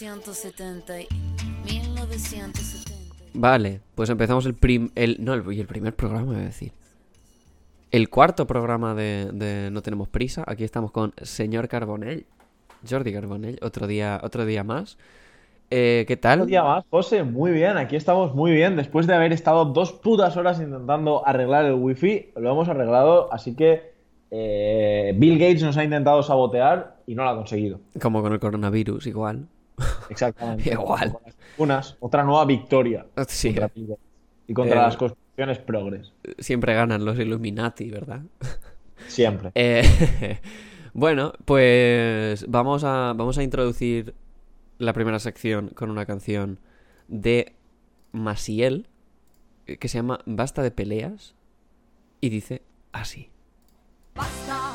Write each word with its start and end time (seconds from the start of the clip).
1970. 0.00 0.94
1970. 1.64 2.92
Vale, 3.34 3.80
pues 3.94 4.10
empezamos 4.10 4.46
el 4.46 4.54
prim... 4.54 4.90
El, 4.94 5.16
no, 5.24 5.34
el, 5.34 5.52
y 5.52 5.60
el 5.60 5.66
primer 5.66 5.94
programa, 5.94 6.32
voy 6.32 6.36
a 6.36 6.44
decir. 6.44 6.72
El 7.90 8.08
cuarto 8.08 8.46
programa 8.46 8.94
de, 8.94 9.30
de 9.32 9.70
No 9.70 9.82
Tenemos 9.82 10.08
Prisa. 10.08 10.44
Aquí 10.46 10.64
estamos 10.64 10.92
con 10.92 11.12
señor 11.22 11.68
Carbonell. 11.68 12.26
Jordi 12.88 13.12
Carbonell, 13.12 13.58
otro 13.62 13.86
día, 13.86 14.20
otro 14.22 14.46
día 14.46 14.62
más. 14.62 14.98
Eh, 15.70 16.04
¿Qué 16.06 16.16
tal? 16.16 16.42
Un 16.42 16.46
día 16.46 16.62
más, 16.62 16.84
José, 16.90 17.24
muy 17.24 17.50
bien, 17.50 17.76
aquí 17.76 17.96
estamos 17.96 18.34
muy 18.34 18.52
bien. 18.52 18.76
Después 18.76 19.06
de 19.06 19.14
haber 19.14 19.32
estado 19.32 19.66
dos 19.66 19.92
putas 19.92 20.36
horas 20.36 20.60
intentando 20.60 21.26
arreglar 21.26 21.64
el 21.66 21.74
wifi, 21.74 22.30
lo 22.36 22.50
hemos 22.50 22.68
arreglado, 22.68 23.32
así 23.32 23.54
que 23.54 23.92
eh, 24.30 25.12
Bill 25.16 25.38
Gates 25.38 25.62
nos 25.62 25.76
ha 25.76 25.84
intentado 25.84 26.22
sabotear 26.22 26.98
y 27.06 27.14
no 27.14 27.24
lo 27.24 27.30
ha 27.30 27.36
conseguido. 27.36 27.80
Como 28.00 28.22
con 28.22 28.32
el 28.32 28.40
coronavirus, 28.40 29.06
igual. 29.08 29.48
Exactamente. 30.10 30.70
Igual. 30.72 31.16
Vacunas, 31.52 31.96
otra 32.00 32.22
nueva 32.24 32.44
victoria 32.44 33.06
Sí, 33.26 33.48
contra 33.48 33.68
Bill 33.74 33.86
Gates 33.88 34.04
y 34.46 34.54
contra 34.54 34.80
Eh, 34.80 34.82
las 34.82 34.96
conspiraciones 34.96 35.58
progres. 35.58 36.12
siempre 36.38 36.74
ganan 36.74 37.04
los 37.04 37.18
Illuminati, 37.18 37.90
¿verdad? 37.90 38.22
Siempre. 39.06 39.52
Eh, 39.54 40.40
bueno, 40.92 41.32
pues 41.44 42.44
vamos 42.48 42.82
a, 42.84 43.12
vamos 43.16 43.38
a 43.38 43.42
introducir 43.44 44.14
la 44.78 44.92
primera 44.92 45.18
sección 45.20 45.68
con 45.68 45.90
una 45.90 46.04
canción 46.06 46.58
de 47.06 47.54
Masiel 48.12 48.88
eh, 49.66 49.76
que 49.78 49.88
se 49.88 49.98
llama 49.98 50.20
Basta 50.26 50.62
de 50.62 50.70
peleas 50.72 51.34
y 52.20 52.28
dice 52.30 52.62
así. 52.92 53.30
Basta 54.14 54.74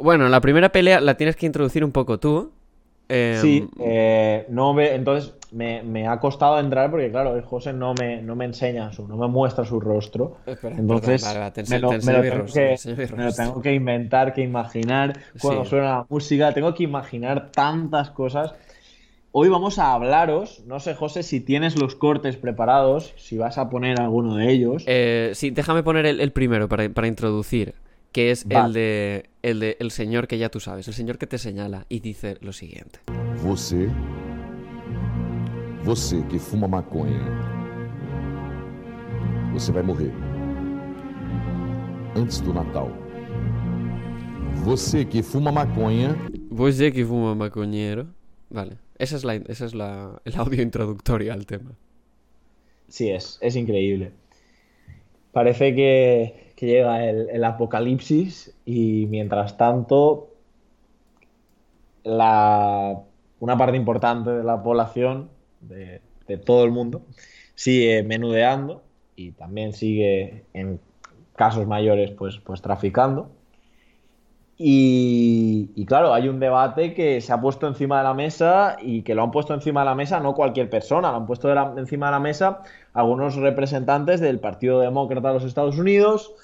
Bueno, 0.00 0.28
la 0.28 0.40
primera 0.40 0.70
pelea 0.70 1.00
la 1.00 1.16
tienes 1.16 1.36
que 1.36 1.46
introducir 1.46 1.84
un 1.84 1.92
poco 1.92 2.18
tú. 2.18 2.50
Eh, 3.08 3.38
Sí, 3.40 3.68
eh, 3.80 4.46
no 4.48 4.72
me, 4.72 4.94
entonces 4.94 5.34
me, 5.52 5.82
me 5.82 6.06
ha 6.06 6.20
costado 6.20 6.58
entrar 6.60 6.90
porque, 6.90 7.10
claro, 7.10 7.34
el 7.36 7.42
José 7.42 7.72
no 7.72 7.92
me, 7.94 8.22
no 8.22 8.36
me 8.36 8.44
enseña 8.44 8.92
su, 8.92 9.06
no 9.08 9.16
me 9.16 9.26
muestra 9.28 9.64
su 9.64 9.80
rostro. 9.80 10.36
Espera, 10.46 10.76
Entonces, 10.76 11.24
me, 11.68 11.78
lo, 11.80 11.90
tengo 11.90 12.22
que, 12.52 12.76
tengo 13.36 13.62
inventar, 13.64 14.32
que 14.32 14.42
imaginar 14.42 15.12
cuando 15.40 15.64
Sí. 15.64 15.70
suena 15.70 15.84
la 15.86 16.06
música, 16.08 16.52
tengo 16.52 16.74
que 16.74 16.84
imaginar 16.84 17.50
tantas 17.52 18.10
cosas. 18.10 18.54
Hoy 19.32 19.48
vamos 19.48 19.78
a 19.78 19.92
hablaros, 19.92 20.64
no 20.66 20.80
sé, 20.80 20.94
José, 20.94 21.22
si 21.22 21.40
tienes 21.40 21.76
los 21.76 21.94
cortes 21.94 22.36
preparados, 22.36 23.12
si 23.16 23.38
vas 23.38 23.58
a 23.58 23.70
poner 23.70 24.00
alguno 24.00 24.36
de 24.36 24.50
ellos. 24.50 24.82
Eh, 24.86 25.30
sí, 25.34 25.50
déjame 25.50 25.84
poner 25.84 26.06
el, 26.06 26.20
el 26.20 26.32
primero 26.32 26.68
para, 26.68 26.88
para 26.88 27.06
introducir, 27.06 27.74
que 28.12 28.30
es 28.30 28.46
el 28.48 28.72
de, 28.72 29.30
el 29.42 29.60
de 29.60 29.76
el 29.80 29.90
señor 29.90 30.26
que 30.26 30.38
ya 30.38 30.48
tú 30.48 30.60
sabes, 30.60 30.88
el 30.88 30.94
señor 30.94 31.18
que 31.18 31.26
te 31.26 31.38
señala 31.38 31.86
y 31.88 32.00
dice 32.00 32.36
lo 32.40 32.52
siguiente. 32.52 33.00
Você, 33.42 33.88
você 35.84 36.22
que 36.28 36.38
fuma 36.38 36.68
maconha, 36.68 37.20
você 39.52 39.72
vai 39.72 39.82
morrer 39.82 40.12
antes 42.16 42.40
do 42.40 42.52
Natal. 42.52 42.90
Você 44.64 45.04
que 45.04 45.22
fuma 45.22 45.50
maconha, 45.50 46.16
sé 46.72 46.92
que 46.92 47.04
fuma 47.04 47.34
macoñero. 47.34 48.08
Vale, 48.50 48.78
esa 48.98 49.16
es, 49.16 49.24
la, 49.24 49.34
esa 49.34 49.64
es 49.64 49.74
la, 49.74 50.20
el 50.24 50.34
audio 50.36 50.60
introductorio 50.62 51.32
al 51.32 51.46
tema. 51.46 51.70
Sí, 52.88 53.08
es, 53.10 53.38
es 53.40 53.56
increíble. 53.56 54.12
Parece 55.32 55.74
que, 55.74 56.49
que 56.60 56.66
llega 56.66 57.08
el, 57.08 57.42
apocalipsis 57.42 58.54
y 58.66 59.06
mientras 59.08 59.56
tanto 59.56 60.28
una 62.04 63.56
parte 63.56 63.78
importante 63.78 64.28
de 64.28 64.44
la 64.44 64.62
población, 64.62 65.30
de, 65.62 66.02
todo 66.44 66.64
el 66.64 66.70
mundo, 66.70 67.00
sigue 67.54 68.02
menudeando 68.02 68.82
y 69.16 69.32
también 69.32 69.72
sigue 69.72 70.44
en 70.52 70.80
casos 71.34 71.66
mayores 71.66 72.10
pues, 72.10 72.36
pues 72.44 72.60
traficando. 72.60 73.30
Y, 74.62 75.86
claro, 75.86 76.12
hay 76.12 76.28
un 76.28 76.38
debate 76.40 76.92
que 76.92 77.22
se 77.22 77.32
ha 77.32 77.40
puesto 77.40 77.66
encima 77.66 77.96
de 77.96 78.04
la 78.04 78.12
mesa 78.12 78.76
y 78.78 79.00
que 79.00 79.14
lo 79.14 79.22
han 79.22 79.30
puesto 79.30 79.54
encima 79.54 79.80
de 79.80 79.86
la 79.86 79.94
mesa 79.94 80.20
no 80.20 80.34
cualquier 80.34 80.68
persona, 80.68 81.10
lo 81.10 81.16
han 81.16 81.26
puesto 81.26 81.50
encima 81.78 82.08
de 82.08 82.12
la 82.12 82.20
mesa 82.20 82.60
algunos 82.92 83.36
representantes 83.36 84.20
del 84.20 84.38
Partido 84.38 84.78
Demócrata 84.78 85.28
de 85.28 85.34
los 85.34 85.44
Estados 85.44 85.78
Unidos, 85.78 86.34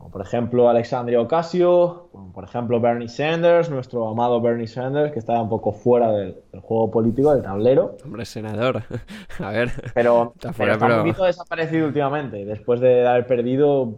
como 0.00 0.10
por 0.12 0.22
ejemplo 0.22 0.66
Alexandria 0.70 1.20
Ocasio, 1.20 2.08
como 2.10 2.32
por 2.32 2.44
ejemplo 2.44 2.80
Bernie 2.80 3.06
Sanders, 3.08 3.68
nuestro 3.68 4.08
amado 4.08 4.40
Bernie 4.40 4.66
Sanders, 4.66 5.12
que 5.12 5.18
está 5.18 5.40
un 5.42 5.50
poco 5.50 5.72
fuera 5.72 6.10
del, 6.10 6.36
del 6.50 6.60
juego 6.62 6.90
político, 6.90 7.34
del 7.34 7.42
tablero, 7.42 7.96
Hombre, 8.02 8.24
senador. 8.24 8.82
A 9.38 9.50
ver. 9.50 9.70
pero 9.92 10.32
Está 10.34 10.52
pero 10.52 10.54
fuera, 10.54 10.72
está 10.72 10.86
pero- 10.86 10.96
un 11.02 11.06
poquito 11.06 11.24
desaparecido 11.24 11.86
últimamente, 11.86 12.46
después 12.46 12.80
de 12.80 13.06
haber 13.06 13.26
perdido 13.26 13.92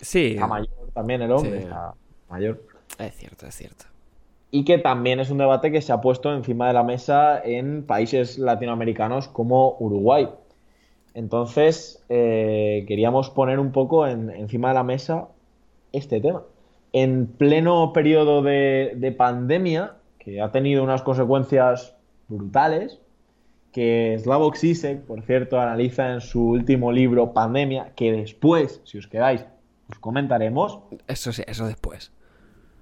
Sí, 0.00 0.36
a 0.40 0.46
mayor 0.46 0.68
también 0.94 1.20
el 1.22 1.32
hombre, 1.32 1.58
Sí. 1.58 1.64
está 1.64 1.94
mayor. 2.30 2.62
es 3.00 3.14
cierto, 3.16 3.46
es 3.46 3.54
cierto. 3.56 3.86
y 4.52 4.64
que 4.64 4.78
también 4.78 5.18
es 5.18 5.30
un 5.30 5.38
debate 5.38 5.72
que 5.72 5.82
se 5.82 5.92
ha 5.92 6.00
puesto 6.00 6.32
encima 6.32 6.68
de 6.68 6.74
la 6.74 6.84
mesa 6.84 7.42
en 7.44 7.84
países 7.84 8.38
latinoamericanos 8.38 9.26
como 9.26 9.76
Uruguay. 9.80 10.28
Entonces, 11.22 12.00
eh, 12.08 12.84
queríamos 12.86 13.28
poner 13.30 13.58
un 13.58 13.72
poco 13.72 14.06
en- 14.06 14.30
encima 14.30 14.68
de 14.68 14.74
la 14.74 14.84
mesa 14.84 15.26
este 15.90 16.20
tema. 16.20 16.44
En 16.92 17.26
pleno 17.26 17.92
periodo 17.92 18.40
de, 18.40 18.92
de 18.94 19.10
pandemia, 19.10 19.94
que 20.20 20.40
ha 20.40 20.52
tenido 20.52 20.84
unas 20.84 21.02
consecuencias 21.02 21.96
brutales, 22.28 23.00
que 23.72 24.16
Slavoj 24.20 24.54
Zizek, 24.56 25.00
por 25.06 25.22
cierto, 25.22 25.58
analiza 25.60 26.12
en 26.12 26.20
su 26.20 26.50
último 26.50 26.92
libro 26.92 27.32
Pandemia, 27.32 27.90
que 27.96 28.12
después, 28.12 28.80
si 28.84 28.98
os 28.98 29.08
quedáis, 29.08 29.44
os 29.90 29.98
comentaremos, 29.98 30.78
Eso 31.08 31.32
sí, 31.32 31.42
eso 31.48 31.66
después. 31.66 32.12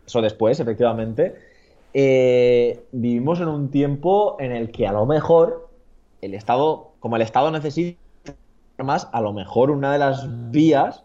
eso 0.07 0.21
después, 0.21 0.61
efectivamente, 0.61 1.37
eh, 1.95 2.85
vivimos 2.93 3.41
en 3.41 3.49
un 3.49 3.71
tiempo 3.71 4.37
en 4.41 4.53
el 4.53 4.71
que 4.71 4.87
a 4.87 4.93
lo 4.93 5.07
mejor 5.07 5.71
el 6.21 6.35
Estado, 6.35 6.91
como 7.01 7.17
el 7.17 7.23
Estado 7.23 7.51
necesita 7.51 7.99
más, 8.85 9.09
a 9.13 9.21
lo 9.21 9.33
mejor 9.33 9.71
una 9.71 9.93
de 9.93 9.99
las 9.99 10.51
vías 10.51 11.05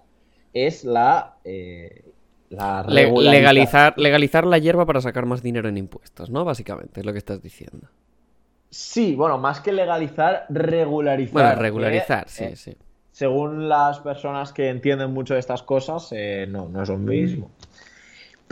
es 0.54 0.84
la, 0.84 1.38
eh, 1.44 2.04
la 2.50 2.84
legalizar, 2.84 3.98
legalizar 3.98 4.46
la 4.46 4.58
hierba 4.58 4.86
para 4.86 5.02
sacar 5.02 5.26
más 5.26 5.42
dinero 5.42 5.70
en 5.70 5.78
impuestos, 5.78 6.30
¿no? 6.30 6.44
Básicamente, 6.44 7.00
es 7.00 7.06
lo 7.06 7.12
que 7.14 7.20
estás 7.20 7.42
diciendo. 7.42 7.88
Sí, 8.70 9.16
bueno, 9.16 9.38
más 9.38 9.60
que 9.60 9.72
legalizar, 9.72 10.46
regularizar. 10.50 11.34
Bueno, 11.34 11.50
que, 11.50 11.56
regularizar, 11.56 12.30
sí, 12.30 12.44
eh, 12.46 12.56
sí. 12.56 12.78
según 13.12 13.68
las 13.68 14.00
personas 14.00 14.54
que 14.54 14.70
entienden 14.70 15.12
mucho 15.12 15.34
de 15.34 15.42
estas 15.42 15.64
cosas, 15.64 16.10
eh, 16.12 16.46
no, 16.50 16.70
no 16.70 16.84
es 16.84 16.90
lo 16.90 16.98
mismo. 16.98 17.52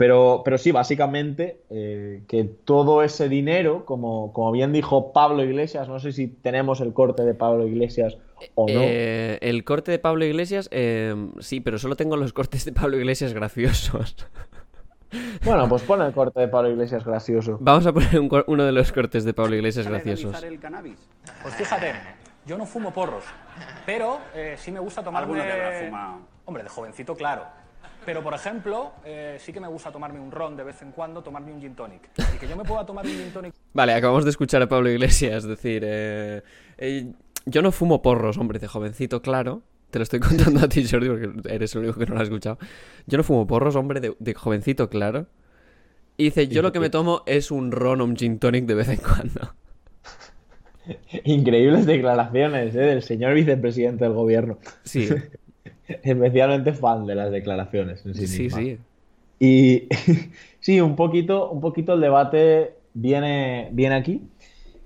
Pero, 0.00 0.40
pero 0.46 0.56
sí, 0.56 0.72
básicamente, 0.72 1.60
eh, 1.68 2.22
que 2.26 2.44
todo 2.44 3.02
ese 3.02 3.28
dinero, 3.28 3.84
como, 3.84 4.32
como 4.32 4.50
bien 4.50 4.72
dijo 4.72 5.12
Pablo 5.12 5.44
Iglesias, 5.44 5.90
no 5.90 6.00
sé 6.00 6.12
si 6.12 6.26
tenemos 6.26 6.80
el 6.80 6.94
corte 6.94 7.22
de 7.22 7.34
Pablo 7.34 7.66
Iglesias 7.66 8.16
o 8.54 8.66
no. 8.66 8.80
Eh, 8.80 9.36
el 9.42 9.62
corte 9.62 9.90
de 9.92 9.98
Pablo 9.98 10.24
Iglesias, 10.24 10.70
eh, 10.72 11.14
sí, 11.40 11.60
pero 11.60 11.78
solo 11.78 11.96
tengo 11.96 12.16
los 12.16 12.32
cortes 12.32 12.64
de 12.64 12.72
Pablo 12.72 12.96
Iglesias 12.96 13.34
graciosos. 13.34 14.16
Bueno, 15.44 15.68
pues 15.68 15.82
pon 15.82 16.00
el 16.02 16.12
corte 16.12 16.38
de 16.38 16.46
Pablo 16.46 16.70
Iglesias 16.70 17.04
gracioso. 17.04 17.58
Vamos 17.60 17.84
a 17.84 17.92
poner 17.92 18.20
un 18.20 18.44
uno 18.46 18.64
de 18.64 18.70
los 18.70 18.92
cortes 18.92 19.24
de 19.24 19.34
Pablo 19.34 19.56
Iglesias 19.56 19.88
graciosos. 19.88 20.40
el 20.44 20.60
cannabis? 20.60 21.00
Pues 21.42 21.52
fíjate, 21.56 21.94
yo 22.46 22.56
no 22.56 22.64
fumo 22.64 22.92
porros, 22.92 23.24
pero 23.84 24.20
eh, 24.36 24.54
sí 24.56 24.70
me 24.70 24.78
gusta 24.78 25.02
tomarme... 25.02 25.32
Alguno 25.32 25.42
que 25.42 25.52
habrá 25.52 25.84
fumado. 25.84 26.20
Hombre, 26.44 26.62
de 26.62 26.68
jovencito, 26.68 27.16
claro. 27.16 27.42
Pero, 28.10 28.24
por 28.24 28.34
ejemplo, 28.34 28.90
eh, 29.04 29.36
sí 29.38 29.52
que 29.52 29.60
me 29.60 29.68
gusta 29.68 29.92
tomarme 29.92 30.18
un 30.18 30.32
ron 30.32 30.56
de 30.56 30.64
vez 30.64 30.82
en 30.82 30.90
cuando, 30.90 31.22
tomarme 31.22 31.52
un 31.52 31.60
gin 31.60 31.76
tonic. 31.76 32.10
Y 32.34 32.38
que 32.38 32.48
yo 32.48 32.56
me 32.56 32.64
pueda 32.64 32.84
tomar 32.84 33.06
un 33.06 33.12
gin 33.12 33.32
tonic 33.32 33.54
Vale, 33.72 33.92
acabamos 33.92 34.24
de 34.24 34.30
escuchar 34.30 34.60
a 34.62 34.68
Pablo 34.68 34.90
Iglesias 34.90 35.44
decir, 35.44 35.84
eh, 35.86 36.42
eh, 36.76 37.12
yo 37.46 37.62
no 37.62 37.70
fumo 37.70 38.02
porros, 38.02 38.36
hombre, 38.36 38.58
de 38.58 38.66
jovencito, 38.66 39.22
claro. 39.22 39.62
Te 39.90 40.00
lo 40.00 40.02
estoy 40.02 40.18
contando 40.28 40.58
a 40.58 40.68
ti, 40.68 40.84
Jordi, 40.88 41.08
porque 41.08 41.54
eres 41.54 41.72
el 41.76 41.82
único 41.82 42.00
que 42.00 42.06
no 42.06 42.14
lo 42.14 42.20
ha 42.20 42.24
escuchado. 42.24 42.58
Yo 43.06 43.16
no 43.16 43.22
fumo 43.22 43.46
porros, 43.46 43.76
hombre, 43.76 44.00
de, 44.00 44.16
de 44.18 44.34
jovencito, 44.34 44.90
claro. 44.90 45.28
Y 46.16 46.24
dice, 46.24 46.48
yo 46.48 46.62
lo 46.62 46.72
que 46.72 46.80
me 46.80 46.90
tomo 46.90 47.22
es 47.26 47.52
un 47.52 47.70
ron 47.70 48.00
o 48.00 48.06
un 48.06 48.16
gin 48.16 48.40
tonic 48.40 48.66
de 48.66 48.74
vez 48.74 48.88
en 48.88 48.98
cuando. 48.98 49.54
Increíbles 51.24 51.86
declaraciones 51.86 52.74
¿eh? 52.74 52.80
del 52.80 53.02
señor 53.02 53.34
vicepresidente 53.34 54.04
del 54.04 54.14
gobierno. 54.14 54.58
Sí, 54.82 55.08
Especialmente 56.02 56.72
fan 56.72 57.06
de 57.06 57.14
las 57.14 57.30
declaraciones 57.30 58.04
en 58.06 58.14
sí, 58.14 58.26
sí, 58.26 58.50
sí. 58.50 58.78
Y 59.40 59.88
sí, 60.60 60.80
un 60.80 60.94
poquito, 60.94 61.50
un 61.50 61.60
poquito 61.60 61.94
el 61.94 62.00
debate 62.00 62.74
viene, 62.94 63.68
viene 63.72 63.94
aquí. 63.94 64.22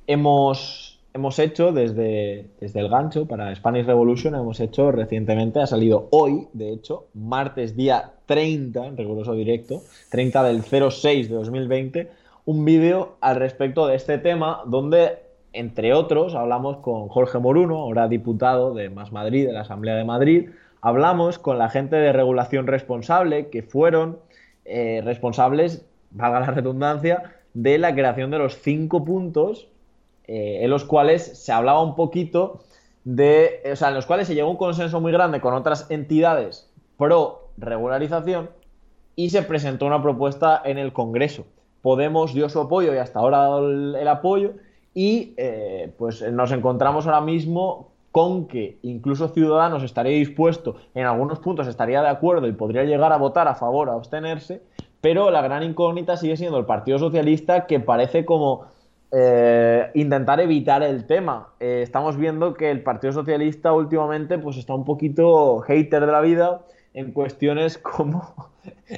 Hemos, 0.07 1.01
hemos 1.13 1.39
hecho 1.39 1.73
desde, 1.73 2.47
desde 2.61 2.81
el 2.81 2.89
gancho 2.89 3.27
para 3.27 3.55
Spanish 3.55 3.85
Revolution, 3.85 4.35
hemos 4.35 4.61
hecho 4.61 4.93
recientemente, 4.93 5.61
ha 5.61 5.67
salido 5.67 6.09
hoy, 6.11 6.47
de 6.53 6.73
hecho, 6.73 7.07
martes 7.15 7.77
día 7.77 8.13
30, 8.27 8.87
en 8.87 8.97
riguroso 8.97 9.35
directo, 9.35 9.83
30 10.11 10.43
del 10.45 10.63
06 10.63 11.29
de 11.29 11.35
2020, 11.35 12.11
un 12.45 12.65
vídeo 12.65 13.17
al 13.21 13.37
respecto 13.37 13.87
de 13.87 13.97
este 13.97 14.19
tema 14.19 14.63
donde, 14.67 15.19
entre 15.53 15.95
otros, 15.95 16.35
hablamos 16.35 16.77
con 16.79 17.09
Jorge 17.09 17.39
Moruno, 17.39 17.79
ahora 17.79 18.07
diputado 18.07 18.75
de 18.75 18.91
Más 18.91 19.11
Madrid, 19.11 19.47
de 19.47 19.53
la 19.53 19.63
Asamblea 19.63 19.97
de 19.97 20.05
Madrid, 20.05 20.51
hablamos 20.85 21.39
con 21.39 21.57
la 21.57 21.71
gente 21.71 21.97
de 21.97 22.13
regulación 22.13 22.67
responsable 22.67 23.49
que 23.49 23.63
fueron 23.63 24.19
eh, 24.67 25.01
responsables, 25.03 25.87
valga 26.11 26.41
la 26.41 26.47
redundancia, 26.49 27.37
de 27.55 27.79
la 27.79 27.95
creación 27.95 28.31
de 28.31 28.39
los 28.39 28.61
cinco 28.61 29.03
puntos 29.03 29.67
eh, 30.27 30.59
en 30.61 30.69
los 30.69 30.85
cuales 30.85 31.23
se 31.23 31.53
hablaba 31.53 31.83
un 31.83 31.97
poquito 31.97 32.61
de, 33.05 33.63
o 33.73 33.77
sea, 33.77 33.89
en 33.89 33.95
los 33.95 34.05
cuales 34.05 34.27
se 34.27 34.35
llegó 34.35 34.51
un 34.51 34.59
consenso 34.59 35.01
muy 35.01 35.11
grande 35.11 35.41
con 35.41 35.55
otras 35.55 35.91
entidades 35.91 36.71
pro 36.99 37.49
regularización 37.57 38.51
y 39.17 39.31
se 39.31 39.43
presentó 39.43 39.87
una 39.87 40.03
propuesta 40.03 40.61
en 40.67 40.77
el 40.77 40.93
Congreso. 40.93 41.47
Podemos 41.81 42.35
dio 42.35 42.51
su 42.51 42.61
apoyo 42.61 42.93
y 42.93 42.99
hasta 42.99 43.21
ahora 43.21 43.39
ha 43.39 43.49
dado 43.49 43.71
el, 43.71 43.97
el 43.97 44.09
apoyo 44.09 44.53
y 44.93 45.33
eh, 45.39 45.95
pues 45.97 46.21
nos 46.31 46.53
encontramos 46.53 47.07
ahora 47.07 47.23
mismo 47.23 47.94
con 48.15 48.47
que 48.47 48.79
incluso 48.83 49.27
Ciudadanos 49.27 49.83
estaría 49.83 50.17
dispuesto, 50.17 50.77
en 50.95 51.05
algunos 51.05 51.41
puntos 51.41 51.67
estaría 51.67 52.01
de 52.01 52.07
acuerdo 52.07 52.47
y 52.47 52.53
podría 52.53 52.85
llegar 52.85 53.13
a 53.13 53.17
votar 53.17 53.49
a 53.49 53.57
favor 53.57 53.91
a 53.91 53.95
abstenerse, 53.95 54.63
pero 55.01 55.33
la 55.33 55.43
gran 55.43 55.65
incógnita 55.65 56.17
sigue 56.17 56.37
siendo 56.37 56.57
el 56.59 56.65
Partido 56.65 57.01
Socialista 57.01 57.67
que 57.67 57.81
parece 57.81 58.25
como 58.25 58.67
eh, 59.11 59.91
intentar 59.95 60.39
evitar 60.39 60.85
el 60.85 61.09
tema. 61.09 61.49
Eh, 61.59 61.81
estamos 61.83 62.17
viendo 62.17 62.55
que 62.55 62.71
el 62.71 62.85
Partido 62.85 63.13
Socialista 63.13 63.73
últimamente 63.73 64.39
pues 64.39 64.59
está 64.59 64.75
un 64.75 64.85
poquito 64.85 65.59
hater 65.63 66.07
de 66.07 66.13
la 66.13 66.21
vida 66.21 66.61
en 66.93 67.11
cuestiones 67.11 67.79
como 67.97 68.33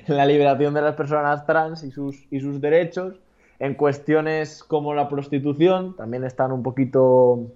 la 0.09 0.27
liberación 0.27 0.75
de 0.75 0.83
las 0.83 0.95
personas 0.95 1.47
trans 1.47 1.85
y 1.85 1.91
sus, 1.91 2.27
y 2.31 2.41
sus 2.41 2.61
derechos, 2.61 3.15
en 3.61 3.77
cuestiones 3.77 4.62
como 4.62 4.93
la 4.93 5.09
prostitución, 5.09 5.97
también 5.97 6.23
están 6.25 6.53
un 6.53 6.62
poquito 6.62 7.47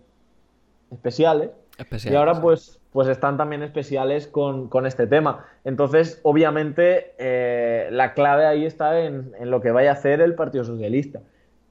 especiales. 0.92 1.50
Especial, 1.78 2.12
Y 2.12 2.16
ahora 2.16 2.40
pues, 2.40 2.80
pues 2.92 3.08
están 3.08 3.36
también 3.36 3.62
especiales 3.62 4.26
con, 4.26 4.68
con 4.68 4.86
este 4.86 5.06
tema. 5.06 5.46
Entonces, 5.64 6.20
obviamente, 6.22 7.14
eh, 7.18 7.88
la 7.90 8.12
clave 8.14 8.46
ahí 8.46 8.66
está 8.66 9.00
en, 9.00 9.32
en 9.38 9.50
lo 9.50 9.60
que 9.60 9.70
vaya 9.70 9.90
a 9.90 9.94
hacer 9.94 10.20
el 10.20 10.34
Partido 10.34 10.64
Socialista. 10.64 11.20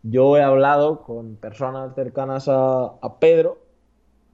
Yo 0.03 0.37
he 0.37 0.41
hablado 0.41 1.01
con 1.01 1.35
personas 1.35 1.93
cercanas 1.93 2.47
a, 2.47 2.93
a 3.01 3.19
Pedro 3.19 3.59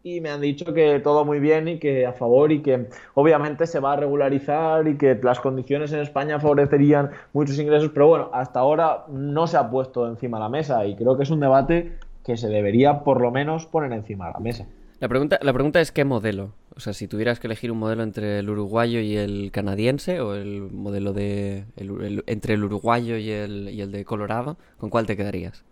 y 0.06 0.22
me 0.22 0.30
han 0.30 0.40
dicho 0.40 0.72
que 0.72 1.00
todo 1.00 1.26
muy 1.26 1.40
bien 1.40 1.68
y 1.68 1.80
que 1.80 2.06
a 2.06 2.14
favor 2.14 2.52
y 2.52 2.62
que 2.62 2.90
obviamente 3.16 3.66
se 3.66 3.80
va 3.80 3.94
a 3.94 3.96
regularizar 3.96 4.88
y 4.88 5.00
que 5.00 5.20
las 5.24 5.40
condiciones 5.40 5.92
en 5.94 6.02
España 6.02 6.40
favorecerían 6.40 7.10
muchos 7.34 7.58
ingresos, 7.58 7.90
pero 7.92 8.08
bueno, 8.08 8.30
hasta 8.32 8.60
ahora 8.60 9.06
no 9.10 9.48
se 9.48 9.58
ha 9.58 9.68
puesto 9.68 10.08
encima 10.08 10.38
de 10.38 10.44
la 10.44 10.50
mesa 10.50 10.86
y 10.86 10.96
creo 10.96 11.18
que 11.18 11.24
es 11.24 11.32
un 11.32 11.40
debate 11.40 11.98
que 12.26 12.38
se 12.38 12.48
debería 12.50 13.04
por 13.04 13.22
lo 13.22 13.32
menos 13.32 13.66
poner 13.68 13.92
encima 13.94 14.28
de 14.28 14.34
la 14.34 14.40
mesa. 14.40 14.66
La 15.00 15.08
pregunta, 15.10 15.38
la 15.42 15.54
pregunta 15.54 15.82
es 15.82 15.92
qué 15.92 16.06
modelo. 16.06 16.54
O 16.76 16.80
sea, 16.80 16.94
si 16.94 17.08
tuvieras 17.08 17.40
que 17.40 17.48
elegir 17.48 17.72
un 17.72 17.80
modelo 17.80 18.02
entre 18.04 18.40
el 18.40 18.50
uruguayo 18.50 19.00
y 19.00 19.16
el 19.18 19.52
canadiense, 19.52 20.20
o 20.22 20.36
el 20.36 20.62
modelo 20.72 21.14
de. 21.14 21.66
el- 21.78 22.02
el- 22.02 22.24
entre 22.28 22.54
el 22.56 22.64
uruguayo 22.64 23.18
y 23.18 23.30
el, 23.30 23.70
y 23.70 23.82
el 23.82 23.92
de 23.92 24.06
Colorado, 24.06 24.58
¿con 24.78 24.90
cuál 24.90 25.06
te 25.06 25.16
quedarías? 25.18 25.64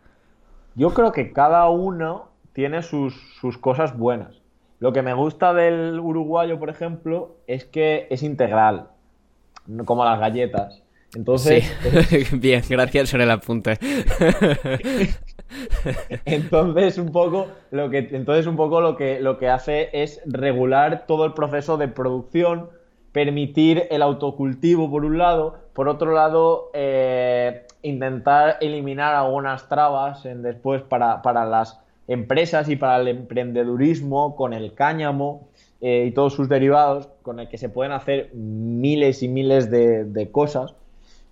Yo 0.75 0.93
creo 0.93 1.11
que 1.11 1.31
cada 1.31 1.69
uno 1.69 2.29
tiene 2.53 2.83
sus, 2.83 3.15
sus 3.39 3.57
cosas 3.57 3.97
buenas. 3.97 4.41
Lo 4.79 4.91
que 4.91 5.01
me 5.01 5.13
gusta 5.13 5.53
del 5.53 5.99
uruguayo, 5.99 6.59
por 6.59 6.69
ejemplo, 6.69 7.37
es 7.47 7.63
que 7.65 8.07
es 8.09 8.23
integral, 8.23 8.89
como 9.85 10.03
las 10.03 10.19
galletas. 10.19 10.81
Entonces, 11.15 11.63
Sí. 12.09 12.17
Bien, 12.37 12.61
gracias 12.67 13.11
por 13.11 13.21
el 13.21 13.31
apunte. 13.31 13.77
entonces 16.25 16.97
un 16.97 17.11
poco 17.11 17.47
lo 17.71 17.89
que 17.89 18.09
entonces 18.11 18.47
un 18.47 18.55
poco 18.55 18.81
lo 18.81 18.95
que 18.95 19.19
lo 19.19 19.37
que 19.37 19.49
hace 19.49 19.89
es 19.93 20.21
regular 20.25 21.05
todo 21.07 21.25
el 21.25 21.33
proceso 21.33 21.77
de 21.77 21.87
producción, 21.87 22.69
permitir 23.11 23.87
el 23.91 24.01
autocultivo 24.01 24.89
por 24.89 25.05
un 25.05 25.17
lado, 25.17 25.55
por 25.73 25.87
otro 25.87 26.13
lado 26.13 26.71
eh, 26.73 27.65
intentar 27.81 28.57
eliminar 28.61 29.13
algunas 29.15 29.67
trabas 29.69 30.23
después 30.23 30.81
para, 30.81 31.21
para 31.21 31.45
las 31.45 31.79
empresas 32.07 32.69
y 32.69 32.75
para 32.75 32.97
el 32.97 33.07
emprendedurismo 33.07 34.35
con 34.35 34.53
el 34.53 34.73
cáñamo 34.73 35.47
eh, 35.81 36.05
y 36.07 36.11
todos 36.11 36.33
sus 36.33 36.49
derivados, 36.49 37.09
con 37.21 37.39
el 37.39 37.49
que 37.49 37.57
se 37.57 37.69
pueden 37.69 37.91
hacer 37.91 38.33
miles 38.33 39.21
y 39.23 39.27
miles 39.27 39.69
de, 39.69 40.05
de 40.05 40.31
cosas 40.31 40.75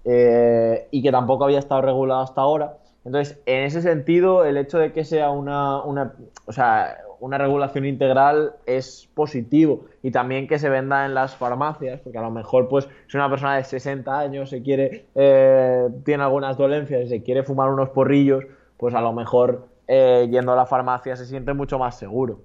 eh, 0.04 0.88
y 0.92 1.02
que 1.02 1.12
tampoco 1.12 1.46
había 1.46 1.60
estado 1.60 1.82
regulado 1.82 2.22
hasta 2.22 2.42
ahora. 2.42 2.78
Entonces, 3.04 3.40
en 3.46 3.64
ese 3.64 3.82
sentido, 3.82 4.46
el 4.46 4.58
hecho 4.58 4.78
de 4.78 4.92
que 4.92 5.04
sea 5.04 5.32
una, 5.32 5.82
una, 5.82 6.14
o 6.46 6.52
sea, 6.52 6.98
una 7.20 7.38
regulación 7.38 7.86
integral 7.86 8.54
es 8.66 9.10
positivo 9.14 9.86
y 10.04 10.12
también 10.12 10.48
que 10.48 10.60
se 10.60 10.70
venda 10.70 11.06
en 11.06 11.14
las 11.14 11.36
farmacias, 11.36 12.00
porque 12.02 12.18
a 12.18 12.22
lo 12.22 12.32
mejor, 12.32 12.68
pues, 12.68 12.88
si 13.08 13.18
una 13.18 13.30
persona 13.30 13.56
de 13.56 13.64
60 13.64 14.20
años 14.20 14.50
se 14.50 14.62
quiere, 14.62 15.06
eh, 15.16 15.90
tiene 16.04 16.24
algunas 16.24 16.58
dolencias 16.58 17.06
y 17.06 17.08
se 17.08 17.24
quiere 17.24 17.44
fumar 17.44 17.70
unos 17.70 17.90
porrillos, 17.90 18.44
pues 18.78 18.94
a 18.96 19.02
lo 19.02 19.14
mejor 19.14 19.68
eh, 19.88 20.28
yendo 20.32 20.54
a 20.54 20.56
la 20.56 20.66
farmacia 20.66 21.16
se 21.16 21.26
siente 21.26 21.54
mucho 21.54 21.78
más 21.78 21.98
seguro. 21.98 22.40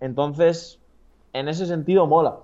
Entonces, 0.00 0.80
en 1.32 1.48
ese 1.48 1.66
sentido 1.66 2.06
mola. 2.06 2.36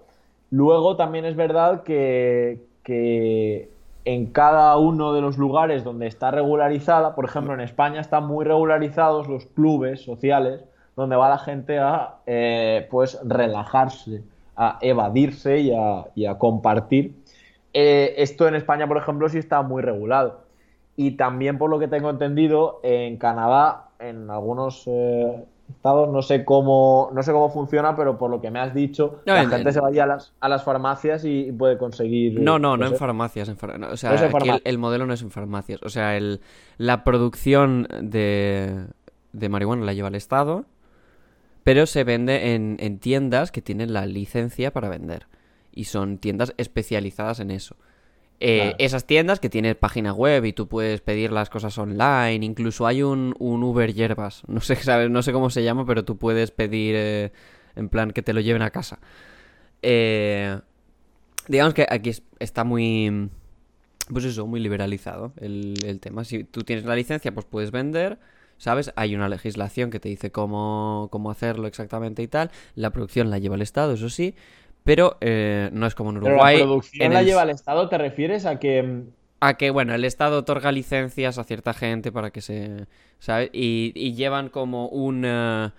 Luego 0.50 0.96
también 0.96 1.24
es 1.24 1.36
verdad 1.36 1.82
que, 1.82 2.60
que 2.82 3.68
en 4.08 4.24
cada 4.32 4.74
uno 4.78 5.12
de 5.12 5.20
los 5.20 5.36
lugares 5.36 5.84
donde 5.84 6.06
está 6.06 6.30
regularizada, 6.30 7.14
por 7.14 7.26
ejemplo 7.26 7.52
en 7.52 7.60
España 7.60 8.00
están 8.00 8.26
muy 8.26 8.42
regularizados 8.42 9.28
los 9.28 9.44
clubes 9.44 10.00
sociales 10.00 10.64
donde 10.96 11.14
va 11.14 11.28
la 11.28 11.36
gente 11.36 11.78
a 11.78 12.14
eh, 12.26 12.88
pues 12.90 13.20
relajarse, 13.22 14.22
a 14.56 14.78
evadirse 14.80 15.58
y 15.58 15.72
a, 16.24 16.38
compartir. 16.38 17.16
Eh, 17.74 18.14
esto 18.16 18.48
en 18.48 18.54
España, 18.54 18.88
por 18.88 18.96
ejemplo, 18.96 19.28
sí 19.28 19.36
está 19.36 19.60
muy 19.60 19.82
regulado. 19.82 20.40
Y 20.96 21.12
también, 21.12 21.58
por 21.58 21.68
lo 21.68 21.78
que 21.78 21.86
tengo 21.86 22.08
entendido, 22.08 22.80
en 22.82 23.18
Canadá, 23.18 23.90
en 24.00 24.30
algunos 24.30 24.84
eh, 24.86 25.44
estados, 25.70 26.08
no 26.10 26.22
sé 26.22 26.44
cómo, 26.44 27.10
no 27.12 27.22
sé 27.22 27.32
cómo 27.32 27.50
funciona, 27.50 27.94
pero 27.96 28.18
por 28.18 28.30
lo 28.30 28.40
que 28.40 28.50
me 28.50 28.58
has 28.58 28.74
dicho, 28.74 29.20
No, 29.26 29.34
la 29.34 29.42
en- 29.42 29.50
gente 29.50 29.68
en- 29.68 29.74
se 29.74 29.80
vaya 29.80 30.04
a 30.04 30.06
las, 30.06 30.32
a 30.40 30.48
las 30.48 30.64
farmacias 30.64 31.24
y, 31.24 31.52
puede 31.52 31.78
conseguir. 31.78 32.40
No, 32.40 32.58
no, 32.58 32.76
no 32.76 32.86
en 32.86 32.96
farmacias. 32.96 33.48
En 33.48 33.56
far- 33.56 33.78
no, 33.78 33.88
O 33.90 33.96
sea, 33.96 34.12
aquí 34.12 34.48
el, 34.48 34.60
el 34.64 34.78
modelo 34.78 35.06
no 35.06 35.12
es 35.14 35.22
en 35.22 35.30
farmacias. 35.30 35.80
O 35.82 35.88
sea, 35.88 36.16
el, 36.16 36.40
la 36.78 37.04
producción 37.04 37.86
de, 38.00 38.86
de 39.32 39.48
marihuana 39.48 39.84
la 39.84 39.92
lleva 39.92 40.08
el 40.08 40.14
Estado, 40.14 40.64
pero 41.64 41.86
se 41.86 42.04
vende 42.04 42.54
en, 42.54 42.76
en 42.80 42.98
tiendas 42.98 43.52
que 43.52 43.60
tienen 43.62 43.92
la 43.92 44.06
licencia 44.06 44.72
para 44.72 44.88
vender. 44.88 45.26
Y 45.72 45.84
son 45.84 46.18
tiendas 46.18 46.54
especializadas 46.56 47.40
en 47.40 47.50
eso. 47.50 47.76
Eh, 48.40 48.58
Claro. 48.60 48.76
Esas 48.78 49.04
tiendas 49.06 49.40
que 49.40 49.48
tienen 49.50 49.76
página 49.76 50.12
web 50.12 50.44
y 50.44 50.52
tú 50.52 50.68
puedes 50.68 51.00
pedir 51.00 51.32
las 51.32 51.50
cosas 51.50 51.76
online. 51.78 52.44
Incluso 52.44 52.86
hay 52.86 53.02
un, 53.02 53.34
un 53.38 53.62
Uber 53.64 53.92
Hierbas. 53.92 54.42
No 54.48 54.60
sé, 54.60 54.76
¿sabes? 54.76 55.10
no 55.10 55.22
sé 55.22 55.32
cómo 55.32 55.50
se 55.50 55.62
llama, 55.64 55.84
pero 55.86 56.04
tú 56.04 56.16
puedes 56.18 56.50
pedir 56.52 56.94
eh, 56.96 57.32
en 57.76 57.88
plan 57.88 58.10
que 58.12 58.22
te 58.22 58.32
lo 58.32 58.40
lleven 58.40 58.62
a 58.62 58.70
casa. 58.70 58.98
Eh, 59.82 60.58
digamos 61.48 61.74
que 61.74 61.86
aquí 61.88 62.10
es- 62.10 62.22
está 62.38 62.64
muy. 62.64 63.30
Pues 64.12 64.24
eso, 64.24 64.46
muy 64.46 64.60
liberalizado 64.60 65.32
el, 65.40 65.74
el 65.84 66.00
tema. 66.00 66.24
Si 66.24 66.44
tú 66.44 66.62
tienes 66.62 66.84
la 66.86 66.96
licencia, 66.96 67.32
pues 67.32 67.46
puedes 67.46 67.70
vender. 67.70 68.18
¿Sabes? 68.56 68.92
Hay 68.96 69.14
una 69.14 69.28
legislación 69.28 69.88
que 69.90 70.00
te 70.00 70.08
dice 70.08 70.32
cómo, 70.32 71.08
cómo 71.12 71.30
hacerlo 71.30 71.68
exactamente 71.68 72.22
y 72.24 72.26
tal. 72.28 72.50
La 72.74 72.90
producción 72.90 73.30
la 73.30 73.38
lleva 73.38 73.54
el 73.54 73.62
Estado, 73.62 73.92
eso 73.92 74.08
sí. 74.08 74.34
Pero 74.88 75.18
eh, 75.20 75.68
no 75.72 75.86
es 75.86 75.94
como 75.94 76.10
en 76.10 76.16
Pero 76.20 76.28
Uruguay. 76.34 76.56
la 76.58 76.64
producción 76.64 77.06
en 77.06 77.12
la 77.12 77.20
el- 77.20 77.26
lleva 77.26 77.42
el 77.42 77.50
Estado, 77.50 77.88
¿te 77.90 77.98
refieres 77.98 78.46
a 78.46 78.58
que 78.58 78.82
mm, 78.82 79.10
a 79.40 79.54
que, 79.56 79.70
bueno, 79.70 79.94
el 79.94 80.04
Estado 80.04 80.38
otorga 80.38 80.72
licencias 80.72 81.38
a 81.38 81.44
cierta 81.44 81.72
gente 81.74 82.10
para 82.10 82.30
que 82.30 82.40
se. 82.40 82.86
¿Sabes? 83.18 83.50
Y, 83.52 83.92
y 83.94 84.14
llevan 84.14 84.48
como 84.48 84.88
un. 84.88 85.24
eh, 85.24 85.70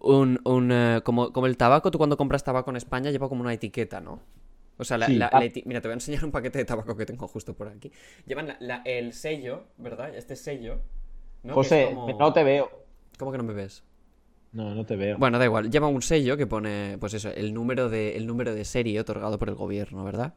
un, 0.00 0.40
un, 0.44 0.70
eh, 0.72 1.00
como, 1.04 1.32
como 1.32 1.46
el 1.46 1.56
tabaco, 1.56 1.90
tú 1.90 1.98
cuando 1.98 2.16
compras 2.16 2.44
tabaco 2.44 2.70
en 2.70 2.76
España 2.76 3.10
lleva 3.10 3.28
como 3.28 3.42
una 3.42 3.52
etiqueta, 3.54 4.00
¿no? 4.00 4.20
O 4.78 4.84
sea, 4.84 4.98
la, 4.98 5.06
Sí, 5.06 5.14
la- 5.16 5.26
ah. 5.32 5.40
la 5.40 5.50
mira, 5.64 5.80
te 5.80 5.88
voy 5.88 5.92
a 5.92 5.94
enseñar 5.94 6.24
un 6.24 6.30
paquete 6.32 6.58
de 6.58 6.64
tabaco 6.64 6.96
que 6.96 7.06
tengo 7.06 7.26
justo 7.28 7.54
por 7.54 7.68
aquí. 7.68 7.90
Llevan 8.26 8.56
la- 8.60 8.82
el 8.84 9.12
sello, 9.12 9.64
¿verdad? 9.78 10.14
Este 10.14 10.34
sello. 10.36 10.80
José, 11.48 11.90
como- 11.94 12.18
no 12.18 12.32
te 12.32 12.42
veo? 12.44 12.70
¿Cómo 13.18 13.30
que 13.32 13.38
no 13.38 13.44
me 13.44 13.54
ves? 13.54 13.84
No, 14.56 14.74
no 14.74 14.84
te 14.86 14.96
veo. 14.96 15.18
Bueno, 15.18 15.38
da 15.38 15.44
igual. 15.44 15.70
Lleva 15.70 15.88
un 15.88 16.02
sello 16.02 16.36
que 16.36 16.46
pone, 16.46 16.96
pues 16.98 17.14
eso, 17.14 17.30
el 17.30 17.52
número 17.52 17.88
de, 17.90 18.16
el 18.16 18.26
número 18.26 18.54
de 18.54 18.64
serie 18.64 19.00
otorgado 19.00 19.38
por 19.38 19.48
el 19.48 19.54
gobierno, 19.54 20.04
¿verdad? 20.04 20.34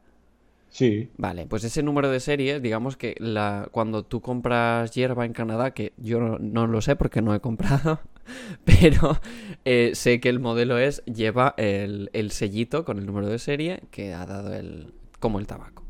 Sí. 0.69 1.09
Vale, 1.17 1.47
pues 1.47 1.63
ese 1.63 1.83
número 1.83 2.09
de 2.11 2.19
serie, 2.19 2.59
digamos 2.59 2.95
que 2.95 3.15
la, 3.19 3.67
cuando 3.71 4.03
tú 4.03 4.21
compras 4.21 4.91
hierba 4.91 5.25
en 5.25 5.33
Canadá, 5.33 5.73
que 5.73 5.93
yo 5.97 6.19
no, 6.19 6.37
no 6.39 6.67
lo 6.67 6.81
sé 6.81 6.95
porque 6.95 7.21
no 7.21 7.33
he 7.35 7.41
comprado, 7.41 8.01
pero 8.65 9.19
eh, 9.65 9.91
sé 9.95 10.19
que 10.19 10.29
el 10.29 10.39
modelo 10.39 10.77
es, 10.77 11.03
lleva 11.05 11.55
el, 11.57 12.09
el 12.13 12.31
sellito 12.31 12.85
con 12.85 12.99
el 12.99 13.05
número 13.05 13.27
de 13.27 13.39
serie 13.39 13.81
que 13.91 14.13
ha 14.13 14.25
dado 14.25 14.53
el, 14.53 14.93
como 15.19 15.39
el 15.39 15.47
tabaco. 15.47 15.83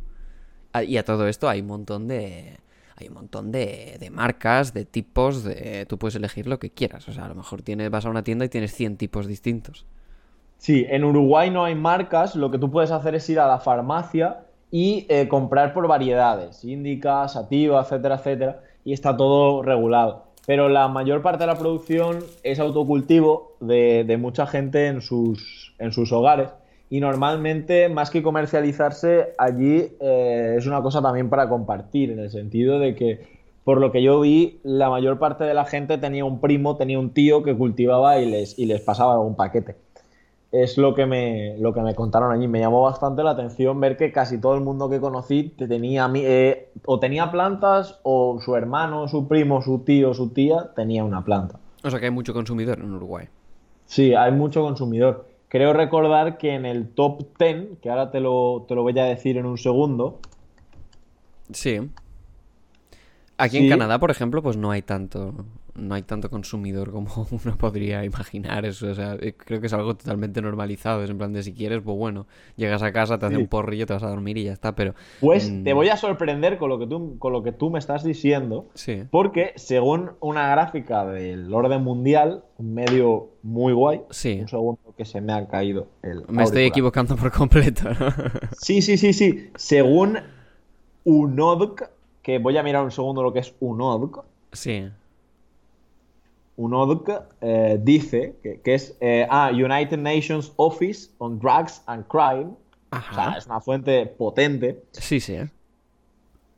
Ah, 0.74 0.84
Y 0.84 0.98
a 0.98 1.06
todo 1.06 1.28
esto 1.28 1.50
hay 1.50 1.62
un 1.62 1.68
montón 1.68 2.08
de, 2.08 2.58
hay 3.00 3.08
un 3.08 3.16
montón 3.16 3.52
de, 3.52 3.98
de 4.00 4.10
marcas, 4.10 4.74
de 4.74 4.86
tipos, 4.86 5.44
de, 5.44 5.86
tú 5.88 5.98
puedes 5.98 6.16
elegir 6.16 6.48
lo 6.48 6.60
que 6.60 6.70
quieras. 6.70 7.08
O 7.08 7.12
sea, 7.12 7.26
a 7.26 7.28
lo 7.28 7.36
mejor 7.36 7.62
tienes, 7.62 7.90
vas 7.90 8.06
a 8.06 8.10
una 8.10 8.24
tienda 8.24 8.46
y 8.46 8.50
tienes 8.50 8.74
100 8.74 8.98
tipos 8.98 9.28
distintos. 9.28 9.86
Sí, 10.58 10.86
en 10.90 11.04
Uruguay 11.04 11.50
no 11.50 11.64
hay 11.64 11.76
marcas, 11.76 12.36
lo 12.36 12.52
que 12.52 12.58
tú 12.58 12.70
puedes 12.70 12.92
hacer 12.92 13.16
es 13.16 13.30
ir 13.30 13.40
a 13.40 13.48
la 13.48 13.60
farmacia 13.60 14.42
y 14.72 15.06
eh, 15.10 15.28
comprar 15.28 15.74
por 15.74 15.88
variedades, 15.88 16.64
índica, 16.66 17.28
sativa, 17.28 17.82
etcétera, 17.82 18.16
etcétera, 18.16 18.60
y 18.84 18.94
está 18.94 19.16
todo 19.16 19.64
regulado. 19.64 20.26
Pero 20.46 20.68
la 20.68 20.88
mayor 20.88 21.22
parte 21.22 21.44
de 21.44 21.48
la 21.48 21.58
producción 21.58 22.20
es 22.44 22.60
autocultivo 22.60 23.56
de, 23.62 24.04
de 24.06 24.18
mucha 24.18 24.48
gente 24.48 24.88
en 24.88 25.02
sus, 25.02 25.74
en 25.80 25.92
sus 25.92 26.12
hogares 26.12 26.50
y 26.90 27.00
normalmente, 27.00 27.90
más 27.90 28.10
que 28.10 28.24
comercializarse, 28.24 29.34
allí 29.38 29.92
eh, 30.00 30.56
es 30.58 30.66
una 30.66 30.82
cosa 30.82 31.02
también 31.02 31.30
para 31.30 31.48
compartir, 31.50 32.12
en 32.12 32.20
el 32.20 32.30
sentido 32.30 32.80
de 32.80 32.96
que, 32.96 33.28
por 33.64 33.80
lo 33.80 33.92
que 33.92 34.02
yo 34.02 34.20
vi, 34.22 34.60
la 34.64 34.90
mayor 34.90 35.20
parte 35.20 35.44
de 35.44 35.54
la 35.54 35.66
gente 35.66 35.98
tenía 35.98 36.26
un 36.26 36.42
primo, 36.42 36.78
tenía 36.78 37.00
un 37.00 37.12
tío 37.12 37.44
que 37.44 37.56
cultivaba 37.56 38.20
y 38.20 38.30
les, 38.30 38.58
y 38.58 38.66
les 38.66 38.82
pasaba 38.82 39.14
algún 39.14 39.36
paquete 39.36 39.76
es 40.52 40.78
lo 40.78 40.96
que 40.96 41.06
me 41.06 41.58
lo 41.60 41.74
que 41.74 41.82
me 41.82 41.96
contaron 41.96 42.32
allí. 42.32 42.48
Me 42.48 42.60
llamó 42.60 42.82
bastante 42.82 43.24
la 43.24 43.32
atención 43.32 43.80
ver 43.80 43.98
que 43.98 44.12
casi 44.12 44.40
todo 44.40 44.56
el 44.56 44.62
mundo 44.62 44.90
que 44.90 45.00
conocí 45.00 45.54
te 45.58 45.68
tenía 45.68 46.10
eh, 46.16 46.72
o 46.86 47.00
tenía 47.00 47.32
plantas 47.32 48.00
o 48.04 48.40
su 48.42 48.56
hermano, 48.56 49.08
su 49.08 49.28
primo, 49.28 49.62
su 49.62 49.80
tío, 49.80 50.14
su 50.14 50.30
tía 50.30 50.72
tenía 50.76 51.04
una 51.04 51.24
planta. 51.24 51.60
O 51.84 51.90
sea 51.90 52.00
que 52.00 52.08
hay 52.08 52.12
mucho 52.12 52.34
consumidor 52.34 52.80
en 52.80 52.94
Uruguay. 52.94 53.28
Sí, 53.86 54.14
hay 54.14 54.32
mucho 54.32 54.62
consumidor. 54.62 55.29
Creo 55.50 55.74
recordar 55.74 56.38
que 56.38 56.54
en 56.54 56.66
el 56.66 56.90
top 56.90 57.24
10, 57.38 57.80
que 57.82 57.90
ahora 57.90 58.12
te 58.12 58.20
lo, 58.22 58.66
te 58.68 58.76
lo 58.76 58.84
voy 58.84 58.98
a 58.98 59.04
decir 59.06 59.38
en 59.38 59.46
un 59.46 59.58
segundo, 59.58 60.20
Sí. 61.52 61.80
Aquí 63.38 63.58
Sí. 63.58 63.64
en 63.64 63.70
Canadá, 63.70 63.98
por 64.00 64.12
ejemplo, 64.12 64.44
pues 64.44 64.56
no 64.58 64.70
hay 64.70 64.82
tanto, 64.84 65.34
no 65.76 65.96
hay 65.96 66.02
tanto 66.04 66.30
consumidor 66.30 66.92
como 66.92 67.10
uno 67.32 67.58
podría 67.58 68.04
imaginar 68.06 68.66
eso. 68.66 68.88
O 68.88 68.94
sea, 68.96 69.16
eh, 69.20 69.34
creo 69.38 69.60
que 69.62 69.68
es 69.68 69.74
algo 69.74 69.96
totalmente 69.96 70.42
normalizado. 70.42 71.04
Es 71.04 71.10
en 71.10 71.18
plan 71.18 71.34
de 71.34 71.44
si 71.44 71.54
quieres, 71.54 71.82
pues 71.84 71.98
bueno, 71.98 72.28
llegas 72.56 72.82
a 72.84 72.92
casa, 72.92 73.18
te 73.20 73.26
hace 73.28 73.36
Sí. 73.36 73.42
un 73.42 73.48
porrillo, 73.48 73.86
te 73.86 73.94
vas 73.94 74.04
a 74.04 74.10
dormir 74.10 74.38
y 74.38 74.46
ya 74.46 74.54
está. 74.54 74.76
Pero 74.76 74.94
pues 75.20 75.52
te 75.64 75.74
voy 75.74 75.90
a 75.90 75.98
sorprender 75.98 76.58
con 76.58 76.70
lo 76.70 76.80
que 76.80 76.88
tú, 76.88 77.18
con 77.20 77.34
lo 77.34 77.44
que 77.44 77.52
tú 77.52 77.70
me 77.70 77.80
estás 77.80 78.04
diciendo, 78.04 78.68
sí, 78.74 79.04
porque 79.12 79.54
según 79.56 80.12
una 80.20 80.50
gráfica 80.50 81.06
del 81.06 81.54
orden 81.54 81.84
mundial, 81.84 82.44
un 82.58 82.74
medio 82.74 83.30
muy 83.44 83.74
guay, 83.74 84.02
Sí. 84.10 84.40
un 84.42 84.48
segundo 84.48 84.80
que 84.98 85.06
se 85.06 85.22
me 85.22 85.32
ha 85.34 85.48
caído 85.48 85.88
el 86.04 86.26
me 86.28 86.44
estoy 86.44 86.64
equivocando 86.64 87.16
por 87.16 87.32
completo. 87.32 87.84
¿no? 87.90 88.08
Sí, 88.60 88.82
sí, 88.82 88.98
sí, 88.98 89.14
sí. 89.14 89.50
Según 89.56 90.18
UNODC, 91.06 91.90
que 92.22 92.38
voy 92.40 92.58
a 92.58 92.64
mirar 92.64 92.84
un 92.84 92.92
segundo 92.92 93.24
lo 93.24 93.32
que 93.34 93.40
es 93.40 93.54
UNODC, 93.60 94.20
sí. 94.52 94.90
UNODC 96.60 97.10
eh, 97.42 97.80
dice 97.82 98.36
que, 98.44 98.60
que 98.62 98.74
es 98.76 98.98
eh, 99.00 99.26
ah, 99.30 99.50
United 99.54 99.98
Nations 99.98 100.52
Office 100.58 101.10
on 101.20 101.40
Drugs 101.40 101.82
and 101.86 102.06
Crime. 102.08 102.52
O 102.92 102.96
sea, 103.14 103.28
Ajá. 103.30 103.38
es 103.38 103.46
una 103.46 103.62
fuente 103.62 104.06
potente. 104.08 104.84
Sí, 104.92 105.20
sí, 105.20 105.34
¿eh? 105.36 105.50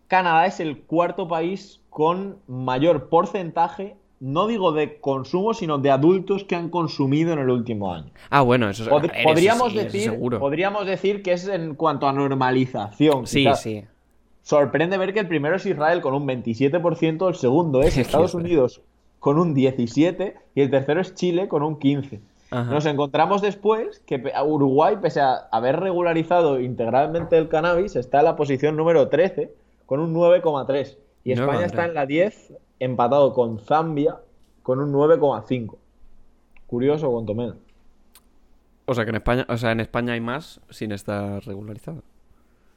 Canadá 0.07 0.45
es 0.45 0.59
el 0.59 0.81
cuarto 0.81 1.27
país 1.27 1.79
con 1.89 2.37
mayor 2.47 3.09
porcentaje, 3.09 3.95
no 4.19 4.47
digo 4.47 4.71
de 4.71 4.99
consumo, 4.99 5.53
sino 5.53 5.77
de 5.77 5.91
adultos 5.91 6.43
que 6.43 6.55
han 6.55 6.69
consumido 6.69 7.33
en 7.33 7.39
el 7.39 7.49
último 7.49 7.93
año. 7.93 8.11
Ah, 8.29 8.41
bueno, 8.41 8.69
eso 8.69 8.83
es. 8.83 8.89
Pod- 8.89 9.11
eso 9.13 9.23
podríamos, 9.23 9.73
eso 9.73 9.83
decir, 9.83 10.01
seguro. 10.09 10.39
podríamos 10.39 10.85
decir 10.85 11.21
que 11.23 11.33
es 11.33 11.47
en 11.47 11.75
cuanto 11.75 12.07
a 12.07 12.13
normalización. 12.13 13.27
Sí, 13.27 13.39
quizás. 13.43 13.61
sí. 13.61 13.83
Sorprende 14.43 14.97
ver 14.97 15.13
que 15.13 15.19
el 15.19 15.27
primero 15.27 15.55
es 15.57 15.65
Israel 15.65 16.01
con 16.01 16.13
un 16.15 16.27
27%, 16.27 17.27
el 17.29 17.35
segundo 17.35 17.81
es 17.83 17.97
Estados. 17.97 18.33
Unidos 18.33 18.81
con 19.21 19.37
un 19.37 19.55
17% 19.55 20.33
y 20.55 20.61
el 20.61 20.71
tercero 20.71 20.99
es 20.99 21.13
Chile 21.13 21.47
con 21.47 21.61
un 21.61 21.79
15%. 21.79 22.19
Ajá. 22.49 22.69
Nos 22.69 22.85
encontramos 22.85 23.41
después 23.41 23.99
que 24.05 24.21
Uruguay, 24.45 24.97
pese 25.01 25.21
a 25.21 25.47
haber 25.51 25.79
regularizado 25.79 26.59
integralmente 26.59 27.37
el 27.37 27.47
cannabis, 27.47 27.95
está 27.95 28.19
en 28.19 28.25
la 28.25 28.35
posición 28.35 28.75
número 28.75 29.07
13 29.07 29.53
con 29.85 30.01
un 30.01 30.13
9,3%. 30.13 30.97
Y 31.23 31.33
9,3. 31.33 31.39
España 31.39 31.65
está 31.65 31.85
en 31.85 31.93
la 31.93 32.05
10, 32.07 32.55
empatado 32.79 33.33
con 33.33 33.59
Zambia 33.59 34.17
con 34.63 34.79
un 34.79 34.91
9,5%. 34.91 35.75
Curioso, 36.65 37.11
cuanto 37.11 37.35
menos. 37.35 37.57
O 38.85 38.95
sea 38.95 39.05
que 39.05 39.11
en 39.11 39.17
España, 39.17 39.45
o 39.47 39.57
sea, 39.57 39.71
en 39.71 39.79
España 39.81 40.13
hay 40.13 40.21
más 40.21 40.59
sin 40.71 40.91
estar 40.91 41.45
regularizado. 41.45 42.01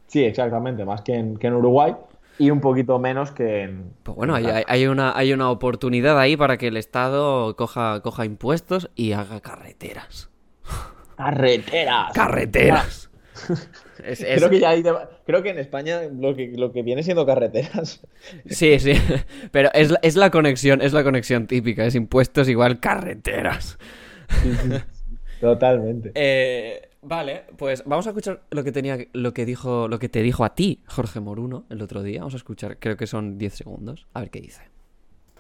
Sí, 0.09 0.23
exactamente, 0.23 0.85
más 0.85 1.01
que 1.01 1.15
en, 1.15 1.39
que 1.39 1.47
en 1.47 1.55
Uruguay 1.55 1.97
y 2.39 2.51
un 2.51 2.61
poquito 2.61 2.99
menos 2.99 3.31
que 3.33 3.63
en... 3.63 3.93
Pues 4.03 4.17
bueno, 4.17 4.35
hay, 4.35 4.87
una, 4.87 5.17
hay 5.17 5.33
una 5.33 5.51
oportunidad 5.51 6.19
ahí 6.19 6.37
para 6.37 6.57
que 6.59 6.67
el 6.69 6.77
Estado 6.77 7.55
coja, 7.57 8.01
coja 8.03 8.25
impuestos 8.25 8.91
y 8.95 9.13
haga 9.13 9.41
carreteras. 9.41 10.31
Carreteras. 11.17 12.13
¡Carreteras! 12.13 13.11
Es- 14.05 14.21
es- 14.23 14.39
Creo 14.39 14.51
que 14.51 14.59
ya 14.61 14.71
hay 14.71 14.83
de- 14.83 14.95
creo 15.27 15.43
que 15.43 15.51
en 15.51 15.59
España 15.59 16.01
lo 16.13 16.35
que, 16.35 16.53
lo 16.57 16.73
que 16.73 16.83
viene 16.83 17.03
siendo 17.03 17.25
carreteras. 17.27 18.01
Sí, 18.47 18.79
sí. 18.81 18.95
Pero 19.53 19.71
es, 19.75 19.91
la- 19.93 19.99
es 20.03 20.17
la 20.17 20.31
conexión, 20.31 20.83
es 20.83 20.93
la 20.93 21.05
conexión 21.05 21.47
típica. 21.47 21.85
Es 21.85 21.95
impuestos 21.95 22.49
igual 22.49 22.81
carreteras. 22.81 23.79
Totalmente. 25.41 26.13
Eh, 26.15 26.89
vale, 27.05 27.45
pues 27.57 27.85
vamos 27.85 28.07
a 28.07 28.11
escuchar 28.11 28.43
lo 28.51 28.65
que 28.65 28.73
tenía, 28.73 28.99
lo 29.13 29.33
que 29.33 29.45
dijo, 29.45 29.89
lo 29.89 29.99
que 29.99 30.09
te 30.09 30.23
dijo 30.23 30.45
a 30.45 30.55
ti, 30.55 30.83
Jorge 30.87 31.21
Moruno, 31.21 31.65
el 31.71 31.83
otro 31.83 32.03
día. 32.03 32.21
Vamos 32.21 32.35
a 32.35 32.39
escuchar, 32.39 32.79
creo 32.79 32.97
que 32.97 33.07
son 33.07 33.39
10 33.39 33.55
segundos. 33.55 34.07
A 34.15 34.21
ver 34.21 34.31
qué 34.31 34.41
dice. 34.41 34.63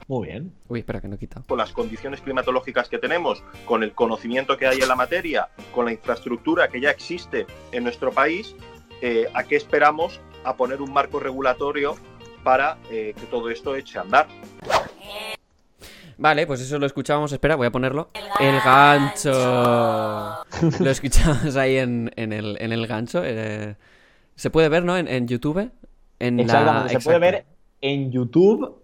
Muy 0.06 0.28
bien. 0.28 0.52
Uy, 0.68 0.80
espera 0.80 1.00
que 1.00 1.08
no 1.08 1.14
he 1.14 1.18
quitado. 1.18 1.46
con 1.46 1.58
las 1.58 1.72
condiciones 1.72 2.20
climatológicas 2.20 2.88
que 2.88 2.98
tenemos, 2.98 3.42
con 3.64 3.82
el 3.82 3.92
conocimiento 3.92 4.56
que 4.56 4.66
hay 4.66 4.80
en 4.80 4.88
la 4.88 4.96
materia, 4.96 5.48
con 5.72 5.86
la 5.86 5.92
infraestructura 5.92 6.68
que 6.68 6.80
ya 6.80 6.90
existe 6.90 7.46
en 7.72 7.84
nuestro 7.84 8.12
país, 8.12 8.54
eh, 9.00 9.28
¿a 9.32 9.44
qué 9.44 9.56
esperamos 9.56 10.20
a 10.44 10.56
poner 10.56 10.82
un 10.82 10.92
marco 10.92 11.20
regulatorio 11.20 11.96
para 12.42 12.78
eh, 12.90 13.14
que 13.18 13.26
todo 13.26 13.48
esto 13.48 13.74
eche 13.76 13.98
a 13.98 14.02
andar? 14.02 14.28
Vale, 16.18 16.46
pues 16.46 16.60
eso 16.60 16.78
lo 16.78 16.86
escuchábamos. 16.86 17.32
Espera, 17.32 17.56
voy 17.56 17.66
a 17.66 17.72
ponerlo. 17.72 18.10
El 18.40 18.60
gancho. 18.60 19.30
Lo 20.80 20.90
escuchamos 20.90 21.56
ahí 21.56 21.76
en, 21.78 22.10
en 22.16 22.32
el, 22.32 22.56
en 22.60 22.72
el 22.72 22.86
gancho. 22.86 23.22
eh, 23.24 23.76
se 24.34 24.50
puede 24.50 24.68
ver, 24.68 24.84
¿no? 24.84 24.96
En, 24.96 25.08
en 25.08 25.26
YouTube. 25.28 25.70
En 26.18 26.36
la- 26.36 26.42
Exactamente. 26.42 26.88
Se 27.00 27.00
puede 27.00 27.18
ver 27.18 27.44
en 27.80 28.10
YouTube, 28.12 28.80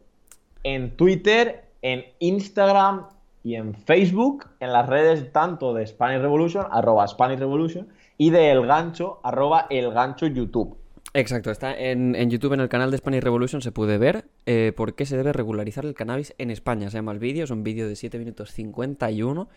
en 0.64 0.96
Twitter, 0.96 1.64
en 1.82 2.04
Instagram 2.18 3.06
y 3.42 3.54
en 3.54 3.74
Facebook, 3.74 4.46
en 4.60 4.72
las 4.72 4.86
redes 4.88 5.32
tanto 5.32 5.72
de 5.72 5.86
Spanish 5.86 6.20
Revolution, 6.20 6.66
arroba 6.70 7.06
Spanish 7.08 7.38
Revolution, 7.38 7.88
y 8.18 8.30
de 8.30 8.50
El 8.50 8.66
Gancho, 8.66 9.20
arroba 9.22 9.66
El 9.70 9.90
Gancho 9.92 10.26
YouTube. 10.26 10.76
Exacto, 11.12 11.50
está 11.50 11.76
en, 11.76 12.14
en 12.14 12.30
YouTube 12.30 12.52
en 12.52 12.60
el 12.60 12.68
canal 12.68 12.90
de 12.90 12.98
Spanish 12.98 13.22
Revolution. 13.22 13.62
Se 13.62 13.72
puede 13.72 13.98
ver 13.98 14.26
eh, 14.46 14.72
por 14.76 14.94
qué 14.94 15.06
se 15.06 15.16
debe 15.16 15.32
regularizar 15.32 15.84
el 15.84 15.94
cannabis 15.94 16.34
en 16.38 16.50
España. 16.50 16.90
Se 16.90 16.98
llama 16.98 17.12
el 17.12 17.18
vídeo, 17.18 17.44
es 17.44 17.50
un 17.50 17.64
vídeo 17.64 17.88
de 17.88 17.96
7 17.96 18.18
minutos 18.18 18.52
51. 18.52 19.48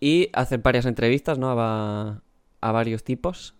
Y 0.00 0.28
hacen 0.32 0.62
varias 0.62 0.86
entrevistas, 0.86 1.38
¿no? 1.38 1.50
A, 1.58 2.20
a 2.60 2.72
varios 2.72 3.04
tipos. 3.04 3.54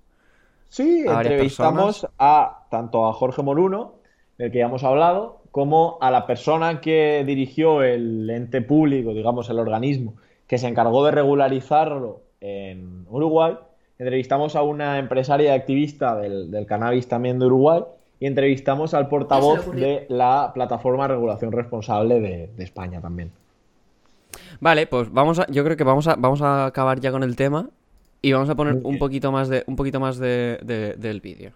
Sí, 0.69 1.07
a 1.09 1.23
entrevistamos 1.23 2.07
a 2.19 2.67
tanto 2.71 3.07
a 3.07 3.13
Jorge 3.13 3.43
Moruno, 3.43 3.95
del 4.39 4.51
que 4.51 4.59
ya 4.59 4.67
hemos 4.67 4.83
hablado, 4.83 5.43
como 5.51 5.99
a 6.01 6.11
la 6.11 6.27
persona 6.27 6.81
que 6.81 7.23
dirigió 7.25 7.83
el 7.83 8.29
ente 8.29 8.61
público, 8.61 9.15
digamos, 9.15 9.49
el 9.49 9.61
organismo 9.61 10.17
que 10.47 10.59
se 10.59 10.69
encargó 10.69 11.05
de 11.05 11.13
regularizarlo 11.13 12.23
en 12.41 13.07
Uruguay. 13.09 13.57
Entrevistamos 13.99 14.57
a 14.57 14.63
una 14.63 14.99
empresaria 14.99 15.55
y 15.55 15.59
activista 15.59 16.17
del, 16.17 16.51
del 16.51 16.67
cannabis 16.67 17.07
también 17.09 17.39
de 17.39 17.47
Uruguay 17.47 17.83
y 18.21 18.27
entrevistamos 18.27 18.93
al 18.95 19.09
portavoz 19.09 19.71
de 19.73 20.07
la 20.09 20.51
plataforma 20.55 21.05
de 21.05 21.15
regulación 21.15 21.53
responsable 21.53 22.21
de, 22.21 22.49
de 22.57 22.65
España 22.65 23.01
también. 23.01 23.31
Vale, 24.61 24.87
pues 24.87 25.13
vamos 25.13 25.39
a, 25.39 25.47
yo 25.49 25.65
creo 25.65 25.77
que 25.77 25.85
vamos 25.85 26.09
a, 26.09 26.17
vamos 26.17 26.43
a 26.43 26.67
acabar 26.67 27.01
ya 27.01 27.11
con 27.13 27.23
el 27.23 27.37
tema. 27.37 27.69
Y 28.23 28.33
vamos 28.33 28.49
a 28.49 28.55
poner 28.55 28.77
un 28.83 28.99
poquito 28.99 29.31
más 29.31 29.49
de, 29.51 29.65
un 29.67 29.77
poquito 29.77 30.01
más 30.01 30.17
de, 30.17 30.59
de- 30.63 30.95
del 30.95 31.21
vídeo. 31.21 31.51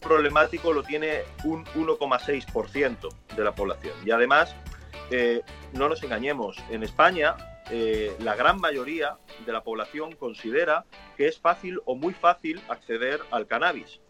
problemático 0.00 0.72
lo 0.72 0.84
tiene 0.84 1.22
un 1.44 1.64
1,6% 1.64 3.08
de 3.36 3.42
la 3.44 3.52
población. 3.52 3.94
Y 4.06 4.12
además, 4.12 4.54
eh, 5.10 5.40
no 5.72 5.88
nos 5.88 6.02
engañemos, 6.04 6.56
en 6.70 6.84
España 6.84 7.34
eh, 7.70 8.14
la 8.20 8.36
gran 8.36 8.60
mayoría 8.60 9.18
de 9.44 9.52
la 9.52 9.62
población 9.62 10.14
considera 10.16 10.84
que 11.16 11.26
es 11.26 11.38
fácil 11.38 11.80
o 11.84 11.94
muy 11.94 12.14
fácil 12.14 12.60
acceder 12.68 13.20
al 13.30 13.46
cannabis. 13.46 14.00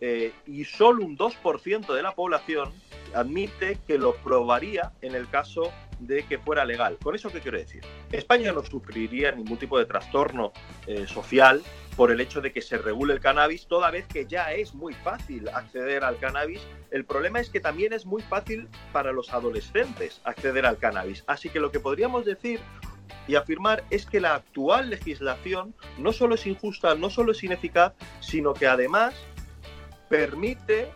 eh, 0.00 0.32
y 0.46 0.64
solo 0.64 1.04
un 1.04 1.18
2% 1.18 1.92
de 1.92 2.02
la 2.02 2.14
población 2.14 2.72
admite 3.14 3.78
que 3.86 3.98
lo 3.98 4.14
probaría 4.16 4.92
en 5.02 5.16
el 5.16 5.28
caso 5.28 5.72
de 5.98 6.24
que 6.24 6.38
fuera 6.38 6.64
legal. 6.64 6.96
¿Con 7.02 7.14
eso 7.14 7.30
qué 7.30 7.40
quiero 7.40 7.58
decir? 7.58 7.82
España 8.12 8.52
no 8.52 8.62
sufriría 8.62 9.32
ningún 9.32 9.58
tipo 9.58 9.78
de 9.78 9.86
trastorno 9.86 10.52
eh, 10.86 11.06
social 11.06 11.62
por 11.96 12.12
el 12.12 12.20
hecho 12.20 12.40
de 12.40 12.52
que 12.52 12.62
se 12.62 12.78
regule 12.78 13.14
el 13.14 13.20
cannabis, 13.20 13.66
toda 13.66 13.90
vez 13.90 14.06
que 14.06 14.26
ya 14.26 14.52
es 14.52 14.72
muy 14.74 14.94
fácil 14.94 15.48
acceder 15.48 16.04
al 16.04 16.18
cannabis. 16.18 16.60
El 16.92 17.04
problema 17.04 17.40
es 17.40 17.50
que 17.50 17.58
también 17.58 17.92
es 17.92 18.06
muy 18.06 18.22
fácil 18.22 18.68
para 18.92 19.10
los 19.10 19.32
adolescentes 19.32 20.20
acceder 20.22 20.64
al 20.64 20.78
cannabis. 20.78 21.24
Así 21.26 21.48
que 21.48 21.58
lo 21.58 21.72
que 21.72 21.80
podríamos 21.80 22.24
decir 22.24 22.60
y 23.28 23.36
afirmar 23.36 23.84
es 23.90 24.06
que 24.06 24.20
la 24.20 24.34
actual 24.34 24.90
legislación 24.90 25.74
no 25.98 26.12
solo 26.12 26.34
es 26.34 26.46
injusta, 26.46 26.94
no 26.94 27.10
solo 27.10 27.32
es 27.32 27.44
ineficaz, 27.44 27.92
sino 28.20 28.54
que 28.54 28.66
además 28.66 29.14
permite 30.08 30.90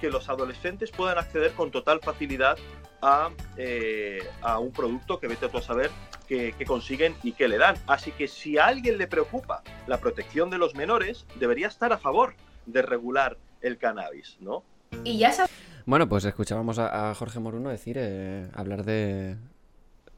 que 0.00 0.10
los 0.10 0.28
adolescentes 0.28 0.90
puedan 0.90 1.18
acceder 1.18 1.52
con 1.52 1.70
total 1.70 2.00
facilidad 2.00 2.56
a, 3.02 3.30
eh, 3.58 4.26
a 4.40 4.58
un 4.58 4.72
producto 4.72 5.20
que 5.20 5.28
vete 5.28 5.48
tú 5.48 5.58
a 5.58 5.62
saber 5.62 5.90
que, 6.26 6.54
que 6.54 6.64
consiguen 6.64 7.14
y 7.22 7.32
que 7.32 7.48
le 7.48 7.58
dan. 7.58 7.76
Así 7.86 8.12
que 8.12 8.28
si 8.28 8.56
a 8.56 8.66
alguien 8.66 8.96
le 8.96 9.06
preocupa 9.06 9.62
la 9.86 9.98
protección 9.98 10.48
de 10.48 10.56
los 10.56 10.74
menores, 10.74 11.26
debería 11.38 11.68
estar 11.68 11.92
a 11.92 11.98
favor 11.98 12.34
de 12.64 12.80
regular 12.80 13.36
el 13.60 13.76
cannabis, 13.76 14.38
¿no? 14.40 14.64
Y 15.04 15.18
ya 15.18 15.32
sabes. 15.32 15.52
Bueno, 15.84 16.08
pues 16.08 16.24
escuchábamos 16.24 16.78
a, 16.78 17.10
a 17.10 17.14
Jorge 17.14 17.40
Moruno 17.40 17.68
decir, 17.68 17.96
eh, 17.98 18.48
hablar 18.54 18.84
de, 18.84 19.36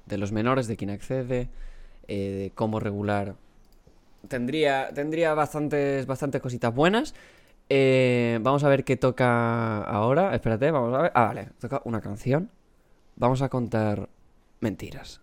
de 0.07 0.19
los 0.19 0.33
menores, 0.33 0.67
de 0.67 0.77
quién 0.77 0.91
accede, 0.91 1.49
eh, 2.09 2.31
de 2.31 2.53
cómo 2.55 2.81
regular. 2.81 3.35
Tendría, 4.29 4.91
tendría 4.95 5.35
bastantes, 5.35 6.07
bastantes 6.07 6.41
cositas 6.41 6.75
buenas. 6.75 7.15
Eh, 7.69 8.39
vamos 8.43 8.65
a 8.65 8.69
ver 8.69 8.85
qué 8.85 8.97
toca 8.97 9.83
ahora. 9.83 10.35
Espérate, 10.35 10.71
vamos 10.71 10.95
a 10.95 11.03
ver. 11.03 11.13
Ah, 11.15 11.27
vale, 11.27 11.49
toca 11.61 11.83
una 11.85 12.01
canción. 12.01 12.51
Vamos 13.17 13.43
a 13.43 13.49
contar 13.49 14.09
mentiras. 14.61 15.21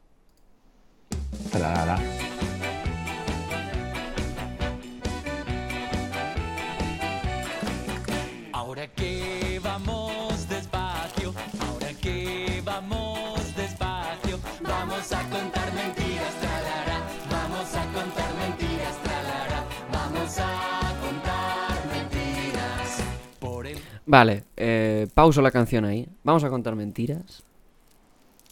Vale, 24.13 24.43
eh, 24.58 25.08
pauso 25.15 25.41
la 25.41 25.50
canción 25.50 25.86
ahí. 25.86 26.08
Vamos 26.24 26.43
a 26.43 26.51
contar 26.51 26.75
mentiras. 26.75 27.41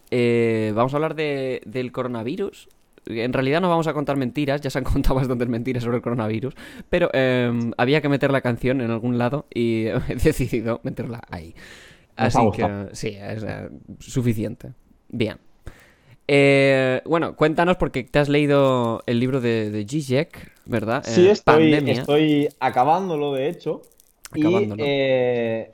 Eh, 0.10 0.74
vamos 0.74 0.91
a 0.91 0.98
hablar 0.98 1.13
de, 1.13 1.62
del 1.68 1.91
coronavirus. 1.91 2.68
En 3.06 3.32
realidad 3.32 3.62
no 3.62 3.70
vamos 3.70 3.86
a 3.86 3.94
contar 3.94 4.18
mentiras, 4.18 4.62
ya 4.62 4.72
se 4.72 4.80
han 4.80 4.84
contado 4.91 5.13
bastantes 5.13 5.48
mentiras 5.48 5.84
sobre 5.84 5.98
el 5.98 6.01
coronavirus, 6.01 6.56
pero 6.89 7.12
eh, 7.13 7.51
había 7.77 8.01
que 8.01 8.10
meter 8.10 8.32
la 8.32 8.41
canción 8.41 8.82
en 8.82 8.89
algún 8.89 9.20
lado 9.20 9.46
y 9.53 9.86
he 10.10 10.15
decidido 10.15 10.80
meterla 10.82 11.22
ahí. 11.30 11.53
Así 12.15 12.39
que 12.56 12.88
sí, 12.94 13.10
es 13.10 13.44
eh, 13.44 13.70
suficiente. 14.00 14.72
Bien. 15.10 15.38
Eh, 16.27 17.03
bueno, 17.05 17.35
cuéntanos 17.35 17.77
porque 17.77 18.03
te 18.03 18.18
has 18.18 18.29
leído 18.29 19.03
el 19.05 19.20
libro 19.20 19.42
de, 19.42 19.70
de 19.70 19.85
Zizek, 19.88 20.53
¿verdad? 20.66 21.03
Sí, 21.05 21.27
estoy 21.29 22.50
acabándolo, 22.59 23.33
de 23.33 23.48
hecho. 23.48 23.83
Y 24.35 24.70
eh, 24.77 25.72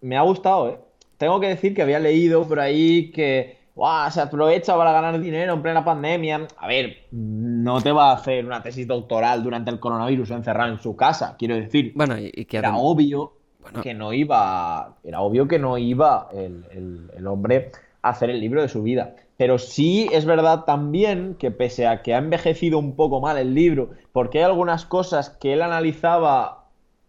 me 0.00 0.16
ha 0.16 0.22
gustado, 0.22 0.68
¿eh? 0.68 0.78
Tengo 1.16 1.40
que 1.40 1.48
decir 1.48 1.74
que 1.74 1.82
había 1.82 1.98
leído 1.98 2.46
por 2.46 2.60
ahí 2.60 3.10
que 3.10 3.58
"Buah, 3.74 4.10
se 4.10 4.20
aprovecha 4.20 4.76
para 4.76 4.92
ganar 4.92 5.20
dinero 5.20 5.52
en 5.54 5.62
plena 5.62 5.84
pandemia. 5.84 6.46
A 6.56 6.66
ver, 6.68 6.96
no 7.10 7.80
te 7.82 7.90
va 7.92 8.10
a 8.10 8.14
hacer 8.14 8.44
una 8.44 8.62
tesis 8.62 8.86
doctoral 8.86 9.42
durante 9.42 9.70
el 9.70 9.78
coronavirus 9.80 10.30
encerrado 10.30 10.72
en 10.72 10.78
su 10.80 10.96
casa, 10.96 11.36
quiero 11.38 11.54
decir. 11.56 11.92
Bueno, 11.94 12.18
y, 12.18 12.30
y 12.34 12.44
que 12.44 12.58
Era 12.58 12.76
obvio 12.76 13.32
Bueno. 13.60 13.82
que 13.82 13.94
no 13.94 14.12
iba. 14.12 14.96
Era 15.04 15.20
obvio 15.20 15.46
que 15.48 15.58
no 15.58 15.76
iba 15.78 16.28
el, 16.32 16.64
el- 16.72 17.10
el 17.16 17.26
hombre 17.26 17.70
a 18.02 18.10
hacer 18.10 18.30
el 18.30 18.40
libro 18.40 18.62
de 18.62 18.68
su 18.68 18.82
vida. 18.82 19.14
Pero 19.36 19.58
sí 19.58 20.08
es 20.12 20.24
verdad 20.24 20.64
también 20.64 21.36
que 21.38 21.50
pese 21.52 21.86
a 21.86 22.02
que 22.02 22.14
ha 22.14 22.18
envejecido 22.18 22.78
un 22.78 22.96
poco 22.96 23.20
mal 23.20 23.38
el 23.38 23.54
libro, 23.54 23.90
porque 24.12 24.38
hay 24.38 24.44
algunas 24.44 24.84
cosas 24.84 25.30
que 25.30 25.52
él 25.52 25.62
analizaba 25.62 26.64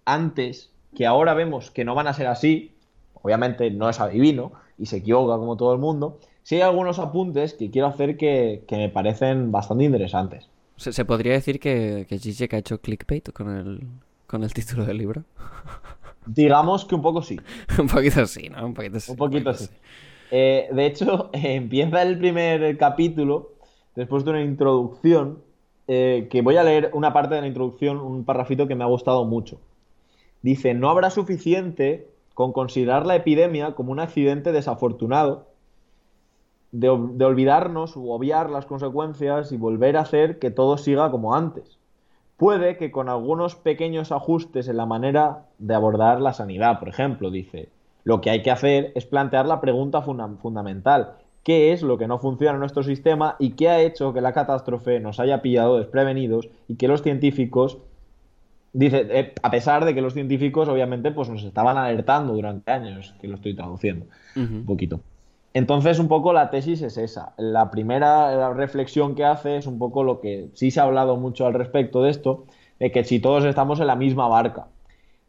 antes 0.06 0.72
que 0.96 1.06
ahora 1.06 1.34
vemos 1.34 1.72
que 1.72 1.86
no 1.86 1.96
van 1.96 2.08
a 2.08 2.14
ser 2.14 2.28
así, 2.28 2.76
obviamente 3.22 3.72
no 3.72 3.90
es 3.90 4.00
adivino 4.00 4.54
y 4.78 4.86
se 4.88 4.98
equivoca 4.98 5.38
como 5.38 5.58
todo 5.58 5.74
el 5.74 5.80
mundo, 5.80 6.20
sí 6.44 6.56
hay 6.56 6.62
algunos 6.62 7.00
apuntes 7.00 7.54
que 7.54 7.70
quiero 7.70 7.88
hacer 7.88 8.18
que, 8.18 8.64
que 8.68 8.78
me 8.78 8.90
parecen 8.90 9.52
bastante 9.52 9.84
interesantes. 9.84 10.50
¿Se, 10.78 10.94
se 10.94 11.06
podría 11.06 11.34
decir 11.34 11.60
que, 11.60 12.06
que 12.08 12.20
Zizek 12.20 12.54
ha 12.54 12.58
hecho 12.58 12.80
clickbait 12.80 13.32
con 13.34 13.56
el, 13.56 13.88
con 14.28 14.44
el 14.44 14.54
título 14.54 14.86
del 14.86 14.98
libro? 14.98 15.24
Digamos 16.26 16.86
que 16.86 16.96
un 16.96 17.02
poco 17.02 17.22
sí. 17.22 17.40
un 17.80 17.88
poquito 17.88 18.22
así, 18.22 18.50
¿no? 18.50 18.66
Un 18.66 18.74
poquito 18.74 19.00
sí. 19.00 19.12
Un 19.12 19.18
poquito 19.18 19.54
sí. 19.54 19.68
Eh, 20.32 20.70
de 20.72 20.86
hecho, 20.86 21.30
empieza 21.34 22.02
el 22.02 22.18
primer 22.18 22.78
capítulo 22.78 23.54
después 23.96 24.24
de 24.24 24.32
una 24.32 24.42
introducción, 24.42 25.40
eh, 25.88 26.28
que 26.30 26.42
voy 26.42 26.56
a 26.58 26.64
leer 26.64 26.92
una 26.94 27.12
parte 27.14 27.36
de 27.36 27.42
la 27.42 27.48
introducción, 27.48 27.98
un 27.98 28.24
parrafito 28.24 28.68
que 28.68 28.76
me 28.76 28.84
ha 28.84 28.88
gustado 28.88 29.26
mucho. 29.26 29.60
Dice, 30.42 30.74
no 30.74 30.90
habrá 30.90 31.10
suficiente 31.10 32.08
con 32.34 32.54
considerar 32.54 33.06
la 33.06 33.16
epidemia 33.16 33.76
como 33.76 33.92
un 33.92 34.00
accidente 34.00 34.52
desafortunado, 34.52 35.48
de, 36.72 36.90
ol- 36.90 37.18
de 37.18 37.26
olvidarnos 37.26 37.96
u 37.98 38.12
obviar 38.12 38.50
las 38.50 38.66
consecuencias 38.66 39.52
y 39.52 39.58
volver 39.58 39.98
a 39.98 40.02
hacer 40.02 40.40
que 40.40 40.52
todo 40.52 40.78
siga 40.78 41.12
como 41.12 41.36
antes. 41.36 41.78
Puede 42.38 42.78
que 42.78 42.92
con 42.92 43.10
algunos 43.10 43.56
pequeños 43.56 44.12
ajustes 44.14 44.68
en 44.70 44.78
la 44.78 44.86
manera 44.86 45.46
de 45.58 45.76
abordar 45.76 46.22
la 46.22 46.34
sanidad, 46.34 46.80
por 46.80 46.88
ejemplo, 46.88 47.32
dice, 47.32 47.68
lo 48.06 48.22
que 48.22 48.30
hay 48.30 48.42
que 48.44 48.52
hacer 48.52 48.94
es 48.96 49.06
plantear 49.06 49.46
la 49.46 49.60
pregunta 49.60 50.02
funda- 50.02 50.30
fundamental. 50.42 51.14
¿Qué 51.44 51.74
es 51.74 51.82
lo 51.82 51.98
que 51.98 52.08
no 52.08 52.20
funciona 52.20 52.54
en 52.54 52.60
nuestro 52.60 52.84
sistema 52.84 53.36
y 53.40 53.52
qué 53.52 53.70
ha 53.70 53.82
hecho 53.82 54.14
que 54.14 54.22
la 54.22 54.34
catástrofe 54.34 55.00
nos 55.00 55.20
haya 55.20 55.42
pillado 55.42 55.78
desprevenidos 55.78 56.48
y 56.68 56.76
que 56.76 56.88
los 56.88 57.02
científicos, 57.02 57.80
dice, 58.74 59.08
eh, 59.10 59.34
a 59.42 59.52
pesar 59.52 59.86
de 59.86 59.94
que 59.94 60.02
los 60.02 60.14
científicos 60.14 60.68
obviamente 60.68 61.12
pues 61.12 61.30
nos 61.30 61.44
estaban 61.44 61.78
alertando 61.78 62.34
durante 62.34 62.72
años, 62.72 63.16
que 63.22 63.28
lo 63.28 63.36
estoy 63.36 63.56
traduciendo 63.56 64.06
un 64.36 64.66
poquito. 64.66 65.02
Entonces, 65.54 65.98
un 66.00 66.08
poco 66.08 66.32
la 66.32 66.52
tesis 66.52 66.82
es 66.82 66.98
esa. 66.98 67.34
La 67.38 67.72
primera 67.72 68.54
reflexión 68.54 69.16
que 69.16 69.26
hace 69.26 69.58
es 69.58 69.66
un 69.66 69.80
poco 69.80 70.04
lo 70.04 70.22
que 70.22 70.50
sí 70.54 70.70
se 70.70 70.80
ha 70.80 70.84
hablado 70.84 71.18
mucho 71.18 71.48
al 71.48 71.54
respecto 71.54 72.04
de 72.04 72.12
esto, 72.12 72.46
de 72.80 72.92
que 72.92 73.04
si 73.04 73.20
todos 73.20 73.44
estamos 73.46 73.80
en 73.80 73.88
la 73.88 73.96
misma 73.96 74.28
barca. 74.28 74.68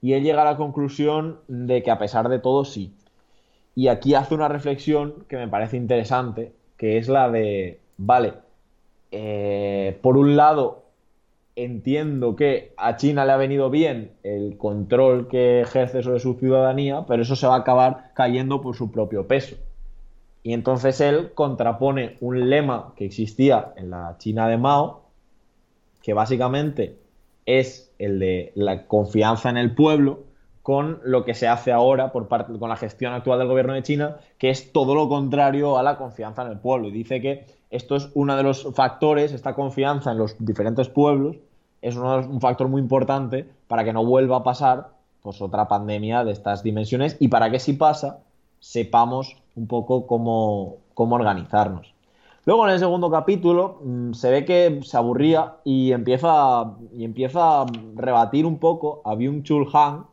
Y 0.02 0.12
él 0.12 0.22
llega 0.22 0.42
a 0.42 0.44
la 0.44 0.56
conclusión 0.56 1.40
de 1.48 1.82
que 1.82 1.90
a 1.90 1.98
pesar 1.98 2.28
de 2.28 2.38
todo, 2.38 2.64
sí. 2.64 2.92
Y 3.74 3.88
aquí 3.88 4.14
hace 4.14 4.34
una 4.34 4.48
reflexión 4.48 5.24
que 5.28 5.36
me 5.36 5.48
parece 5.48 5.76
interesante, 5.76 6.52
que 6.76 6.98
es 6.98 7.08
la 7.08 7.30
de, 7.30 7.80
vale, 7.96 8.34
eh, 9.10 9.98
por 10.02 10.16
un 10.16 10.36
lado, 10.36 10.84
entiendo 11.64 12.36
que 12.36 12.74
a 12.76 12.96
China 12.96 13.24
le 13.24 13.32
ha 13.32 13.36
venido 13.36 13.70
bien 13.70 14.12
el 14.22 14.56
control 14.58 15.28
que 15.28 15.60
ejerce 15.60 16.02
sobre 16.02 16.20
su 16.20 16.34
ciudadanía, 16.34 17.04
pero 17.06 17.22
eso 17.22 17.36
se 17.36 17.46
va 17.46 17.54
a 17.56 17.60
acabar 17.60 18.12
cayendo 18.14 18.60
por 18.60 18.76
su 18.76 18.90
propio 18.90 19.26
peso. 19.26 19.56
Y 20.42 20.52
entonces 20.52 21.00
él 21.00 21.32
contrapone 21.34 22.16
un 22.20 22.48
lema 22.48 22.92
que 22.96 23.04
existía 23.04 23.72
en 23.76 23.90
la 23.90 24.16
China 24.18 24.48
de 24.48 24.56
Mao, 24.56 25.02
que 26.02 26.14
básicamente 26.14 26.98
es 27.44 27.92
el 27.98 28.18
de 28.18 28.52
la 28.54 28.86
confianza 28.86 29.50
en 29.50 29.56
el 29.56 29.74
pueblo, 29.74 30.20
con 30.62 31.00
lo 31.04 31.24
que 31.24 31.34
se 31.34 31.48
hace 31.48 31.72
ahora 31.72 32.12
por 32.12 32.28
parte, 32.28 32.58
con 32.58 32.68
la 32.68 32.76
gestión 32.76 33.12
actual 33.12 33.38
del 33.38 33.48
gobierno 33.48 33.72
de 33.74 33.82
China, 33.82 34.16
que 34.38 34.50
es 34.50 34.72
todo 34.72 34.94
lo 34.94 35.08
contrario 35.08 35.78
a 35.78 35.82
la 35.82 35.96
confianza 35.96 36.42
en 36.42 36.52
el 36.52 36.58
pueblo. 36.58 36.88
Y 36.88 36.92
dice 36.92 37.20
que 37.20 37.46
esto 37.70 37.96
es 37.96 38.10
uno 38.14 38.36
de 38.36 38.42
los 38.42 38.68
factores, 38.74 39.32
esta 39.32 39.54
confianza 39.54 40.12
en 40.12 40.18
los 40.18 40.36
diferentes 40.38 40.88
pueblos, 40.88 41.36
es 41.82 41.96
uno 41.96 42.18
un 42.18 42.40
factor 42.40 42.68
muy 42.68 42.80
importante 42.80 43.48
para 43.68 43.84
que 43.84 43.92
no 43.92 44.04
vuelva 44.04 44.38
a 44.38 44.42
pasar 44.42 44.88
pues, 45.22 45.40
otra 45.40 45.68
pandemia 45.68 46.24
de 46.24 46.32
estas 46.32 46.62
dimensiones 46.62 47.16
y 47.20 47.28
para 47.28 47.50
que 47.50 47.58
si 47.58 47.72
pasa, 47.74 48.20
sepamos 48.58 49.36
un 49.56 49.66
poco 49.66 50.06
cómo, 50.06 50.76
cómo 50.94 51.16
organizarnos. 51.16 51.94
Luego 52.46 52.66
en 52.66 52.72
el 52.72 52.78
segundo 52.78 53.10
capítulo 53.10 53.80
mm, 53.84 54.12
se 54.14 54.30
ve 54.30 54.44
que 54.44 54.80
se 54.82 54.96
aburría 54.96 55.56
y 55.64 55.92
empieza, 55.92 56.72
y 56.96 57.04
empieza 57.04 57.62
a 57.62 57.66
rebatir 57.94 58.46
un 58.46 58.58
poco 58.58 59.02
a 59.04 59.14
Byung-Chul 59.14 59.68
Han, 59.74 60.06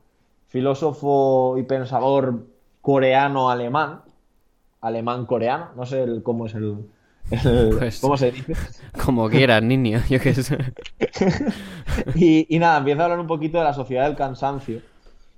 filósofo 0.50 1.56
y 1.58 1.64
pensador 1.64 2.46
coreano-alemán, 2.82 4.02
alemán-coreano, 4.82 5.68
no 5.76 5.86
sé 5.86 6.04
el- 6.04 6.24
cómo 6.24 6.46
es 6.46 6.56
el, 6.56 6.78
el- 7.32 7.76
Pues- 7.78 8.00
cómo 8.00 8.18
se 8.18 8.32
dice. 8.32 8.54
Como 9.06 9.30
quieras, 9.30 9.62
niño, 9.64 10.00
yo 10.10 10.20
qué 10.20 10.34
sé. 10.34 10.58
Y, 12.16 12.60
nada, 12.60 12.78
empieza 12.78 13.02
a 13.02 13.06
hablar 13.06 13.20
un 13.20 13.28
poquito 13.28 13.58
de 13.58 13.64
la 13.64 13.74
sociedad 13.74 14.06
del 14.06 14.16
cansancio 14.16 14.82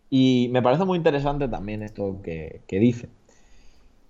Y 0.10 0.50
me 0.52 0.62
parece 0.62 0.86
muy 0.86 0.98
interesante 0.98 1.48
también 1.48 1.84
esto 1.84 2.18
que, 2.24 2.62
dice. 2.68 3.10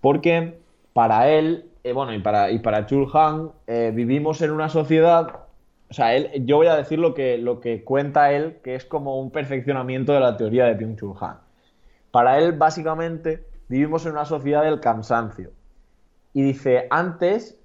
Porque 0.02 0.60
para 0.94 1.30
él, 1.30 1.66
eh, 1.84 1.94
bueno, 1.94 2.14
y 2.14 2.20
para, 2.20 2.52
y 2.52 2.60
para 2.60 2.86
Chul 2.86 3.08
Han, 3.14 3.52
eh, 3.68 3.92
vivimos 3.94 4.42
en 4.42 4.52
una 4.52 4.70
sociedad. 4.70 5.42
O 5.90 5.94
sea, 5.94 6.16
él, 6.16 6.30
yo 6.46 6.58
voy 6.58 6.68
a 6.68 6.76
decir 6.76 7.00
lo 7.00 7.14
que, 7.14 7.38
lo 7.38 7.60
que 7.60 7.84
cuenta 7.84 8.32
él, 8.32 8.58
que 8.64 8.76
es 8.76 8.86
como 8.86 9.20
un 9.20 9.32
perfeccionamiento 9.32 10.14
de 10.14 10.20
la 10.20 10.38
teoría 10.38 10.66
de 10.66 10.78
Byung-Chul 10.78 11.18
Han. 11.22 11.38
Para 12.12 12.40
él, 12.40 12.54
básicamente, 12.54 13.44
vivimos 13.68 14.06
en 14.06 14.14
una 14.14 14.26
sociedad 14.26 14.64
del 14.64 14.80
cansancio. 14.80 15.52
Y 16.34 16.44
dice, 16.44 16.88
antes, 16.90 17.58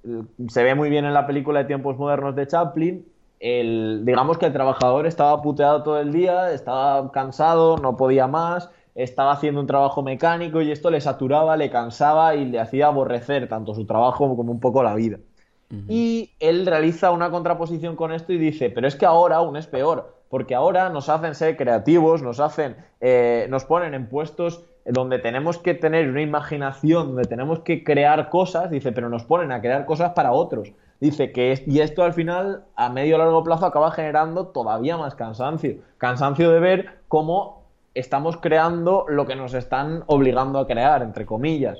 se 0.48 0.62
ve 0.62 0.74
muy 0.74 0.88
bien 0.88 1.04
en 1.04 1.14
la 1.14 1.26
película 1.26 1.60
de 1.60 1.66
tiempos 1.66 1.98
modernos 1.98 2.34
de 2.34 2.46
Chaplin, 2.46 3.06
el, 3.44 4.06
digamos 4.06 4.38
que 4.38 4.46
el 4.46 4.54
trabajador 4.54 5.06
estaba 5.06 5.42
puteado 5.42 5.82
todo 5.82 6.00
el 6.00 6.12
día, 6.12 6.50
estaba 6.52 7.12
cansado, 7.12 7.76
no 7.76 7.94
podía 7.94 8.26
más, 8.26 8.70
estaba 8.94 9.32
haciendo 9.32 9.60
un 9.60 9.66
trabajo 9.66 10.02
mecánico 10.02 10.62
y 10.62 10.72
esto 10.72 10.90
le 10.90 10.98
saturaba, 11.02 11.54
le 11.58 11.68
cansaba 11.68 12.36
y 12.36 12.46
le 12.46 12.58
hacía 12.58 12.86
aborrecer 12.86 13.46
tanto 13.46 13.74
su 13.74 13.84
trabajo 13.84 14.34
como 14.34 14.50
un 14.50 14.60
poco 14.60 14.82
la 14.82 14.94
vida. 14.94 15.18
Y 15.88 16.30
él 16.38 16.64
realiza 16.64 17.10
una 17.10 17.30
contraposición 17.30 17.96
con 17.96 18.12
esto 18.12 18.32
y 18.32 18.38
dice, 18.38 18.70
pero 18.70 18.86
es 18.86 18.94
que 18.96 19.04
ahora 19.04 19.36
aún 19.36 19.56
es 19.56 19.66
peor, 19.66 20.14
porque 20.30 20.54
ahora 20.54 20.88
nos 20.88 21.10
hacen 21.10 21.34
ser 21.34 21.56
creativos, 21.56 22.22
nos 22.22 22.40
hacen, 22.40 22.76
eh, 23.00 23.46
nos 23.50 23.64
ponen 23.64 23.92
en 23.92 24.08
puestos 24.08 24.62
donde 24.86 25.18
tenemos 25.18 25.58
que 25.58 25.74
tener 25.74 26.08
una 26.08 26.22
imaginación, 26.22 27.08
donde 27.08 27.24
tenemos 27.24 27.60
que 27.60 27.84
crear 27.84 28.30
cosas, 28.30 28.70
dice, 28.70 28.92
pero 28.92 29.10
nos 29.10 29.24
ponen 29.24 29.52
a 29.52 29.60
crear 29.60 29.84
cosas 29.84 30.12
para 30.12 30.32
otros. 30.32 30.72
Dice 31.00 31.32
que 31.32 31.52
es- 31.52 31.66
y 31.68 31.80
esto 31.80 32.02
al 32.02 32.12
final, 32.14 32.64
a 32.76 32.88
medio 32.90 33.16
o 33.16 33.18
largo 33.18 33.42
plazo, 33.44 33.66
acaba 33.66 33.90
generando 33.90 34.46
todavía 34.48 34.96
más 34.96 35.14
cansancio. 35.14 35.76
Cansancio 35.98 36.50
de 36.50 36.60
ver 36.60 36.98
cómo 37.08 37.62
estamos 37.94 38.36
creando 38.38 39.04
lo 39.08 39.26
que 39.26 39.36
nos 39.36 39.54
están 39.54 40.02
obligando 40.06 40.58
a 40.58 40.66
crear, 40.66 41.02
entre 41.02 41.26
comillas. 41.26 41.78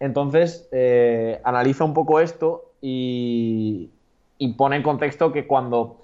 Entonces, 0.00 0.68
eh, 0.72 1.40
analiza 1.44 1.84
un 1.84 1.94
poco 1.94 2.20
esto 2.20 2.70
y, 2.80 3.90
y 4.38 4.52
pone 4.54 4.76
en 4.76 4.82
contexto 4.82 5.32
que 5.32 5.46
cuando 5.46 5.96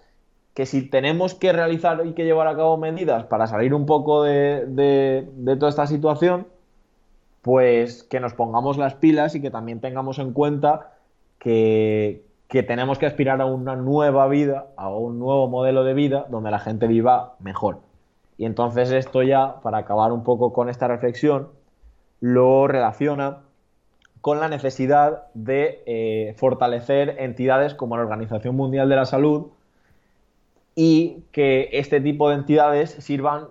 que 0.54 0.66
si 0.66 0.88
tenemos 0.88 1.34
que 1.34 1.52
realizar 1.52 2.06
y 2.06 2.12
que 2.12 2.24
llevar 2.24 2.46
a 2.46 2.54
cabo 2.56 2.76
medidas 2.76 3.24
para 3.24 3.48
salir 3.48 3.74
un 3.74 3.86
poco 3.86 4.22
de, 4.22 4.64
de- 4.66 5.28
de 5.34 5.56
toda 5.56 5.68
esta 5.68 5.86
situación, 5.88 6.46
pues 7.42 8.04
que 8.04 8.20
nos 8.20 8.34
pongamos 8.34 8.78
las 8.78 8.94
pilas 8.94 9.34
y 9.34 9.42
que 9.42 9.50
también 9.50 9.80
tengamos 9.80 10.18
en 10.18 10.32
cuenta 10.32 10.92
que, 11.38 12.22
que 12.54 12.62
tenemos 12.62 13.00
que 13.00 13.06
aspirar 13.06 13.40
a 13.40 13.46
una 13.46 13.74
nueva 13.74 14.28
vida, 14.28 14.68
a 14.76 14.88
un 14.88 15.18
nuevo 15.18 15.48
modelo 15.48 15.82
de 15.82 15.92
vida 15.92 16.26
donde 16.30 16.52
la 16.52 16.60
gente 16.60 16.86
viva 16.86 17.34
mejor. 17.40 17.80
Y 18.38 18.44
entonces 18.44 18.92
esto 18.92 19.24
ya, 19.24 19.56
para 19.60 19.78
acabar 19.78 20.12
un 20.12 20.22
poco 20.22 20.52
con 20.52 20.68
esta 20.68 20.86
reflexión, 20.86 21.48
lo 22.20 22.68
relaciona 22.68 23.38
con 24.20 24.38
la 24.38 24.46
necesidad 24.46 25.24
de 25.34 25.82
eh, 25.86 26.34
fortalecer 26.36 27.16
entidades 27.18 27.74
como 27.74 27.96
la 27.96 28.04
Organización 28.04 28.54
Mundial 28.54 28.88
de 28.88 28.94
la 28.94 29.04
Salud 29.04 29.48
y 30.76 31.24
que 31.32 31.70
este 31.72 32.00
tipo 32.00 32.28
de 32.28 32.36
entidades 32.36 32.90
sirvan 32.90 33.48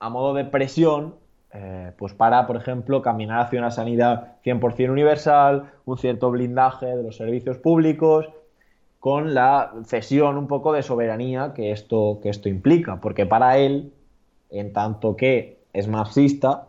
a 0.00 0.08
modo 0.08 0.34
de 0.34 0.44
presión 0.44 1.14
eh, 1.52 1.92
pues 1.96 2.14
para, 2.14 2.48
por 2.48 2.56
ejemplo, 2.56 3.00
caminar 3.00 3.42
hacia 3.42 3.60
una 3.60 3.70
sanidad 3.70 4.38
100% 4.44 4.90
universal, 4.90 5.70
un 5.84 5.98
cierto 5.98 6.32
blindaje 6.32 6.86
de 6.86 7.02
los 7.04 7.16
servicios 7.16 7.58
públicos, 7.58 8.28
con 9.00 9.32
la 9.32 9.72
cesión 9.86 10.36
un 10.36 10.46
poco 10.46 10.72
de 10.74 10.82
soberanía 10.82 11.54
que 11.54 11.72
esto, 11.72 12.20
que 12.22 12.28
esto 12.28 12.50
implica, 12.50 13.00
porque 13.00 13.24
para 13.24 13.56
él, 13.56 13.92
en 14.50 14.74
tanto 14.74 15.16
que 15.16 15.58
es 15.72 15.88
marxista, 15.88 16.66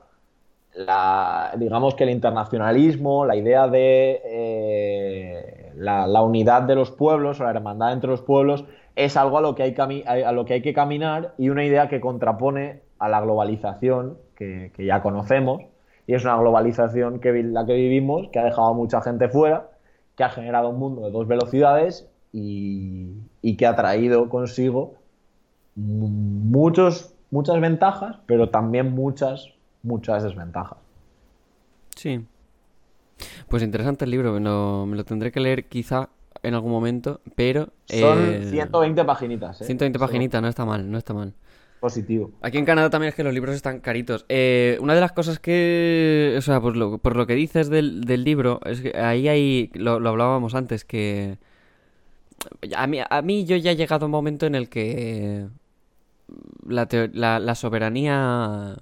digamos 1.58 1.96
que 1.96 2.06
el 2.06 2.10
internacionalismo, 2.10 3.26
la 3.26 3.36
idea 3.36 3.68
de 3.68 4.22
eh, 4.24 5.74
la, 5.76 6.22
unidad 6.22 6.62
de 6.64 6.76
los 6.76 6.92
pueblos 6.92 7.42
o 7.42 7.44
la 7.44 7.50
hermandad 7.50 7.92
entre 7.92 8.10
los 8.10 8.22
pueblos 8.22 8.64
es 8.96 9.18
algo 9.18 9.38
a 9.38 9.42
lo, 9.42 9.54
que 9.54 9.64
hay 9.64 10.04
a 10.06 10.32
lo 10.32 10.46
que 10.46 10.54
hay 10.54 10.62
que 10.62 10.74
caminar 10.74 11.34
y 11.38 11.50
una 11.50 11.66
idea 11.66 11.90
que 11.90 12.00
contrapone 12.00 12.80
a 13.00 13.10
la 13.10 13.20
globalización 13.20 14.18
que, 14.36 14.72
que 14.74 14.86
ya 14.86 15.02
conocemos. 15.02 15.64
Y 16.08 16.14
es 16.14 16.24
una 16.24 16.38
globalización 16.38 17.20
que 17.20 17.32
la 17.44 17.66
que 17.66 17.74
vivimos 17.74 18.30
que 18.32 18.40
ha 18.40 18.46
dejado 18.46 18.70
a 18.70 18.74
mucha 18.74 19.02
gente 19.02 19.28
fuera, 19.28 19.70
que 20.16 20.24
ha 20.24 20.30
generado 20.30 20.70
un 20.70 20.80
mundo 20.80 21.02
de 21.02 21.12
dos 21.12 21.28
velocidades 21.28 22.11
y, 22.34 23.10
y 23.42 23.58
que 23.58 23.66
ha 23.66 23.76
traído 23.76 24.30
consigo 24.30 24.96
muchos, 25.76 27.14
muchas 27.30 27.60
ventajas, 27.60 28.18
pero 28.26 28.50
también 28.50 28.92
muchas, 28.92 29.48
muchas 29.84 30.24
desventajas. 30.24 30.78
Sí. 31.96 32.26
Pues 33.48 33.64
interesante 33.64 34.06
el 34.06 34.12
libro, 34.12 34.34
me 34.34 34.40
lo, 34.40 34.86
me 34.86 34.96
lo 34.96 35.04
tendré 35.06 35.32
que 35.32 35.40
leer 35.40 35.66
quizá 35.66 36.10
en 36.44 36.54
algún 36.56 36.72
momento, 36.72 37.22
pero... 37.36 37.70
Son 37.86 38.20
eh, 38.20 38.48
120 38.50 39.06
paginitas. 39.06 39.62
¿eh? 39.62 39.66
120 39.66 39.98
Eso, 39.98 40.06
paginitas, 40.06 40.42
no 40.42 40.48
está 40.48 40.66
mal, 40.66 40.90
no 40.90 40.98
está 40.98 41.14
mal. 41.14 41.34
Positivo. 41.80 42.32
Aquí 42.42 42.58
en 42.58 42.66
Canadá 42.66 42.90
también 42.90 43.10
es 43.10 43.16
que 43.16 43.24
los 43.24 43.34
libros 43.34 43.56
están 43.56 43.80
caritos. 43.80 44.26
Eh, 44.30 44.78
una 44.82 44.94
de 44.94 45.02
las 45.02 45.12
cosas 45.12 45.40
que, 45.40 46.36
o 46.38 46.42
sea, 46.42 46.62
por 46.62 46.78
lo, 46.78 47.00
por 47.00 47.16
lo 47.16 47.26
que 47.26 47.34
dices 47.34 47.70
del, 47.70 48.02
del 48.02 48.24
libro, 48.24 48.60
es 48.66 48.82
que 48.82 48.96
ahí 48.98 49.28
hay, 49.28 49.72
lo, 49.74 50.00
lo 50.00 50.10
hablábamos 50.10 50.54
antes, 50.54 50.86
que 50.86 51.38
a 52.76 52.88
mí, 52.88 53.00
a 53.08 53.22
mí 53.22 53.46
yo 53.46 53.56
ya 53.58 53.72
he 53.72 53.76
llegado 53.76 54.06
a 54.06 54.08
un 54.08 54.12
momento 54.12 54.46
en 54.46 54.56
el 54.56 54.70
que 54.70 55.48
la, 56.68 56.88
teo- 56.88 57.10
la, 57.14 57.40
la 57.40 57.56
soberanía 57.56 58.78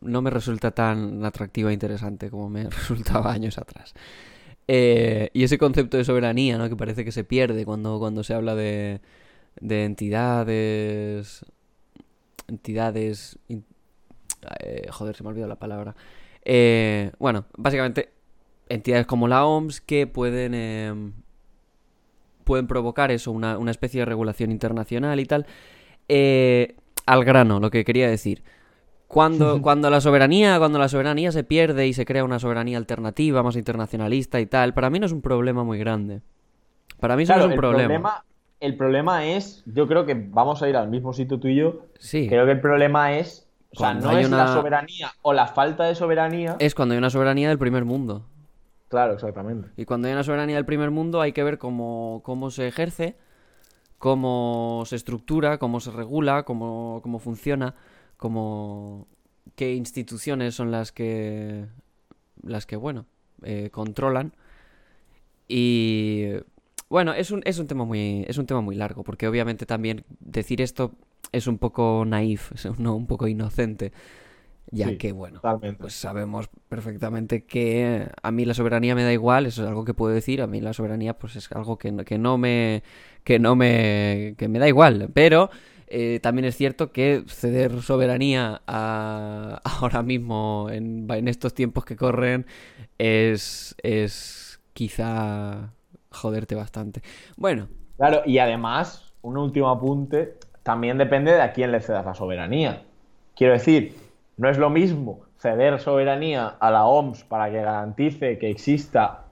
no 0.00 0.22
me 0.22 0.30
resulta 0.30 0.72
tan 0.72 1.24
atractiva 1.24 1.70
e 1.70 1.74
interesante 1.74 2.30
como 2.30 2.48
me 2.48 2.64
resultaba 2.70 3.32
años 3.32 3.58
atrás. 3.58 3.94
Eh, 4.68 5.30
y 5.32 5.44
ese 5.44 5.58
concepto 5.58 5.96
de 5.96 6.04
soberanía, 6.04 6.58
¿no? 6.58 6.68
Que 6.68 6.76
parece 6.76 7.04
que 7.04 7.12
se 7.12 7.24
pierde 7.24 7.64
cuando, 7.64 7.98
cuando 7.98 8.24
se 8.24 8.34
habla 8.34 8.54
de, 8.54 9.00
de 9.60 9.84
entidades 9.84 11.44
entidades... 12.48 13.38
eh, 14.60 14.86
joder, 14.90 15.16
se 15.16 15.22
me 15.22 15.28
ha 15.28 15.30
olvidado 15.30 15.48
la 15.48 15.58
palabra. 15.58 15.96
Eh, 16.44 17.10
bueno, 17.18 17.46
básicamente 17.56 18.10
entidades 18.68 19.06
como 19.06 19.28
la 19.28 19.44
OMS 19.46 19.80
que 19.80 20.06
pueden... 20.06 21.14
pueden 22.46 22.66
provocar 22.68 23.10
eso, 23.10 23.32
una, 23.32 23.58
una 23.58 23.72
especie 23.72 24.00
de 24.00 24.04
regulación 24.06 24.50
internacional 24.52 25.20
y 25.20 25.26
tal. 25.26 25.44
Eh, 26.08 26.76
al 27.04 27.24
grano, 27.24 27.60
lo 27.60 27.70
que 27.70 27.84
quería 27.84 28.08
decir. 28.08 28.42
Cuando, 29.08 29.60
cuando 29.62 29.90
la 29.90 30.00
soberanía, 30.00 30.58
cuando 30.58 30.78
la 30.78 30.88
soberanía 30.88 31.30
se 31.32 31.44
pierde 31.44 31.86
y 31.86 31.92
se 31.92 32.04
crea 32.06 32.24
una 32.24 32.38
soberanía 32.38 32.78
alternativa, 32.78 33.42
más 33.42 33.56
internacionalista 33.56 34.40
y 34.40 34.46
tal, 34.46 34.74
para 34.74 34.90
mí 34.90 34.98
no 34.98 35.06
es 35.06 35.12
un 35.12 35.22
problema 35.22 35.62
muy 35.64 35.78
grande. 35.78 36.22
Para 36.98 37.16
mí 37.16 37.24
eso 37.24 37.32
no 37.34 37.40
es 37.40 37.46
un 37.46 37.52
el 37.52 37.58
problema. 37.58 38.24
el 38.60 38.76
problema 38.76 39.26
es, 39.26 39.62
yo 39.66 39.86
creo 39.86 40.06
que 40.06 40.14
vamos 40.14 40.62
a 40.62 40.68
ir 40.68 40.76
al 40.76 40.88
mismo 40.88 41.12
sitio 41.12 41.38
tú 41.38 41.48
y 41.48 41.56
yo. 41.56 41.82
Sí. 41.98 42.26
Creo 42.28 42.46
que 42.46 42.52
el 42.52 42.60
problema 42.60 43.16
es, 43.16 43.48
o 43.72 43.76
sea, 43.78 43.88
Cuando 43.90 44.06
no 44.06 44.16
hay 44.16 44.22
es 44.22 44.28
una- 44.28 44.38
la 44.38 44.52
soberanía 44.54 45.12
o 45.22 45.32
la 45.32 45.46
falta 45.46 45.84
de 45.84 45.94
soberanía. 45.94 46.56
Es 46.58 46.74
cuando 46.74 46.94
hay 46.94 46.98
una 46.98 47.10
soberanía 47.10 47.48
del 47.48 47.58
primer 47.58 47.84
mundo. 47.84 48.26
Claro, 48.96 49.12
exactamente. 49.12 49.68
Y 49.76 49.84
cuando 49.84 50.08
hay 50.08 50.14
una 50.14 50.24
soberanía 50.24 50.56
del 50.56 50.64
primer 50.64 50.90
mundo 50.90 51.20
hay 51.20 51.32
que 51.32 51.44
ver 51.44 51.58
cómo, 51.58 52.22
cómo 52.24 52.50
se 52.50 52.66
ejerce, 52.66 53.18
cómo 53.98 54.84
se 54.86 54.96
estructura, 54.96 55.58
cómo 55.58 55.80
se 55.80 55.90
regula, 55.90 56.44
cómo, 56.44 57.00
cómo 57.02 57.18
funciona, 57.18 57.74
cómo 58.16 59.06
qué 59.54 59.74
instituciones 59.74 60.54
son 60.54 60.70
las 60.70 60.92
que 60.92 61.66
las 62.42 62.64
que 62.64 62.76
bueno 62.76 63.04
eh, 63.42 63.68
controlan 63.70 64.32
y 65.46 66.28
bueno 66.88 67.12
es 67.12 67.30
un, 67.30 67.42
es 67.44 67.58
un 67.58 67.66
tema 67.66 67.84
muy 67.84 68.24
es 68.26 68.38
un 68.38 68.46
tema 68.46 68.62
muy 68.62 68.76
largo 68.76 69.04
porque 69.04 69.28
obviamente 69.28 69.66
también 69.66 70.06
decir 70.20 70.62
esto 70.62 70.92
es 71.32 71.46
un 71.46 71.58
poco 71.58 72.02
naif, 72.06 72.50
es 72.54 72.64
un, 72.64 72.86
un 72.86 73.06
poco 73.06 73.28
inocente 73.28 73.92
ya 74.70 74.92
Sí, 74.92 74.96
que 74.96 75.12
bueno 75.12 75.42
totalmente. 75.42 75.78
pues 75.78 75.94
sabemos 75.94 76.48
perfectamente 76.68 77.44
que 77.44 78.08
a 78.22 78.30
mí 78.30 78.44
la 78.46 78.54
soberanía 78.54 78.94
me 78.94 79.04
da 79.04 79.12
igual, 79.12 79.46
eso 79.46 79.62
es 79.62 79.68
algo 79.68 79.84
que 79.84 79.94
puedo 79.94 80.14
decir, 80.14 80.40
a 80.42 80.46
mí 80.46 80.60
la 80.60 80.72
soberanía 80.72 81.18
pues 81.18 81.36
es 81.36 81.50
algo 81.52 81.76
que 81.78 81.92
no, 81.92 82.04
que 82.04 82.18
no 82.18 82.38
me 82.38 82.82
que 83.24 83.38
no 83.38 83.56
me 83.56 84.34
que 84.38 84.48
me 84.48 84.58
da 84.58 84.68
igual, 84.68 85.10
pero 85.14 85.50
eh, 85.88 86.18
también 86.22 86.46
es 86.46 86.56
cierto 86.56 86.92
que 86.92 87.24
ceder 87.28 87.82
soberanía 87.82 88.62
a, 88.66 89.60
ahora 89.80 90.02
mismo 90.02 90.68
en, 90.70 91.06
en 91.10 91.28
estos 91.28 91.54
tiempos 91.54 91.84
que 91.84 91.96
corren 91.96 92.46
es 92.98 93.74
es 93.82 94.60
quizá 94.72 95.72
joderte 96.10 96.54
bastante. 96.54 97.02
Bueno, 97.36 97.68
Claro, 97.96 98.22
y 98.26 98.38
además, 98.38 99.14
un 99.22 99.38
último 99.38 99.70
apunte, 99.70 100.38
también 100.62 100.98
depende 100.98 101.32
de 101.32 101.40
a 101.42 101.52
quién 101.52 101.72
le 101.72 101.80
cedas 101.80 102.04
la 102.04 102.14
soberanía. 102.14 102.82
Quiero 103.34 103.54
decir, 103.54 103.96
no 104.36 104.48
es 104.48 104.58
lo 104.58 104.70
mismo 104.70 105.20
ceder 105.38 105.78
soberanía 105.80 106.46
a 106.60 106.70
la 106.70 106.84
OMS 106.86 107.24
para 107.24 107.50
que 107.50 107.60
garantice 107.62 108.38
que 108.38 108.50
exista 108.50 109.24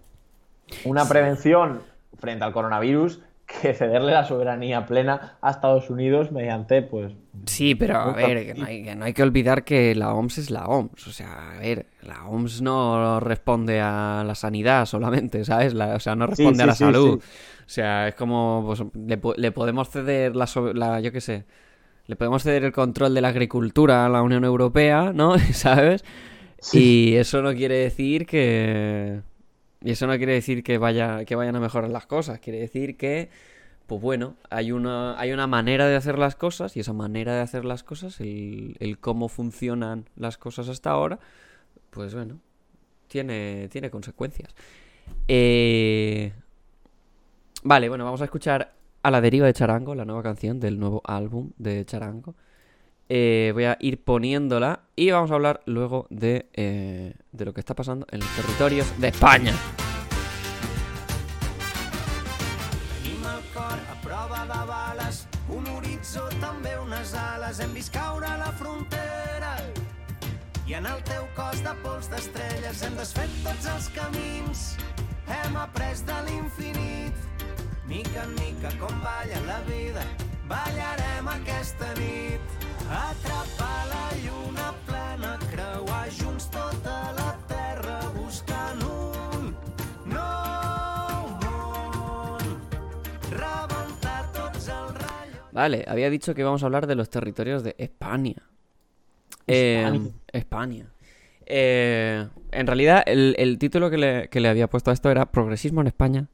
una 0.85 1.07
prevención 1.09 1.81
frente 2.19 2.45
al 2.45 2.53
coronavirus 2.53 3.21
que 3.47 3.75
cederle 3.75 4.13
la 4.13 4.25
soberanía 4.25 4.87
plena 4.87 5.37
a 5.43 5.51
Estados 5.51 5.91
Unidos 5.91 6.33
mediante, 6.33 6.81
pues, 6.83 7.13
Sí, 7.47 7.75
pero 7.75 7.99
a 7.99 8.13
ver, 8.13 8.47
que 8.47 8.55
no, 8.55 8.65
hay, 8.65 8.83
que 8.85 8.95
no 8.95 9.05
hay 9.05 9.13
que 9.13 9.23
olvidar 9.23 9.65
que 9.65 9.95
la 9.95 10.15
OMS 10.15 10.39
es 10.39 10.51
la 10.51 10.65
OMS. 10.67 11.07
O 11.07 11.13
sea, 11.13 11.57
a 11.57 11.59
ver, 11.59 11.87
la 12.01 12.25
OMS 12.27 12.63
no 12.63 13.21
responde 13.21 13.81
a 13.83 14.25
la 14.27 14.35
sanidad 14.35 14.87
solamente, 14.87 15.45
¿sabes? 15.45 15.75
La- 15.75 15.95
o 15.97 16.01
sea, 16.01 16.15
no 16.17 16.27
responde 16.27 16.63
a 16.63 16.67
sí, 16.67 16.69
la 16.69 16.75
sí, 16.75 16.85
salud. 16.85 17.19
O 17.21 17.69
sea, 17.69 18.09
es 18.09 18.15
como, 18.15 18.63
pues, 18.67 18.83
le, 18.95 19.21
le 19.37 19.53
podemos 19.53 19.91
ceder 19.91 20.35
la, 20.37 20.49
la, 20.75 21.01
yo 21.01 21.13
qué 21.13 21.21
sé, 21.21 21.45
le 22.07 22.17
podemos 22.17 22.43
ceder 22.43 22.65
el 22.65 22.73
control 22.73 23.15
de 23.15 23.21
la 23.21 23.29
agricultura 23.29 24.07
a 24.07 24.09
la 24.09 24.23
Unión 24.23 24.45
Europea, 24.45 25.13
¿no? 25.15 25.39
¿Sabes? 25.53 26.05
Y 26.73 27.15
eso 27.17 27.43
no 27.43 27.53
quiere 27.53 27.77
decir 27.77 28.27
que... 28.27 29.21
Y 29.83 29.91
eso 29.91 30.07
no 30.07 30.17
quiere 30.17 30.33
decir 30.33 30.63
que, 30.63 30.79
vaya, 30.79 31.25
que 31.27 31.37
vayan 31.37 31.57
a 31.57 31.61
mejorar 31.61 31.91
las 31.91 32.07
cosas. 32.07 32.41
Quiere 32.41 32.59
decir 32.59 32.97
que, 32.97 33.29
pues 33.87 34.01
bueno, 34.01 34.37
hay 34.49 34.73
una, 34.73 35.19
hay 35.21 35.33
una 35.33 35.47
manera 35.47 35.87
de 35.87 35.97
hacer 35.97 36.19
las 36.19 36.37
cosas 36.37 36.75
y 36.77 36.81
esa 36.81 36.95
manera 36.95 37.35
de 37.35 37.43
hacer 37.43 37.67
las 37.67 37.83
cosas, 37.83 38.19
el, 38.21 38.77
el 38.81 38.99
cómo 38.99 39.29
funcionan 39.29 40.09
las 40.17 40.39
cosas 40.39 40.71
hasta 40.71 40.91
ahora, 40.91 41.19
pues 41.91 42.15
bueno, 42.15 42.39
tiene, 43.09 43.69
tiene 43.69 43.91
consecuencias. 43.91 44.55
Eh, 45.29 46.33
Vale, 47.67 47.89
bueno, 47.89 48.05
vamos 48.05 48.21
a 48.21 48.25
escuchar 48.25 48.75
A 49.05 49.11
la 49.11 49.21
deriva 49.21 49.47
de 49.47 49.53
Charango, 49.53 49.95
la 49.95 50.07
nueva 50.07 50.23
canción 50.23 50.61
del 50.61 50.81
nuevo 50.81 51.03
álbum 51.05 51.51
de 51.59 51.85
Charango. 51.85 52.35
Eh, 53.11 53.51
voy 53.53 53.65
a 53.65 53.77
ir 53.79 54.03
poniéndola 54.03 54.85
y 54.97 55.11
vamos 55.11 55.31
a 55.31 55.35
hablar 55.35 55.61
luego 55.67 56.07
de, 56.09 56.49
eh, 56.55 57.13
de 57.31 57.45
lo 57.45 57.53
que 57.53 57.61
está 57.61 57.75
pasando 57.75 58.07
en 58.11 58.21
los 58.21 58.29
territorios 58.31 58.99
de 58.99 59.09
España. 59.09 59.53
La 79.47 79.61
vida, 79.69 80.03
ballarem 80.49 81.29
aquesta 81.29 81.93
nit. 81.95 82.41
Atrapar 82.89 83.87
la 83.89 84.07
lluna 84.25 84.73
plena, 84.87 85.39
creuar 85.51 86.09
junts 86.11 86.49
tota 86.51 87.13
la 87.17 87.37
terra 87.49 87.99
buscant 88.15 88.81
un 88.85 89.55
nou 90.07 91.29
món. 91.45 92.45
Rebentar 93.31 94.33
tots 94.33 94.69
els 94.69 94.95
ratllos. 94.97 95.53
Vale, 95.53 95.85
había 95.87 96.11
dicho 96.11 96.35
que 96.35 96.41
íbamos 96.41 96.63
a 96.63 96.67
hablar 96.67 96.87
de 96.87 96.95
los 96.95 97.11
territorios 97.11 97.63
de 97.65 97.75
España. 97.79 98.49
Eh, 99.47 99.83
España. 99.85 100.11
España. 100.33 100.87
Eh, 101.47 102.27
en 102.51 102.67
realidad, 102.67 103.03
el, 103.05 103.35
el 103.39 103.59
título 103.59 103.91
que 103.91 103.99
le, 103.99 104.29
que 104.29 104.41
le 104.41 104.49
había 104.49 104.69
puesto 104.69 104.91
a 104.91 104.95
esto 104.95 105.11
era 105.11 105.27
Progresismo 105.27 105.83
en 105.83 105.89
España. 105.89 106.29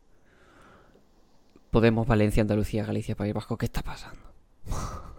Podemos, 1.71 2.07
Valencia, 2.07 2.41
Andalucía, 2.43 2.85
Galicia, 2.85 3.15
País 3.17 3.33
Vasco. 3.35 3.57
¿Qué 3.57 3.67
está 3.67 3.83
pasando? 3.83 4.21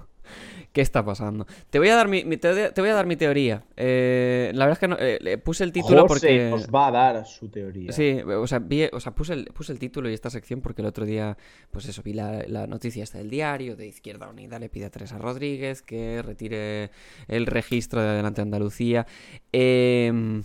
¿Qué 0.74 0.80
está 0.80 1.04
pasando? 1.04 1.46
Te 1.70 1.80
voy 1.80 1.90
a 1.90 1.96
dar 1.96 2.08
mi, 2.08 2.24
te 2.38 2.72
voy 2.78 2.90
a 2.90 2.94
dar 2.94 3.06
mi 3.06 3.18
teoría. 3.18 3.66
Eh, 3.76 4.52
la 4.54 4.66
verdad 4.66 4.74
es 4.78 4.80
que 4.80 4.88
no- 4.88 4.98
eh, 4.98 5.18
le 5.22 5.38
puse 5.38 5.66
el 5.66 5.74
título 5.74 6.04
José 6.08 6.08
porque... 6.08 6.50
nos 6.50 6.68
va 6.70 6.88
a 6.88 6.92
dar 6.92 7.26
su 7.26 7.50
teoría. 7.50 7.92
Sí, 7.92 8.22
o 8.26 8.48
sea, 8.48 8.60
vi- 8.60 8.88
o 8.94 9.00
sea 9.02 9.14
puse, 9.14 9.34
el, 9.34 9.46
puse 9.48 9.74
el 9.74 9.80
título 9.80 10.10
y 10.10 10.14
esta 10.14 10.30
sección 10.30 10.62
porque 10.62 10.82
el 10.82 10.88
otro 10.88 11.06
día, 11.06 11.38
pues 11.72 11.88
eso, 11.90 12.02
vi 12.04 12.14
la, 12.14 12.44
la 12.48 12.68
noticia 12.68 13.04
esta 13.04 13.18
del 13.18 13.30
diario 13.30 13.76
de 13.76 13.88
Izquierda 13.88 14.30
Unida 14.30 14.60
le 14.60 14.70
pide 14.70 14.86
a 14.86 14.90
Teresa 14.90 15.18
Rodríguez 15.18 15.82
que 15.82 16.22
retire 16.22 16.92
el 17.28 17.48
registro 17.48 18.02
de 18.02 18.08
Adelante 18.08 18.42
Andalucía. 18.42 19.06
Em, 19.52 20.42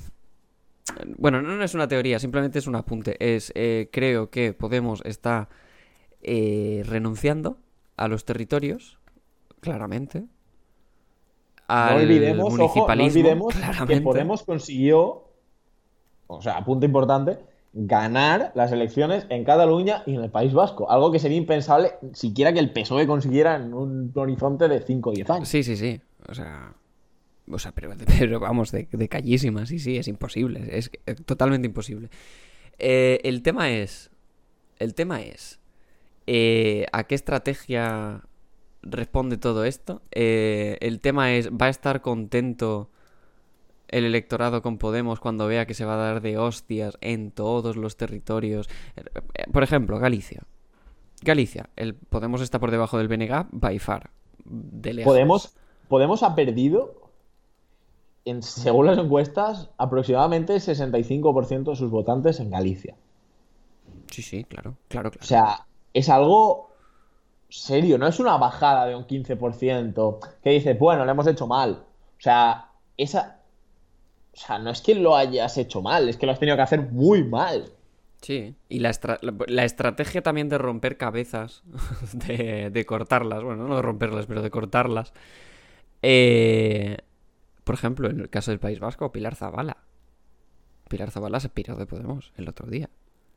bueno, 1.19 1.41
no, 1.41 1.57
no 1.57 1.63
es 1.63 1.75
una 1.75 1.87
teoría, 1.87 2.19
simplemente 2.19 2.59
es 2.59 2.67
un 2.67 2.75
apunte. 2.75 3.17
Es, 3.21 3.53
eh, 3.55 3.91
creo 3.93 4.29
que 4.31 4.53
Podemos 4.55 5.03
está 5.05 5.49
eh, 6.23 6.83
renunciando 6.87 7.59
a 7.97 8.09
los 8.09 8.25
territorios, 8.25 8.99
claramente. 9.61 10.21
No 10.21 10.29
Al 11.69 12.11
ojo, 12.11 12.35
no 12.35 12.51
municipalismo, 12.51 13.21
olvidemos 13.21 13.55
que. 13.87 14.01
Podemos 14.01 14.43
consiguió, 14.45 15.25
o 16.27 16.43
sea, 16.43 16.65
punto 16.65 16.87
importante, 16.87 17.39
ganar 17.73 18.53
las 18.55 18.73
elecciones 18.73 19.27
en 19.29 19.45
Cataluña 19.45 20.03
y 20.07 20.15
en 20.15 20.23
el 20.23 20.31
País 20.31 20.55
Vasco. 20.55 20.91
Algo 20.91 21.13
que 21.13 21.19
sería 21.19 21.37
impensable 21.37 21.93
siquiera 22.13 22.53
que 22.53 22.61
el 22.61 22.73
PSOE 22.73 23.07
consiguiera 23.07 23.57
en 23.57 23.75
un 23.75 24.13
horizonte 24.15 24.69
de 24.69 24.81
5 24.81 25.11
o 25.11 25.13
10 25.13 25.31
años. 25.31 25.49
Sí, 25.49 25.63
sí, 25.63 25.77
sí. 25.77 26.01
O 26.29 26.35
sea. 26.35 26.75
O 27.49 27.59
sea, 27.59 27.73
pero, 27.73 27.91
pero 28.19 28.41
vamos, 28.41 28.73
de, 28.73 28.89
de 28.91 29.09
callísima, 29.09 29.67
sí, 29.67 29.79
sí, 29.79 29.97
es 29.97 30.09
imposible. 30.09 30.79
Es 30.79 30.91
totalmente 31.25 31.67
imposible. 31.67 32.09
Eh, 32.79 33.21
el 33.25 33.43
tema 33.43 33.71
es. 33.71 34.11
El 34.79 34.95
tema 34.95 35.21
es. 35.21 35.61
Eh, 36.27 36.87
¿A 36.93 37.05
qué 37.05 37.15
estrategia 37.15 38.23
responde 38.83 39.37
todo 39.37 39.65
esto? 39.65 40.03
Eh, 40.11 40.77
el 40.81 41.01
tema 41.01 41.33
es. 41.35 41.51
¿Va 41.51 41.67
a 41.67 41.71
estar 41.71 42.03
contento 42.03 42.91
el 43.89 44.05
electorado 44.05 44.63
con 44.63 44.79
Podemos 44.79 45.21
cuando 45.21 45.47
vea 45.47 45.67
que 45.67 45.75
se 45.75 45.85
va 45.85 45.95
a 45.95 46.13
dar 46.13 46.21
de 46.21 46.39
hostias 46.39 46.99
en 47.01 47.31
todos 47.31 47.77
los 47.77 47.97
territorios? 47.97 48.69
Eh, 48.97 49.45
Por 49.53 49.63
ejemplo, 49.63 49.99
Galicia. 49.99 50.43
Galicia, 51.23 51.71
el 51.77 51.95
Podemos 51.95 52.43
está 52.43 52.59
por 52.59 52.71
debajo 52.71 52.99
del 52.99 53.09
BNG 53.09 53.47
by 53.53 53.79
far. 53.79 54.11
De. 54.45 55.03
Podemos, 55.05 55.57
Podemos 55.89 56.23
ha 56.23 56.35
perdido, 56.35 57.11
en, 58.25 58.43
según 58.43 58.87
las 58.87 58.99
encuestas, 58.99 59.71
aproximadamente 59.79 60.55
el 60.55 60.61
65% 60.61 61.71
de 61.71 61.77
sus 61.77 61.91
votantes 61.91 62.41
en 62.41 62.51
Galicia. 62.51 62.97
Sí, 64.11 64.23
sí, 64.23 64.45
claro, 64.45 64.77
claro, 64.89 65.11
claro. 65.11 65.25
O 65.25 65.27
sea, 65.27 65.67
es 65.99 66.09
algo 66.09 66.71
serio, 67.49 67.99
no 67.99 68.07
es 68.09 68.21
una 68.21 68.37
bajada 68.39 68.87
de 68.87 68.95
un 68.97 69.05
15% 69.07 70.19
que 70.43 70.51
dices, 70.51 70.79
bueno, 70.79 71.05
lo 71.05 71.11
hemos 71.11 71.27
hecho 71.27 71.47
mal. 71.47 71.85
O 72.19 72.21
sea, 72.21 72.71
esa. 72.97 73.41
O 74.35 74.39
sea, 74.39 74.59
no 74.59 74.71
es 74.71 74.83
que 74.83 74.95
lo 74.95 75.17
hayas 75.17 75.57
hecho 75.59 75.83
mal, 75.83 76.09
es 76.09 76.17
que 76.19 76.27
lo 76.27 76.33
has 76.33 76.39
tenido 76.41 76.57
que 76.57 76.63
hacer 76.63 76.83
muy 76.93 77.25
mal. 77.25 77.73
Sí, 78.21 78.57
y 78.69 78.81
la, 78.81 78.91
estra- 78.91 79.19
la- 79.23 79.35
la 79.47 79.65
estrategia 79.65 80.23
también 80.23 80.49
de 80.49 80.59
romper 80.59 80.97
cabezas, 80.97 81.63
de, 82.13 82.71
de 82.71 82.87
cortarlas, 82.87 83.43
bueno, 83.43 83.67
no 83.69 83.77
de 83.77 83.83
romperlas, 83.83 84.27
pero 84.27 84.43
de 84.43 84.51
cortarlas. 84.51 85.13
Eh, 86.03 86.99
por 87.65 87.75
ejemplo, 87.75 88.09
en 88.11 88.21
el 88.21 88.31
caso 88.31 88.51
del 88.51 88.61
País 88.61 88.81
Vasco, 88.81 89.13
Pilar 89.13 89.35
Zabala. 89.37 89.79
Pilar 90.89 91.11
Zabala 91.11 91.41
se 91.41 91.49
piró 91.49 91.77
de 91.77 91.87
Podemos 91.87 92.33
el 92.37 92.49
otro 92.49 92.67
día. 92.69 92.89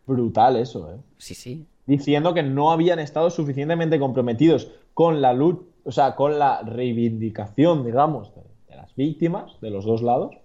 Brutal 0.06 0.56
eso, 0.58 0.91
¿eh? 0.91 0.98
Sí, 1.17 1.36
sí. 1.36 1.67
Diciendo 1.89 2.36
que 2.36 2.43
no 2.43 2.71
habían 2.71 2.99
estado 2.99 3.32
suficientemente 3.32 3.99
comprometidos 3.99 4.71
con 4.93 5.21
la 5.21 5.34
luz, 5.34 5.58
o 5.84 5.91
sea, 5.91 6.15
con 6.15 6.38
la 6.38 6.62
reivindicación, 6.62 7.84
digamos, 7.84 8.32
de, 8.36 8.41
de 8.69 8.75
las 8.75 8.95
víctimas 8.95 9.60
de 9.60 9.71
los 9.71 9.86
dos 9.86 10.04
lados. 10.04 10.38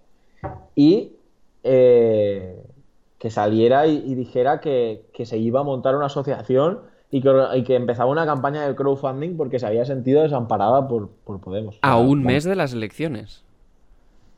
Y 0.75 1.13
eh, 1.63 2.63
que 3.19 3.29
saliera 3.29 3.85
y, 3.85 4.03
y 4.05 4.15
dijera 4.15 4.59
que, 4.59 5.05
que 5.13 5.27
se 5.27 5.37
iba 5.37 5.59
a 5.59 5.63
montar 5.63 5.95
una 5.95 6.07
asociación 6.07 6.79
y 7.11 7.21
que, 7.21 7.29
y 7.55 7.63
que 7.63 7.75
empezaba 7.75 8.09
una 8.09 8.25
campaña 8.25 8.67
de 8.67 8.75
crowdfunding 8.75 9.37
porque 9.37 9.59
se 9.59 9.67
había 9.67 9.85
sentido 9.85 10.23
desamparada 10.23 10.87
por, 10.87 11.11
por 11.23 11.39
Podemos. 11.39 11.77
A 11.83 11.97
un 11.97 12.23
mes 12.23 12.43
de 12.43 12.55
las 12.55 12.73
elecciones. 12.73 13.44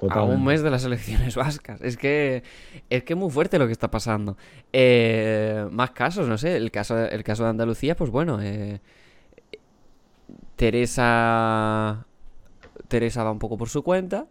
A 0.10 0.22
un 0.24 0.44
mes 0.44 0.62
de 0.62 0.70
las 0.70 0.84
elecciones 0.86 1.36
vascas. 1.36 1.82
Es 1.82 1.98
que 1.98 2.44
es 2.90 3.04
que 3.04 3.14
es 3.14 3.20
muy 3.20 3.32
fuerte 3.32 3.58
lo 3.58 3.66
que 3.66 3.72
está 3.72 3.90
pasando. 3.90 4.38
Eh, 4.72 5.68
más 5.72 5.92
casos, 5.92 6.28
no 6.28 6.38
sé. 6.38 6.56
El 6.56 6.70
caso, 6.72 6.98
el 6.98 7.24
caso 7.24 7.44
de 7.44 7.50
Andalucía, 7.50 7.96
pues 7.96 8.12
bueno. 8.12 8.40
eh, 8.42 8.80
Teresa. 10.56 12.06
Teresa 12.88 13.24
va 13.24 13.32
un 13.32 13.40
poco 13.40 13.58
por 13.58 13.70
su 13.70 13.84
cuenta. 13.84 14.28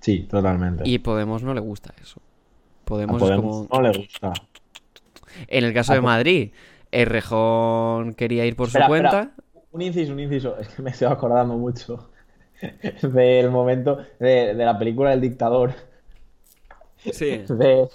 Sí, 0.00 0.20
totalmente. 0.30 0.82
Y 0.86 0.98
Podemos 0.98 1.42
no 1.42 1.54
le 1.54 1.60
gusta 1.60 1.94
eso. 2.00 2.20
Podemos, 2.84 3.20
Podemos 3.20 3.66
es 3.66 3.68
como. 3.68 3.68
no 3.72 3.82
le 3.88 3.98
gusta. 3.98 4.32
En 5.46 5.64
el 5.64 5.72
caso 5.72 5.92
a 5.92 5.94
de 5.96 6.00
Madrid, 6.00 6.50
Errejón 6.90 8.14
quería 8.14 8.44
ir 8.46 8.56
por 8.56 8.66
Espera, 8.68 8.86
su 8.88 8.94
espera. 8.94 9.10
cuenta. 9.10 9.34
Un 9.72 9.82
inciso, 9.82 10.12
un 10.12 10.20
inciso. 10.20 10.56
Es 10.58 10.68
que 10.68 10.82
me 10.82 10.90
estoy 10.90 11.06
acordando 11.08 11.56
mucho 11.56 12.10
del 13.02 13.50
momento 13.50 13.98
de, 14.18 14.54
de 14.54 14.64
la 14.64 14.78
película 14.78 15.12
El 15.12 15.20
Dictador. 15.20 15.72
Sí. 17.12 17.38
de- 17.48 17.88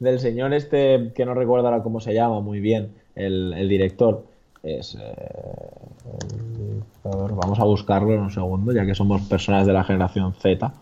del 0.00 0.18
señor 0.18 0.52
este, 0.54 1.12
que 1.14 1.24
no 1.24 1.34
recuerdo 1.34 1.68
ahora 1.68 1.82
cómo 1.82 2.00
se 2.00 2.12
llama 2.14 2.40
muy 2.40 2.58
bien, 2.60 2.94
el, 3.14 3.52
el 3.54 3.68
director. 3.68 4.24
Es, 4.62 4.96
eh, 4.96 5.14
el 6.20 6.76
dictador. 6.80 7.34
Vamos 7.36 7.60
a 7.60 7.64
buscarlo 7.64 8.12
en 8.12 8.20
un 8.20 8.30
segundo, 8.30 8.72
ya 8.72 8.84
que 8.84 8.94
somos 8.94 9.22
personas 9.22 9.66
de 9.66 9.72
la 9.72 9.84
generación 9.84 10.34
Z. 10.34 10.72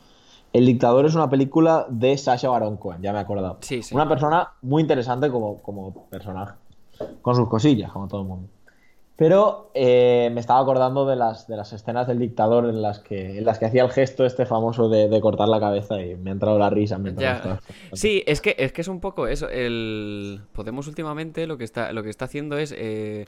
El 0.53 0.65
dictador 0.65 1.05
es 1.05 1.15
una 1.15 1.29
película 1.29 1.87
de 1.91 2.17
Sacha 2.17 2.49
Baron 2.49 2.79
Cohen, 2.79 3.03
ya 3.03 3.13
me 3.13 3.19
he 3.19 3.23
acordado. 3.23 3.59
Sí, 3.61 3.83
sí. 3.83 3.95
Una 3.95 4.09
persona 4.09 4.49
muy 4.63 4.81
interesante 4.81 5.31
como, 5.31 5.59
como 5.59 6.07
personaje. 6.09 6.55
con 7.21 7.35
sus 7.37 7.49
cosillas, 7.49 7.93
como 7.93 8.09
todo 8.09 8.23
el 8.23 8.29
mundo. 8.29 8.49
Pero 9.19 9.71
eh, 9.73 10.31
me 10.35 10.41
estaba 10.41 10.61
acordando 10.61 11.07
de 11.07 11.17
las, 11.17 11.47
de 11.49 11.57
las 11.57 11.73
escenas 11.73 12.07
del 12.07 12.19
dictador 12.19 12.67
en 12.69 12.83
las 12.83 12.99
que, 12.99 13.39
en 13.39 13.45
las 13.47 13.59
que 13.59 13.65
hacía 13.65 13.83
el 13.83 13.91
gesto 13.91 14.27
este 14.27 14.45
famoso 14.45 14.91
de, 14.91 15.09
de 15.09 15.21
cortar 15.23 15.49
la 15.49 15.59
cabeza 15.59 15.99
y 16.03 16.17
me 16.17 16.29
ha 16.29 16.33
entrado 16.35 16.59
la 16.59 16.69
risa 16.69 16.99
mientras 16.99 17.23
Ya. 17.23 17.37
estaba- 17.37 17.61
Sí, 17.95 18.23
es 18.27 18.43
que, 18.43 18.55
es 18.59 18.73
que 18.73 18.83
es 18.83 18.89
un 18.89 19.01
poco 19.01 19.27
eso. 19.27 19.49
El 19.49 20.43
Podemos 20.53 20.87
últimamente 20.87 21.47
lo 21.47 21.57
que 21.57 21.65
está, 21.65 21.93
lo 21.93 22.03
que 22.03 22.11
está 22.11 22.27
haciendo 22.27 22.59
es 22.59 22.75
eh, 22.77 23.25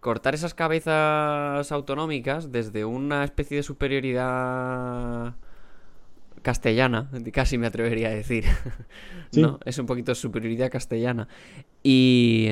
cortar 0.00 0.34
esas 0.34 0.54
cabezas 0.54 1.70
autonómicas 1.72 2.50
desde 2.50 2.86
una 2.86 3.22
especie 3.24 3.58
de 3.58 3.62
superioridad 3.64 5.34
castellana, 6.40 7.10
casi 7.32 7.58
me 7.58 7.66
atrevería 7.66 8.08
a 8.08 8.12
decir. 8.12 8.44
Sí. 9.30 9.42
¿No? 9.42 9.60
Es 9.66 9.78
un 9.78 9.84
poquito 9.84 10.14
superioridad 10.14 10.70
castellana. 10.70 11.28
Y. 11.82 12.48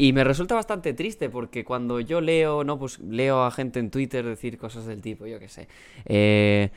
Y 0.00 0.12
me 0.14 0.24
resulta 0.24 0.54
bastante 0.54 0.94
triste 0.94 1.28
porque 1.28 1.64
cuando 1.64 2.00
yo 2.00 2.20
leo, 2.22 2.64
¿no? 2.64 2.78
Pues 2.78 2.98
leo 3.00 3.42
a 3.44 3.50
gente 3.50 3.80
en 3.80 3.90
Twitter 3.90 4.24
decir 4.24 4.56
cosas 4.56 4.86
del 4.86 5.02
tipo, 5.02 5.26
yo 5.26 5.38
qué 5.38 5.48
sé. 5.48 5.68
Eh, 6.06 6.70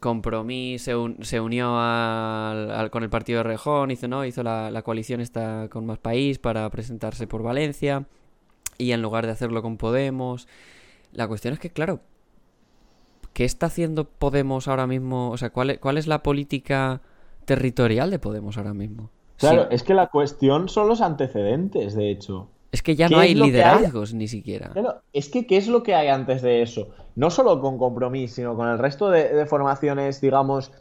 Compromís 0.00 0.82
se, 0.82 0.96
un- 0.96 1.24
se 1.24 1.40
unió 1.40 1.78
al- 1.78 2.90
con 2.90 3.02
el 3.04 3.10
partido 3.10 3.38
de 3.38 3.44
Rejón, 3.44 3.90
hizo, 3.92 4.08
¿no? 4.08 4.24
hizo 4.24 4.42
la, 4.42 4.70
la 4.70 4.82
coalición 4.82 5.20
esta 5.20 5.68
con 5.70 5.86
Más 5.86 5.98
País 5.98 6.38
para 6.38 6.68
presentarse 6.70 7.26
por 7.26 7.42
Valencia. 7.42 8.06
Y 8.78 8.92
en 8.92 9.02
lugar 9.02 9.26
de 9.26 9.32
hacerlo 9.32 9.62
con 9.62 9.76
Podemos. 9.78 10.48
La 11.12 11.28
cuestión 11.28 11.54
es 11.54 11.60
que, 11.60 11.70
claro, 11.70 12.00
¿qué 13.32 13.44
está 13.44 13.66
haciendo 13.66 14.04
Podemos 14.08 14.68
ahora 14.68 14.86
mismo? 14.86 15.30
O 15.30 15.36
sea, 15.36 15.50
¿cuál 15.50 15.78
cuál 15.80 15.98
es 15.98 16.06
la 16.06 16.22
política 16.22 17.00
territorial 17.44 18.10
de 18.10 18.18
Podemos 18.18 18.56
ahora 18.58 18.74
mismo? 18.74 19.10
Claro, 19.38 19.68
Sí, 19.68 19.68
es 19.70 19.82
que 19.82 19.94
la 19.94 20.08
cuestión 20.08 20.68
son 20.68 20.88
los 20.88 21.00
antecedentes, 21.00 21.94
de 21.94 22.10
hecho. 22.10 22.50
es 22.72 22.82
que 22.82 22.96
ya 22.96 23.08
¿qué 23.08 23.14
no 23.14 23.20
hay 23.20 23.34
liderazgos 23.34 24.14
ni 24.14 24.28
siquiera. 24.28 24.70
Claro, 24.72 25.02
es 25.12 25.28
que 25.28 25.46
¿qué 25.46 25.56
es 25.56 25.68
lo 25.68 25.82
que 25.82 25.94
hay 25.94 26.08
antes 26.08 26.42
de 26.42 26.62
eso? 26.62 26.88
No 27.14 27.30
solo 27.30 27.60
con 27.60 27.78
Compromís, 27.78 28.34
sino 28.34 28.56
con 28.56 28.68
el 28.68 28.78
resto 28.78 29.10
de, 29.10 29.28
de 29.32 29.46
formaciones, 29.46 30.20
digamos, 30.20 30.72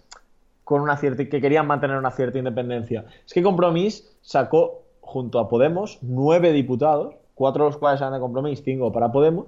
con 0.63 0.81
una 0.81 0.97
cierta, 0.97 1.25
que 1.29 1.41
querían 1.41 1.67
mantener 1.67 1.97
una 1.97 2.11
cierta 2.11 2.37
independencia. 2.39 3.05
Es 3.25 3.33
que 3.33 3.43
Compromís 3.43 4.15
sacó, 4.21 4.83
junto 5.01 5.39
a 5.39 5.49
Podemos, 5.49 5.99
nueve 6.01 6.51
diputados, 6.53 7.15
cuatro 7.35 7.65
de 7.65 7.71
los 7.71 7.77
cuales 7.77 8.01
eran 8.01 8.13
de 8.13 8.19
Compromís, 8.19 8.63
cinco 8.63 8.91
para 8.91 9.11
Podemos, 9.11 9.47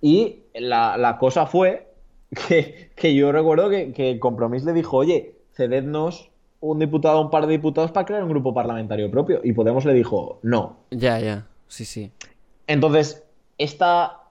y 0.00 0.40
la, 0.54 0.96
la 0.98 1.18
cosa 1.18 1.46
fue 1.46 1.88
que, 2.48 2.90
que 2.96 3.14
yo 3.14 3.32
recuerdo 3.32 3.70
que, 3.70 3.92
que 3.92 4.18
Compromís 4.20 4.64
le 4.64 4.72
dijo, 4.74 4.98
oye, 4.98 5.36
cedednos 5.54 6.30
un 6.70 6.78
diputado, 6.78 7.20
un 7.20 7.30
par 7.30 7.46
de 7.46 7.52
diputados 7.52 7.92
para 7.92 8.06
crear 8.06 8.22
un 8.22 8.30
grupo 8.30 8.54
parlamentario 8.54 9.10
propio. 9.10 9.40
Y 9.44 9.52
Podemos 9.52 9.84
le 9.84 9.92
dijo, 9.92 10.38
no, 10.42 10.76
Ya, 10.90 11.18
ya, 11.20 11.46
sí, 11.68 11.84
sí. 11.84 12.10
entonces, 12.66 13.22
esta, 13.58 14.22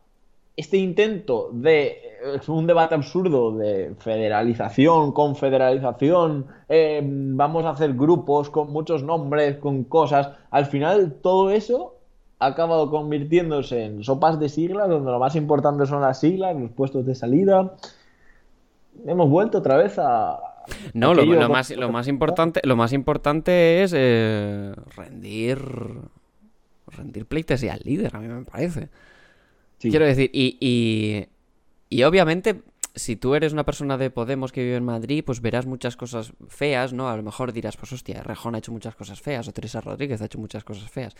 este 0.57 0.77
intento 0.77 1.49
de 1.53 2.13
es 2.35 2.47
un 2.47 2.65
debate 2.67 2.95
absurdo 2.95 3.51
de 3.51 3.95
federalización, 3.99 5.11
confederalización, 5.11 6.47
eh, 6.69 7.01
vamos 7.03 7.65
a 7.65 7.71
hacer 7.71 7.93
grupos 7.93 8.49
con 8.49 8.71
muchos 8.71 9.03
nombres, 9.03 9.57
con 9.57 9.83
cosas, 9.83 10.29
al 10.49 10.65
final 10.67 11.15
todo 11.21 11.51
eso 11.51 11.95
ha 12.39 12.47
acabado 12.47 12.89
convirtiéndose 12.89 13.83
en 13.85 14.03
sopas 14.03 14.39
de 14.39 14.49
siglas, 14.49 14.89
donde 14.89 15.11
lo 15.11 15.19
más 15.19 15.35
importante 15.35 15.85
son 15.85 16.01
las 16.01 16.19
siglas, 16.19 16.55
los 16.55 16.71
puestos 16.71 17.05
de 17.05 17.15
salida. 17.15 17.73
Hemos 19.05 19.29
vuelto 19.29 19.59
otra 19.59 19.77
vez 19.77 19.97
a... 19.97 20.39
No, 20.93 21.13
lo, 21.13 21.25
más, 21.49 21.69
lo 21.71 21.91
más 21.91 22.07
importante, 22.07 22.61
lo 22.63 22.75
más 22.75 22.93
importante 22.93 23.83
es 23.83 23.93
eh, 23.95 24.73
rendir, 24.95 25.59
rendir 26.87 27.25
pleitesía 27.25 27.73
al 27.73 27.81
líder, 27.83 28.15
a 28.15 28.19
mí 28.19 28.27
me 28.27 28.43
parece. 28.45 28.89
Sí. 29.79 29.89
Quiero 29.89 30.05
decir, 30.05 30.29
y, 30.33 30.57
y, 30.61 31.27
y 31.89 32.03
obviamente, 32.03 32.61
si 32.95 33.15
tú 33.15 33.35
eres 33.35 33.51
una 33.53 33.65
persona 33.65 33.97
de 33.97 34.09
Podemos 34.09 34.51
que 34.51 34.63
vive 34.63 34.77
en 34.77 34.85
Madrid, 34.85 35.23
pues 35.25 35.41
verás 35.41 35.65
muchas 35.65 35.97
cosas 35.97 36.31
feas, 36.47 36.93
¿no? 36.93 37.09
A 37.09 37.17
lo 37.17 37.23
mejor 37.23 37.51
dirás, 37.51 37.75
pues 37.75 37.91
hostia, 37.91 38.23
Rejón 38.23 38.55
ha 38.55 38.59
hecho 38.59 38.71
muchas 38.71 38.95
cosas 38.95 39.19
feas, 39.21 39.47
o 39.47 39.51
Teresa 39.51 39.81
Rodríguez 39.81 40.21
ha 40.21 40.25
hecho 40.25 40.39
muchas 40.39 40.63
cosas 40.63 40.89
feas. 40.89 41.15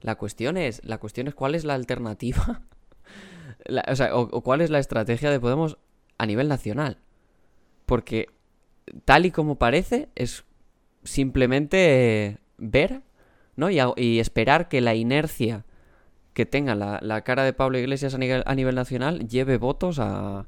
La 0.00 0.16
cuestión 0.16 0.56
es, 0.56 0.82
la 0.84 0.98
cuestión 0.98 1.28
es 1.28 1.34
cuál 1.34 1.54
es 1.54 1.64
la 1.64 1.74
alternativa, 1.74 2.62
La- 3.64 3.84
o 3.88 3.96
sea, 3.96 4.14
o, 4.16 4.22
o 4.22 4.40
cuál 4.42 4.60
es 4.60 4.70
la 4.70 4.80
estrategia 4.80 5.30
de 5.30 5.38
Podemos 5.40 5.78
a 6.18 6.26
nivel 6.26 6.48
nacional. 6.48 6.98
Porque 7.86 8.26
tal 9.04 9.26
y 9.26 9.30
como 9.30 9.56
parece, 9.56 10.08
es 10.14 10.44
simplemente 11.04 12.26
eh, 12.26 12.38
ver, 12.58 13.02
¿no? 13.56 13.70
Y, 13.70 13.80
a- 13.80 13.92
y 13.96 14.20
esperar 14.20 14.68
que 14.68 14.80
la 14.80 14.94
inercia 14.94 15.64
que 16.34 16.46
tenga 16.46 16.74
la, 16.74 17.00
la 17.02 17.22
cara 17.22 17.44
de 17.44 17.52
Pablo 17.54 17.78
Iglesias 17.78 18.14
a 18.14 18.18
nivel, 18.18 18.42
a 18.46 18.54
nivel 18.54 18.74
nacional 18.76 19.28
lleve 19.28 19.58
votos 19.58 19.98
a, 20.00 20.46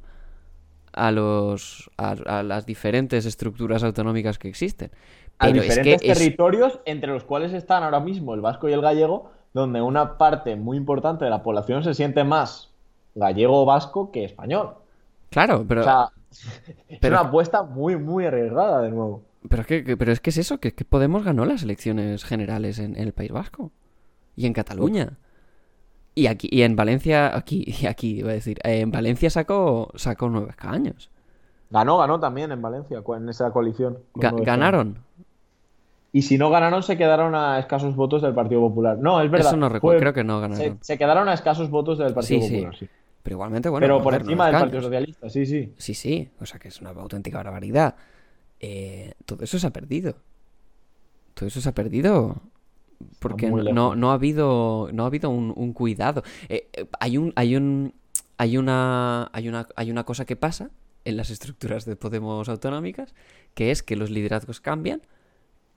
a 0.92 1.11
los 1.12 1.90
a, 1.99 2.12
a 2.12 2.42
las 2.42 2.66
diferentes 2.66 3.27
estructuras 3.27 3.83
autonómicas 3.85 4.38
que 4.38 4.49
existen. 4.49 4.90
a 5.38 5.49
Pero 5.49 5.62
es 5.62 5.79
diferentes 5.79 6.01
que 6.01 6.01
es- 6.03 6.07
territorios 6.07 6.81
entre 6.87 7.12
los 7.12 7.25
cuales 7.25 7.53
están 7.53 7.83
ahora 7.83 8.01
mismo 8.01 8.35
el 8.35 8.40
vasco 8.40 8.68
y 8.68 8.73
el 8.73 8.81
gallego, 8.81 9.31
donde 9.53 9.81
una 9.83 10.18
parte 10.18 10.57
muy 10.57 10.77
importante 10.77 11.25
de 11.25 11.31
la 11.31 11.42
población 11.42 11.85
se 11.85 11.94
siente 11.94 12.25
más 12.25 12.73
gallego 13.14 13.62
o 13.62 13.64
vasco 13.64 14.11
que 14.12 14.25
español. 14.25 14.75
Claro, 15.31 15.64
pero, 15.68 15.83
o 15.83 15.85
sea, 15.85 16.09
es 16.88 17.11
una 17.11 17.20
apuesta 17.20 17.62
muy, 17.62 17.97
muy 17.97 18.27
arriesgada 18.27 18.83
de 18.83 18.90
nuevo. 18.90 19.23
pero, 19.49 19.62
es 19.62 19.66
que, 19.68 19.97
pero 19.97 20.12
es 20.12 20.20
que 20.20 20.31
es 20.31 20.38
eso, 20.38 20.59
que, 20.59 20.73
que 20.75 20.85
Podemos 20.85 21.25
ganó 21.25 21.44
las 21.44 21.62
elecciones 21.62 22.25
generales 22.25 22.79
en, 22.79 22.97
en 22.97 23.03
el 23.05 23.12
País 23.12 23.31
Vasco 23.33 23.70
y 24.37 24.47
en 24.47 24.53
Cataluña. 24.53 25.18
Y 26.16 26.27
aquí, 26.29 26.49
y 26.51 26.62
en 26.62 26.77
Valencia, 26.77 27.37
aquí, 27.37 27.64
y 27.83 27.87
aquí 27.87 28.18
iba 28.20 28.31
a 28.31 28.35
decir, 28.35 28.59
en 28.62 28.90
Valencia 28.90 29.31
sacó, 29.31 29.90
sacó 29.97 30.29
nueve 30.29 30.49
escaños. 30.51 31.11
Ganó, 31.70 31.99
ganó 31.99 32.20
también 32.20 32.53
en 32.53 32.62
Valencia, 32.62 33.03
en 33.16 33.29
esa 33.29 33.51
coalición. 33.51 33.99
Ga- 34.14 34.44
ganaron. 34.44 34.99
Y 36.12 36.23
si 36.23 36.38
no 36.38 36.49
ganaron, 36.49 36.85
se 36.85 36.97
quedaron 36.97 37.35
a 37.35 37.59
escasos 37.59 37.97
votos 37.97 38.23
del 38.23 38.33
Partido 38.35 38.61
Popular. 38.61 38.97
No, 39.01 39.20
es 39.20 39.29
verdad. 39.29 39.49
Eso 39.49 39.57
no 39.57 39.68
recuerdo, 39.68 39.99
fue- 39.99 40.01
creo 40.03 40.12
que 40.14 40.23
no 40.23 40.37
Se, 40.40 40.49
ganaron. 40.49 40.79
se 40.81 40.99
quedaron 40.99 41.29
a 41.29 41.35
escasos 41.35 41.70
votos 41.70 41.99
del 41.99 42.14
Partido 42.14 42.40
Sí, 42.42 42.47
sí. 42.47 42.55
Popular, 42.55 42.77
sí. 42.79 42.88
Pero 43.24 43.37
igualmente, 43.37 43.70
bueno. 43.70 43.84
Pero 43.87 44.02
por 44.02 44.14
encima 44.14 44.46
del 44.46 44.60
Partido. 44.60 44.82
Socialista, 44.82 45.30
sí, 45.30 45.46
sí. 45.46 45.72
Sí, 45.78 45.94
sí, 45.94 46.28
o 46.40 46.46
sea 46.46 46.60
que 46.60 46.68
es 46.68 46.80
una 46.82 46.90
auténtica 46.90 47.38
barbaridad. 47.38 47.96
Eh, 48.60 49.14
todo 49.24 49.42
eso 49.42 49.58
se 49.58 49.66
ha 49.66 49.72
perdido. 49.72 50.18
Todo 51.32 51.46
eso 51.46 51.60
se 51.62 51.68
ha 51.70 51.74
perdido 51.74 52.42
porque 53.18 53.50
no, 53.50 53.96
no 53.96 54.10
ha 54.10 54.14
habido 54.14 54.90
no 54.92 55.04
ha 55.04 55.06
habido 55.06 55.30
un, 55.30 55.54
un 55.56 55.72
cuidado. 55.72 56.22
Eh, 56.50 56.68
eh, 56.74 56.87
hay 57.00 57.16
un 57.16 57.32
hay 57.34 57.56
un 57.56 57.94
hay 58.37 58.58
una 58.58 59.30
hay 59.32 59.48
una 59.48 59.68
hay 59.74 59.90
una 59.90 60.04
cosa 60.04 60.26
que 60.26 60.37
pasa 60.37 60.70
en 61.06 61.16
las 61.16 61.30
estructuras 61.30 61.87
de 61.87 61.96
Podemos 61.96 62.50
autonómicas 62.50 63.14
que 63.54 63.70
es 63.70 63.82
que 63.82 63.96
los 63.96 64.10
liderazgos 64.10 64.60
cambian 64.60 65.00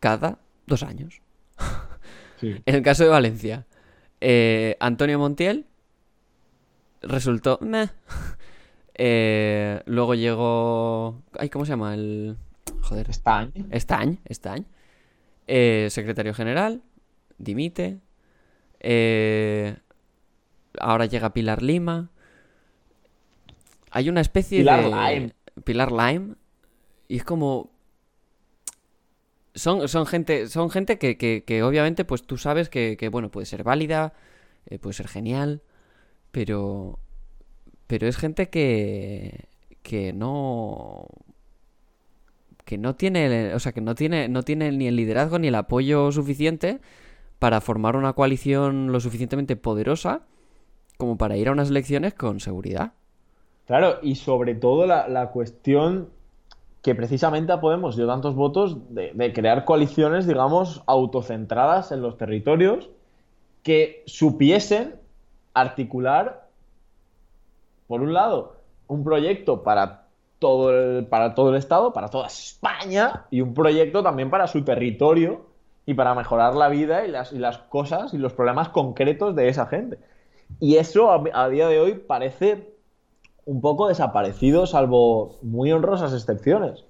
cada 0.01 0.39
dos 0.65 0.83
años. 0.83 1.21
Sí. 2.41 2.55
En 2.65 2.75
el 2.75 2.83
caso 2.83 3.03
de 3.03 3.09
Valencia, 3.09 3.65
eh, 4.21 4.75
Antonio 4.79 5.17
Montiel 5.17 5.65
resultó 7.07 7.57
meh. 7.61 7.89
Eh, 8.99 9.79
luego 9.85 10.15
llegó. 10.15 11.21
Ay, 11.37 11.49
¿cómo 11.49 11.65
se 11.65 11.69
llama? 11.73 11.93
El. 11.93 12.35
Joder. 12.81 13.07
Estañ. 13.11 13.51
Estañ, 13.69 14.17
Estañ. 14.25 14.63
Eh, 15.45 15.87
secretario 15.91 16.33
general. 16.33 16.81
Dimite. 17.37 17.99
Eh, 18.79 19.77
ahora 20.79 21.05
llega 21.05 21.31
Pilar 21.31 21.61
Lima. 21.61 22.09
Hay 23.91 24.09
una 24.09 24.21
especie 24.21 24.61
Pilar 24.61 24.83
de. 24.83 24.89
Lime. 24.89 25.33
Pilar 25.63 25.91
Lime. 25.91 26.33
Y 27.07 27.17
es 27.17 27.23
como. 27.23 27.69
Son, 29.53 29.87
son 29.87 30.07
gente, 30.07 30.47
son 30.47 30.71
gente 30.71 30.97
que, 30.97 31.19
que- 31.19 31.43
que 31.45 31.61
obviamente, 31.61 32.03
pues 32.03 32.23
tú 32.23 32.37
sabes 32.39 32.67
que, 32.69 32.97
que, 32.97 33.09
bueno, 33.09 33.29
puede 33.29 33.45
ser 33.45 33.63
válida, 33.63 34.13
eh, 34.65 34.79
puede 34.79 34.95
ser 34.95 35.07
genial, 35.07 35.61
pero. 36.31 36.97
Pero 37.87 38.07
es 38.07 38.17
gente 38.17 38.49
que. 38.49 39.45
que 39.81 40.13
no. 40.13 41.07
que 42.65 42.77
no 42.77 42.95
tiene. 42.95 43.53
O 43.53 43.59
sea, 43.59 43.71
que 43.71 43.81
no 43.81 43.95
tiene, 43.95 44.27
no 44.29 44.43
tiene 44.43 44.71
ni 44.71 44.87
el 44.87 44.95
liderazgo 44.95 45.39
ni 45.39 45.47
el 45.47 45.55
apoyo 45.55 46.11
suficiente 46.11 46.79
para 47.39 47.61
formar 47.61 47.95
una 47.95 48.13
coalición 48.13 48.91
lo 48.91 48.99
suficientemente 48.99 49.55
poderosa 49.55 50.21
como 50.97 51.17
para 51.17 51.37
ir 51.37 51.47
a 51.47 51.51
unas 51.51 51.69
elecciones 51.69 52.13
con 52.13 52.39
seguridad. 52.39 52.93
Claro, 53.67 53.99
y 54.01 54.15
sobre 54.15 54.55
todo 54.55 54.87
la, 54.87 55.07
la 55.07 55.29
cuestión 55.29 56.09
que 56.81 56.95
precisamente 56.95 57.51
a 57.51 57.59
Podemos 57.59 57.95
dio 57.95 58.07
tantos 58.07 58.33
votos 58.35 58.93
de, 58.93 59.11
de 59.13 59.33
crear 59.33 59.65
coaliciones, 59.65 60.25
digamos, 60.25 60.83
autocentradas 60.87 61.91
en 61.91 62.01
los 62.01 62.17
territorios 62.17 62.89
que 63.63 64.03
supiesen 64.05 64.95
articular, 65.53 66.46
por 67.87 68.01
un 68.01 68.13
lado, 68.13 68.55
un 68.87 69.03
proyecto 69.03 69.63
para 69.63 70.07
todo 70.39 70.71
el, 70.71 71.05
para 71.05 71.33
todo 71.33 71.49
el 71.49 71.55
Estado, 71.55 71.93
para 71.93 72.09
toda 72.09 72.27
España, 72.27 73.25
y 73.31 73.41
un 73.41 73.53
proyecto 73.53 74.03
también 74.03 74.29
para 74.29 74.47
su 74.47 74.63
territorio, 74.63 75.47
y 75.87 75.93
para 75.93 76.13
mejorar 76.13 76.53
la 76.53 76.67
vida 76.67 77.05
y 77.05 77.11
las, 77.11 77.31
y 77.31 77.39
las 77.39 77.57
cosas 77.57 78.13
y 78.13 78.17
los 78.17 78.33
problemas 78.33 78.69
concretos 78.69 79.35
de 79.35 79.47
esa 79.47 79.67
gente. 79.67 79.97
Y 80.59 80.75
eso 80.75 81.09
a, 81.11 81.49
día 81.49 81.67
de 81.69 81.79
hoy 81.79 81.93
parece 81.93 82.73
un 83.45 83.61
poco 83.61 83.87
desaparecido, 83.87 84.67
salvo 84.67 85.37
muy 85.41 85.71
honrosas 85.71 86.13
excepciones. 86.13 86.83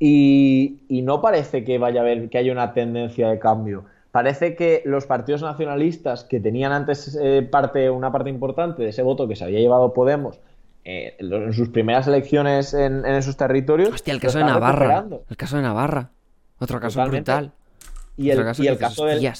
Y, 0.00 0.80
y 0.88 1.02
no 1.02 1.22
parece 1.22 1.62
que 1.62 1.78
vaya 1.78 2.00
a 2.00 2.02
haber 2.02 2.28
que 2.28 2.38
haya 2.38 2.50
una 2.50 2.74
tendencia 2.74 3.28
de 3.28 3.38
cambio. 3.38 3.84
Parece 4.14 4.54
que 4.54 4.80
los 4.84 5.06
partidos 5.06 5.42
nacionalistas 5.42 6.22
que 6.22 6.38
tenían 6.38 6.70
antes 6.70 7.18
eh, 7.20 7.42
parte, 7.42 7.90
una 7.90 8.12
parte 8.12 8.30
importante 8.30 8.84
de 8.84 8.90
ese 8.90 9.02
voto 9.02 9.26
que 9.26 9.34
se 9.34 9.42
había 9.42 9.58
llevado 9.58 9.92
Podemos 9.92 10.38
eh, 10.84 11.16
en 11.18 11.52
sus 11.52 11.70
primeras 11.70 12.06
elecciones 12.06 12.74
en, 12.74 13.04
en 13.04 13.14
esos 13.16 13.36
territorios. 13.36 13.88
Hostia, 13.88 14.14
el 14.14 14.20
caso 14.20 14.38
de 14.38 14.44
Navarra. 14.44 14.78
recuperando. 14.78 15.24
El 15.28 15.36
caso 15.36 15.56
de 15.56 15.62
Navarra. 15.62 16.10
Otro 16.60 16.78
caso 16.78 17.00
Totalmente. 17.00 17.32
brutal. 17.32 17.52
Y 18.16 18.30
el, 18.30 18.44
caso 18.44 18.62
y 18.62 18.68
el 18.68 18.78
caso 18.78 19.04
del, 19.06 19.32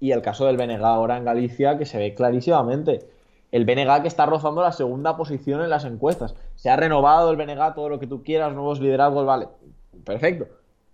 y 0.00 0.12
el 0.12 0.22
caso 0.22 0.46
del 0.46 0.56
BNG 0.56 0.82
ahora 0.82 1.18
en 1.18 1.26
Galicia, 1.26 1.76
que 1.76 1.84
se 1.84 1.98
ve 1.98 2.14
clarísimamente. 2.14 3.00
El 3.52 3.66
BNG 3.66 4.00
que 4.00 4.08
está 4.08 4.24
rozando 4.24 4.62
la 4.62 4.72
segunda 4.72 5.18
posición 5.18 5.60
en 5.60 5.68
las 5.68 5.84
encuestas. 5.84 6.34
Se 6.54 6.70
ha 6.70 6.76
renovado 6.76 7.30
el 7.30 7.36
BNG, 7.36 7.74
todo 7.74 7.90
lo 7.90 8.00
que 8.00 8.06
tú 8.06 8.22
quieras, 8.22 8.54
nuevos 8.54 8.80
liderazgos, 8.80 9.26
vale, 9.26 9.48
perfecto. 10.06 10.46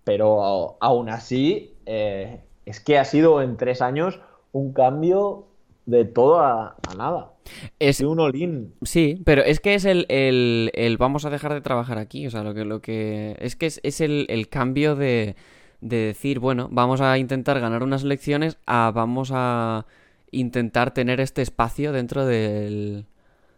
Pero 0.03 0.75
aún 0.81 1.07
así, 1.07 1.73
eh, 1.85 2.41
es 2.67 2.81
que 2.81 2.97
ha 2.97 3.05
sido 3.05 3.41
en 3.41 3.55
tres 3.55 3.81
años 3.81 4.19
un 4.51 4.73
cambio 4.73 5.47
de 5.85 6.03
todo 6.03 6.41
a, 6.41 6.75
a 6.85 6.95
nada. 6.95 7.31
Es, 7.79 7.99
De 7.99 8.05
un 8.05 8.19
all-in. 8.19 8.73
Sí, 8.81 9.21
pero 9.25 9.41
es 9.41 9.61
que 9.61 9.73
es 9.73 9.85
el, 9.85 10.05
el, 10.09 10.69
el 10.73 10.97
vamos 10.97 11.23
a 11.23 11.29
dejar 11.29 11.53
de 11.53 11.61
trabajar 11.61 11.97
aquí. 11.97 12.27
O 12.27 12.29
sea, 12.29 12.43
lo 12.43 12.53
que, 12.53 12.65
lo 12.65 12.81
que. 12.81 13.37
Es 13.39 13.55
que 13.55 13.67
es, 13.67 13.79
es 13.83 14.01
el, 14.01 14.25
el 14.27 14.49
cambio 14.49 14.97
de, 14.97 15.37
de 15.79 15.97
decir, 15.97 16.39
bueno, 16.39 16.67
vamos 16.69 16.99
a 16.99 17.17
intentar 17.17 17.61
ganar 17.61 17.83
unas 17.83 18.03
elecciones 18.03 18.57
a 18.65 18.91
vamos 18.93 19.31
a 19.33 19.85
intentar 20.31 20.93
tener 20.93 21.21
este 21.21 21.41
espacio 21.41 21.93
dentro 21.93 22.25
del. 22.25 23.05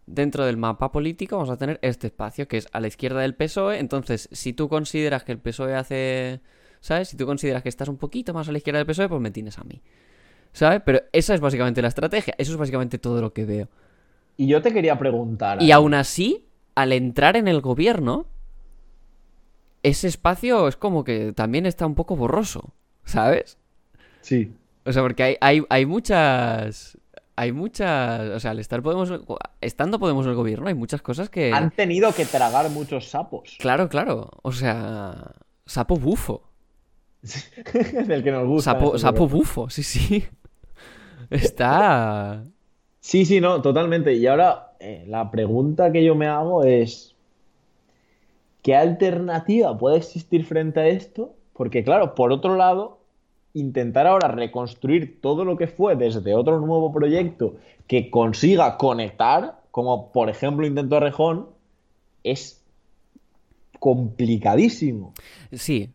Dentro 0.05 0.45
del 0.45 0.57
mapa 0.57 0.91
político 0.91 1.38
vamos 1.38 1.51
a 1.51 1.57
tener 1.57 1.80
este 1.84 2.07
espacio 2.07 2.47
que 2.47 2.57
es 2.57 2.68
a 2.72 2.80
la 2.80 2.88
izquierda 2.88 3.22
del 3.22 3.36
PSOE. 3.36 3.80
Entonces, 3.80 4.30
si 4.32 4.53
tú 4.53 4.70
consideras 4.70 5.24
que 5.24 5.32
el 5.32 5.39
PSOE 5.39 5.76
hace. 5.76 6.41
¿Sabes? 6.80 7.09
Si 7.09 7.17
tú 7.17 7.25
consideras 7.25 7.63
que 7.63 7.69
estás 7.69 7.89
un 7.89 7.97
poquito 7.97 8.34
más 8.34 8.47
a 8.47 8.51
la 8.51 8.57
izquierda 8.57 8.80
del 8.80 8.88
PSOE, 8.88 9.09
pues 9.09 9.21
me 9.21 9.32
tienes 9.32 9.57
a 9.59 9.63
mí. 9.63 9.82
¿Sabes? 10.53 10.82
Pero 10.86 11.01
esa 11.11 11.34
es 11.36 11.41
básicamente 11.41 11.82
la 11.82 11.89
estrategia. 11.89 12.34
Eso 12.38 12.51
es 12.51 12.57
básicamente 12.57 12.97
todo 12.97 13.21
lo 13.21 13.34
que 13.34 13.45
veo. 13.45 13.67
Y 14.38 14.47
yo 14.47 14.61
te 14.61 14.73
quería 14.73 14.97
preguntar. 14.97 15.61
Y 15.61 15.71
aún 15.71 15.93
así, 15.93 16.45
al 16.75 16.93
entrar 16.93 17.36
en 17.36 17.47
el 17.47 17.61
gobierno, 17.61 18.25
ese 19.84 20.07
espacio 20.07 20.67
es 20.67 20.77
como 20.77 21.03
que 21.03 21.34
también 21.34 21.65
está 21.65 21.86
un 21.86 21.95
poco 21.95 22.15
borroso, 22.15 22.73
¿sabes? 23.03 23.57
Sí. 24.21 24.53
O 24.86 24.93
sea, 24.93 25.01
porque 25.01 25.23
hay, 25.23 25.38
hay, 25.41 25.63
hay 25.69 25.86
muchas... 25.86 26.97
Hay 27.36 27.53
muchas... 27.53 28.21
O 28.32 28.39
sea, 28.39 28.51
al 28.51 28.59
estar 28.59 28.82
Podemos... 28.82 29.11
Estando 29.61 29.99
Podemos 29.99 30.25
en 30.25 30.32
el 30.32 30.36
gobierno, 30.36 30.67
hay 30.67 30.73
muchas 30.73 31.01
cosas 31.01 31.30
que... 31.30 31.53
Han 31.53 31.71
tenido 31.71 32.13
que 32.13 32.25
tragar 32.25 32.69
muchos 32.69 33.09
sapos. 33.09 33.55
Claro, 33.59 33.88
claro. 33.88 34.30
O 34.41 34.51
sea... 34.51 35.34
Sapo 35.65 35.95
bufo. 35.97 36.49
Del 38.07 38.24
que 38.24 38.32
nos 38.32 38.47
gusta. 38.47 38.72
Sapo, 38.72 38.97
sapo 38.97 39.28
bufo, 39.28 39.70
sí, 39.70 39.84
sí. 39.84 40.26
Está... 41.30 42.43
Sí, 42.99 43.26
sí, 43.26 43.39
no, 43.39 43.61
totalmente. 43.61 44.13
Y 44.13 44.28
ahora 44.28 44.74
eh, 44.80 45.05
la 45.07 45.32
pregunta 45.32 45.91
que 45.91 46.03
yo 46.03 46.15
me 46.15 46.28
hago 46.28 46.63
es, 46.63 47.15
¿qué 48.61 48.76
alternativa 48.76 49.78
puede 49.78 49.97
existir 49.97 50.45
frente 50.45 50.80
a 50.80 50.88
esto? 50.88 51.34
Porque 51.53 51.84
claro, 51.84 52.15
por 52.15 52.32
otro 52.32 52.55
lado, 52.55 52.99
intentar 53.53 54.07
ahora 54.07 54.30
reconstruir 54.30 55.20
todo 55.22 55.45
lo 55.45 55.57
que 55.57 55.67
fue 55.67 55.95
desde 55.95 56.36
otro 56.36 56.59
nuevo 56.59 56.91
proyecto 56.91 57.55
que 57.88 58.09
consiga 58.09 58.78
conectar, 58.78 59.59
como 59.72 60.11
por 60.11 60.30
ejemplo 60.30 60.65
intentó 60.65 60.99
Rejón, 60.99 61.47
es 62.24 62.63
complicadísimo. 63.80 65.13
Sí, 65.51 65.89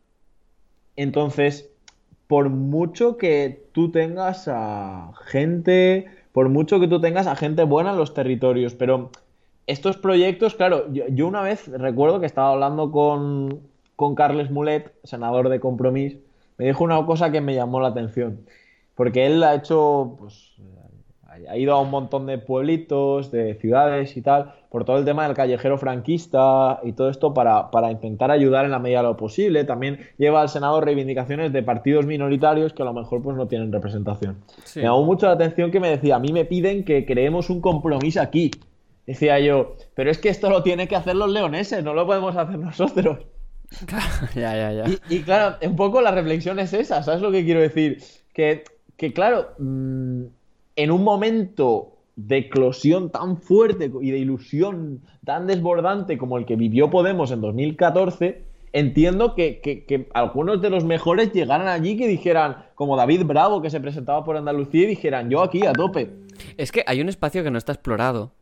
Entonces, 0.96 1.70
por 2.26 2.48
mucho 2.48 3.16
que 3.16 3.66
tú 3.72 3.90
tengas 3.90 4.48
a 4.48 5.12
gente, 5.26 6.06
por 6.32 6.48
mucho 6.48 6.80
que 6.80 6.88
tú 6.88 7.00
tengas 7.00 7.26
a 7.26 7.36
gente 7.36 7.64
buena 7.64 7.90
en 7.90 7.96
los 7.96 8.14
territorios, 8.14 8.74
pero 8.74 9.10
estos 9.66 9.96
proyectos, 9.96 10.54
claro, 10.54 10.92
yo, 10.92 11.26
una 11.26 11.42
vez 11.42 11.68
recuerdo 11.68 12.20
que 12.20 12.26
estaba 12.26 12.50
hablando 12.50 12.90
con, 12.90 13.60
con 13.96 14.14
Carles 14.14 14.50
Mulet, 14.50 14.94
senador 15.04 15.48
de 15.48 15.60
Compromís, 15.60 16.16
me 16.58 16.66
dijo 16.66 16.84
una 16.84 17.04
cosa 17.06 17.32
que 17.32 17.40
me 17.40 17.54
llamó 17.54 17.80
la 17.80 17.88
atención, 17.88 18.40
porque 18.94 19.26
él 19.26 19.42
ha 19.42 19.54
hecho, 19.54 20.16
pues, 20.18 20.52
ha 21.48 21.56
ido 21.56 21.74
a 21.74 21.80
un 21.80 21.90
montón 21.90 22.26
de 22.26 22.38
pueblitos, 22.38 23.30
de 23.30 23.54
ciudades 23.54 24.16
y 24.16 24.22
tal, 24.22 24.54
por 24.74 24.84
todo 24.84 24.98
el 24.98 25.04
tema 25.04 25.24
del 25.24 25.36
callejero 25.36 25.78
franquista 25.78 26.80
y 26.82 26.94
todo 26.94 27.08
esto 27.08 27.32
para, 27.32 27.70
para 27.70 27.92
intentar 27.92 28.32
ayudar 28.32 28.64
en 28.64 28.72
la 28.72 28.80
medida 28.80 29.02
de 29.02 29.04
lo 29.04 29.16
posible. 29.16 29.62
También 29.62 30.00
lleva 30.18 30.40
al 30.40 30.48
Senado 30.48 30.80
reivindicaciones 30.80 31.52
de 31.52 31.62
partidos 31.62 32.06
minoritarios 32.06 32.72
que 32.72 32.82
a 32.82 32.84
lo 32.84 32.92
mejor 32.92 33.22
pues 33.22 33.36
no 33.36 33.46
tienen 33.46 33.70
representación. 33.70 34.38
Sí. 34.64 34.80
Me 34.80 34.86
llamó 34.86 35.04
mucho 35.04 35.26
la 35.26 35.34
atención 35.34 35.70
que 35.70 35.78
me 35.78 35.90
decía, 35.90 36.16
a 36.16 36.18
mí 36.18 36.32
me 36.32 36.44
piden 36.44 36.84
que 36.84 37.06
creemos 37.06 37.50
un 37.50 37.60
compromiso 37.60 38.20
aquí. 38.20 38.50
Decía 39.06 39.38
yo, 39.38 39.76
pero 39.94 40.10
es 40.10 40.18
que 40.18 40.28
esto 40.28 40.50
lo 40.50 40.64
tienen 40.64 40.88
que 40.88 40.96
hacer 40.96 41.14
los 41.14 41.30
leoneses, 41.30 41.84
no 41.84 41.94
lo 41.94 42.04
podemos 42.04 42.36
hacer 42.36 42.58
nosotros. 42.58 43.20
ya, 44.34 44.56
ya, 44.56 44.72
ya. 44.72 44.84
Y, 44.88 45.18
y 45.18 45.22
claro, 45.22 45.56
un 45.62 45.76
poco 45.76 46.00
la 46.00 46.10
reflexión 46.10 46.58
es 46.58 46.72
esa, 46.72 47.00
¿sabes 47.04 47.22
lo 47.22 47.30
que 47.30 47.44
quiero 47.44 47.60
decir? 47.60 48.02
Que, 48.32 48.64
que 48.96 49.12
claro, 49.12 49.50
mm, 49.56 50.24
en 50.74 50.90
un 50.90 51.04
momento 51.04 51.93
de 52.16 52.36
eclosión 52.38 53.10
tan 53.10 53.36
fuerte 53.38 53.90
y 54.00 54.10
de 54.10 54.18
ilusión 54.18 55.00
tan 55.24 55.46
desbordante 55.46 56.16
como 56.18 56.38
el 56.38 56.46
que 56.46 56.56
vivió 56.56 56.88
Podemos 56.90 57.30
en 57.32 57.40
2014, 57.40 58.44
entiendo 58.72 59.34
que, 59.34 59.60
que- 59.60 59.84
que 59.84 60.08
algunos 60.14 60.60
de 60.62 60.70
los 60.70 60.84
mejores 60.84 61.32
llegaran 61.32 61.66
allí 61.68 61.96
que 61.96 62.06
dijeran, 62.08 62.66
como 62.74 62.96
David 62.96 63.24
Bravo 63.24 63.62
que 63.62 63.70
se 63.70 63.80
presentaba 63.80 64.24
por 64.24 64.36
Andalucía 64.36 64.82
y 64.84 64.86
dijeran, 64.86 65.28
yo 65.30 65.42
aquí 65.42 65.66
a 65.66 65.72
tope. 65.72 66.10
Es 66.56 66.70
que 66.72 66.84
hay 66.86 67.00
un 67.00 67.08
espacio 67.08 67.42
que 67.44 67.50
no 67.50 67.58
está 67.58 67.72
explorado. 67.72 68.32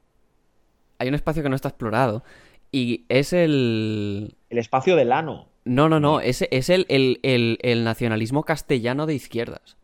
Hay 0.98 1.08
un 1.08 1.14
espacio 1.14 1.42
que 1.42 1.48
no 1.48 1.56
está 1.56 1.68
explorado. 1.68 2.22
Y 2.70 3.04
es 3.08 3.32
el. 3.32 4.34
El 4.48 4.58
espacio 4.58 4.96
del 4.96 5.12
ano. 5.12 5.48
No, 5.64 5.88
no, 5.88 6.00
no. 6.00 6.20
Es, 6.20 6.46
es 6.50 6.70
el, 6.70 6.86
el, 6.88 7.20
el- 7.22 7.58
el 7.62 7.84
nacionalismo 7.84 8.44
castellano 8.44 9.06
de 9.06 9.14
izquierdas. 9.14 9.76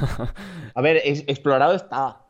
A 0.74 0.80
ver, 0.80 1.00
es- 1.04 1.24
explorado 1.26 1.74
está. 1.74 2.22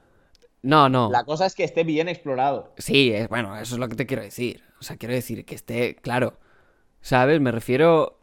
No, 0.62 0.88
no. 0.88 1.10
La 1.10 1.24
cosa 1.24 1.46
es 1.46 1.54
que 1.54 1.64
esté 1.64 1.84
bien 1.84 2.08
explorado. 2.08 2.74
Sí, 2.78 3.12
es, 3.12 3.28
bueno, 3.28 3.56
eso 3.56 3.74
es 3.74 3.78
lo 3.80 3.88
que 3.88 3.96
te 3.96 4.06
quiero 4.06 4.22
decir. 4.22 4.62
O 4.78 4.82
sea, 4.82 4.96
quiero 4.96 5.14
decir 5.14 5.44
que 5.44 5.54
esté 5.54 5.96
claro. 5.96 6.38
¿Sabes? 7.00 7.40
Me 7.40 7.50
refiero. 7.52 8.18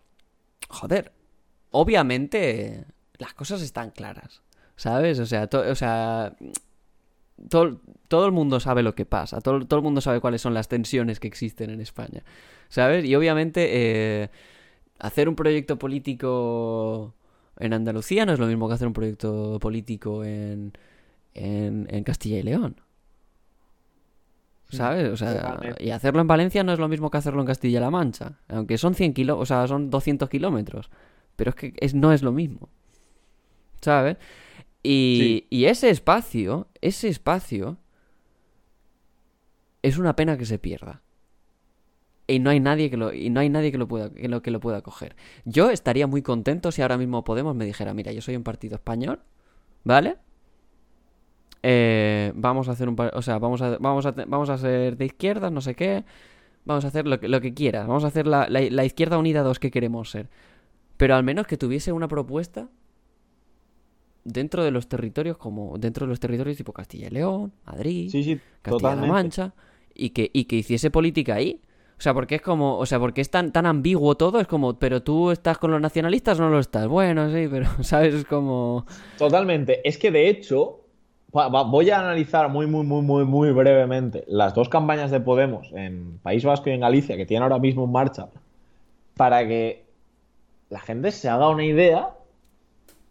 Joder. 0.70 1.12
Obviamente, 1.72 2.86
las 3.18 3.34
cosas 3.34 3.62
están 3.62 3.92
claras. 3.92 4.42
¿Sabes? 4.76 5.20
O 5.20 5.26
sea, 5.26 5.48
to- 5.48 5.62
o 5.70 5.76
sea. 5.76 6.36
Todo, 7.50 7.80
todo 8.08 8.26
el 8.26 8.32
mundo 8.32 8.60
sabe 8.60 8.82
lo 8.84 8.96
que 8.96 9.06
pasa. 9.06 9.42
Todo, 9.42 9.66
todo 9.68 9.80
el 9.80 9.84
mundo 9.84 10.02
sabe 10.02 10.20
cuáles 10.20 10.42
son 10.42 10.54
las 10.56 10.68
tensiones 10.68 11.20
que 11.20 11.28
existen 11.28 11.70
en 11.70 11.82
España. 11.82 12.24
¿Sabes? 12.68 13.06
Y 13.06 13.16
obviamente, 13.16 14.24
eh, 14.24 14.30
hacer 15.00 15.30
un 15.30 15.36
proyecto 15.36 15.78
político 15.80 17.14
en 17.60 17.74
Andalucía 17.74 18.26
no 18.26 18.34
es 18.34 18.40
lo 18.40 18.48
mismo 18.48 18.68
que 18.68 18.74
hacer 18.76 18.88
un 18.88 18.94
proyecto 18.94 19.60
político 19.60 20.24
en, 20.24 20.74
en, 21.34 21.88
en 21.90 22.04
Castilla 22.04 22.38
y 22.38 22.44
León. 22.44 22.82
¿Sabes? 24.70 25.10
O 25.10 25.16
sea, 25.16 25.60
y 25.80 25.92
hacerlo 25.92 26.20
en 26.20 26.28
Valencia 26.28 26.64
no 26.64 26.74
es 26.74 26.80
lo 26.80 26.90
mismo 26.90 27.10
que 27.10 27.18
hacerlo 27.18 27.40
en 27.40 27.48
Castilla-La 27.48 27.90
Mancha. 27.90 28.40
Aunque 28.50 28.78
son 28.78 28.96
100 28.96 29.14
kilómetros, 29.14 29.44
o 29.44 29.46
sea, 29.46 29.68
son 29.68 29.90
200 29.90 30.30
kilómetros. 30.30 30.90
Pero 31.38 31.52
es 31.52 31.56
que 31.56 31.74
es, 31.78 31.94
no 31.94 32.12
es 32.12 32.22
lo 32.22 32.34
mismo. 32.34 32.68
¿Sabes? 33.82 34.18
Y, 34.84 35.46
y 35.50 35.66
ese 35.66 35.90
espacio, 35.90 36.68
ese 36.82 37.08
espacio, 37.08 37.78
es 39.82 39.98
una 39.98 40.16
pena 40.16 40.38
que 40.38 40.46
se 40.46 40.60
pierda. 40.60 41.02
Y 42.30 42.40
no 42.40 42.50
hay 42.50 42.60
nadie 42.60 42.90
que 42.90 42.98
lo, 42.98 43.14
y 43.14 43.30
no 43.30 43.40
hay 43.40 43.50
nadie 43.50 43.72
que 43.72 43.78
lo 43.78 43.88
pueda, 43.88 44.10
que 44.14 44.28
lo, 44.28 44.42
que 44.42 44.52
lo 44.52 44.60
pueda 44.60 44.82
coger. 44.82 45.16
Yo 45.46 45.70
estaría 45.70 46.08
muy 46.08 46.22
contento 46.22 46.72
si 46.72 46.82
ahora 46.82 46.98
mismo 46.98 47.24
Podemos 47.24 47.56
me 47.56 47.66
dijera, 47.66 47.94
mira, 47.94 48.12
yo 48.12 48.22
soy 48.22 48.36
un 48.36 48.44
partido 48.44 48.76
español, 48.76 49.22
¿vale? 49.86 50.18
Eh, 51.64 52.32
vamos 52.36 52.70
a 52.70 52.72
hacer 52.74 52.88
un 52.88 52.96
o 53.14 53.22
sea, 53.22 53.40
vamos 53.40 53.62
a, 53.62 53.78
vamos 53.80 54.06
a, 54.06 54.12
vamos 54.12 54.50
a 54.50 54.58
ser 54.58 54.96
de 54.98 55.06
izquierdas, 55.06 55.52
no 55.52 55.62
sé 55.62 55.76
qué. 55.76 56.06
Vamos 56.66 56.86
a 56.86 56.90
hacer 56.90 57.08
lo 57.08 57.20
que, 57.20 57.28
lo 57.30 57.42
que 57.42 57.54
quieras. 57.54 57.88
Vamos 57.88 58.04
a 58.04 58.08
hacer 58.08 58.28
la, 58.28 58.48
la- 58.50 58.62
la 58.70 58.86
izquierda 58.86 59.18
unida 59.18 59.44
2 59.44 59.60
que 59.60 59.72
queremos 59.72 60.12
ser. 60.12 60.30
Pero 60.98 61.16
al 61.16 61.24
menos 61.24 61.48
que 61.48 61.58
tuviese 61.58 61.92
una 61.94 62.08
propuesta 62.08 62.70
dentro 64.24 64.64
de 64.64 64.72
los 64.72 64.88
territorios 64.88 65.38
como 65.38 65.78
dentro 65.78 66.06
de 66.06 66.10
los 66.10 66.20
territorios 66.20 66.58
tipo 66.58 66.74
Castilla 66.74 67.08
y 67.08 67.12
León, 67.12 67.54
Madrid, 67.66 68.10
Sí, 68.10 68.24
sí, 68.24 68.40
Castilla-La. 68.62 68.96
Mancha 69.08 69.54
y 69.96 70.10
que, 70.12 70.30
y 70.34 70.46
que 70.46 70.58
hiciese 70.58 70.92
política 70.92 71.36
ahí. 71.36 71.62
O 71.98 72.02
sea, 72.02 72.14
porque 72.14 72.36
es 72.36 72.42
como, 72.42 72.78
o 72.78 72.86
sea, 72.86 73.00
porque 73.00 73.22
es 73.22 73.32
tan, 73.32 73.52
tan 73.52 73.66
ambiguo 73.66 74.16
todo, 74.16 74.40
es 74.40 74.46
como, 74.48 74.78
pero 74.78 75.02
tú 75.02 75.32
estás 75.32 75.58
con 75.58 75.72
los 75.72 75.82
nacionalistas 75.82 76.40
o 76.40 76.44
no 76.44 76.50
lo 76.50 76.60
estás. 76.60 76.88
Bueno, 76.88 77.32
sí, 77.32 77.48
pero, 77.50 77.66
¿sabes? 77.84 78.14
Es 78.14 78.26
como... 78.26 78.86
Totalmente. 79.18 79.82
Es 79.88 79.98
que 79.98 80.12
de 80.12 80.30
hecho, 80.30 80.82
voy 81.32 81.90
a 81.90 82.00
analizar 82.00 82.50
muy, 82.50 82.68
muy, 82.68 82.86
muy, 82.86 83.02
muy, 83.02 83.26
muy 83.26 83.52
brevemente 83.52 84.24
las 84.28 84.54
dos 84.54 84.70
campañas 84.70 85.10
de 85.10 85.20
Podemos 85.22 85.72
en 85.74 86.20
País 86.20 86.46
Vasco 86.46 86.70
y 86.70 86.74
en 86.74 86.82
Galicia 86.82 87.18
que 87.18 87.26
tienen 87.26 87.44
ahora 87.44 87.58
mismo 87.60 87.86
en 87.86 87.92
marcha 87.92 88.28
para 89.16 89.48
que 89.48 89.86
la 90.70 90.80
gente 90.80 91.12
se 91.12 91.30
haga 91.30 91.50
una 91.50 91.66
idea 91.66 92.10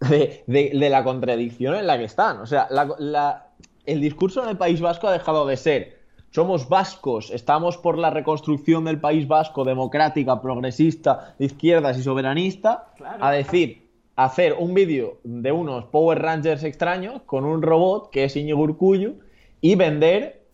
de, 0.09 0.45
de- 0.47 0.71
de 0.79 0.91
la 0.91 1.03
contradicción 1.03 1.75
en 1.75 1.87
la 1.89 1.99
que 1.99 2.05
están. 2.05 2.39
O 2.39 2.47
sea, 2.47 2.69
la- 2.71 2.95
la- 2.99 3.47
el 3.85 4.01
discurso 4.01 4.43
en 4.45 4.51
el 4.51 4.57
País 4.57 4.81
Vasco 4.81 5.09
ha 5.09 5.13
dejado 5.13 5.45
de 5.47 5.57
ser 5.57 5.99
somos 6.31 6.69
vascos, 6.69 7.31
estamos 7.31 7.79
por 7.79 7.99
la 7.99 8.11
reconstrucción 8.11 8.85
del 8.85 9.01
País 9.01 9.27
Vasco 9.27 9.65
democrática, 9.65 10.41
progresista, 10.43 11.35
de 11.39 11.47
izquierdas 11.47 11.99
y 11.99 12.03
soberanista, 12.03 12.89
a 13.21 13.31
decir, 13.33 13.89
hacer 14.17 14.55
un 14.59 14.75
vídeo 14.75 15.19
de 15.25 15.53
unos 15.53 15.85
Power 15.87 16.21
Rangers 16.21 16.65
extraños 16.65 17.23
con 17.27 17.45
un 17.45 17.63
robot 17.63 18.11
que 18.11 18.25
es 18.25 18.37
Iñigo 18.37 18.61
Urkullu 18.61 19.21
y 19.61 19.75
vender 19.77 20.47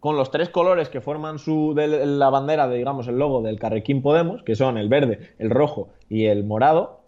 con 0.00 0.16
los 0.16 0.30
tres 0.30 0.48
colores 0.48 0.88
que 0.88 1.00
forman 1.00 1.38
su, 1.38 1.74
de 1.74 2.06
la 2.06 2.30
bandera, 2.30 2.68
de, 2.68 2.78
digamos, 2.78 3.08
el 3.08 3.18
logo 3.18 3.42
del 3.42 3.58
Carrequín 3.58 4.00
Podemos, 4.00 4.42
que 4.42 4.54
son 4.54 4.78
el 4.78 4.88
verde, 4.88 5.34
el 5.38 5.50
rojo 5.50 5.88
y 6.08 6.26
el 6.26 6.44
morado, 6.44 7.00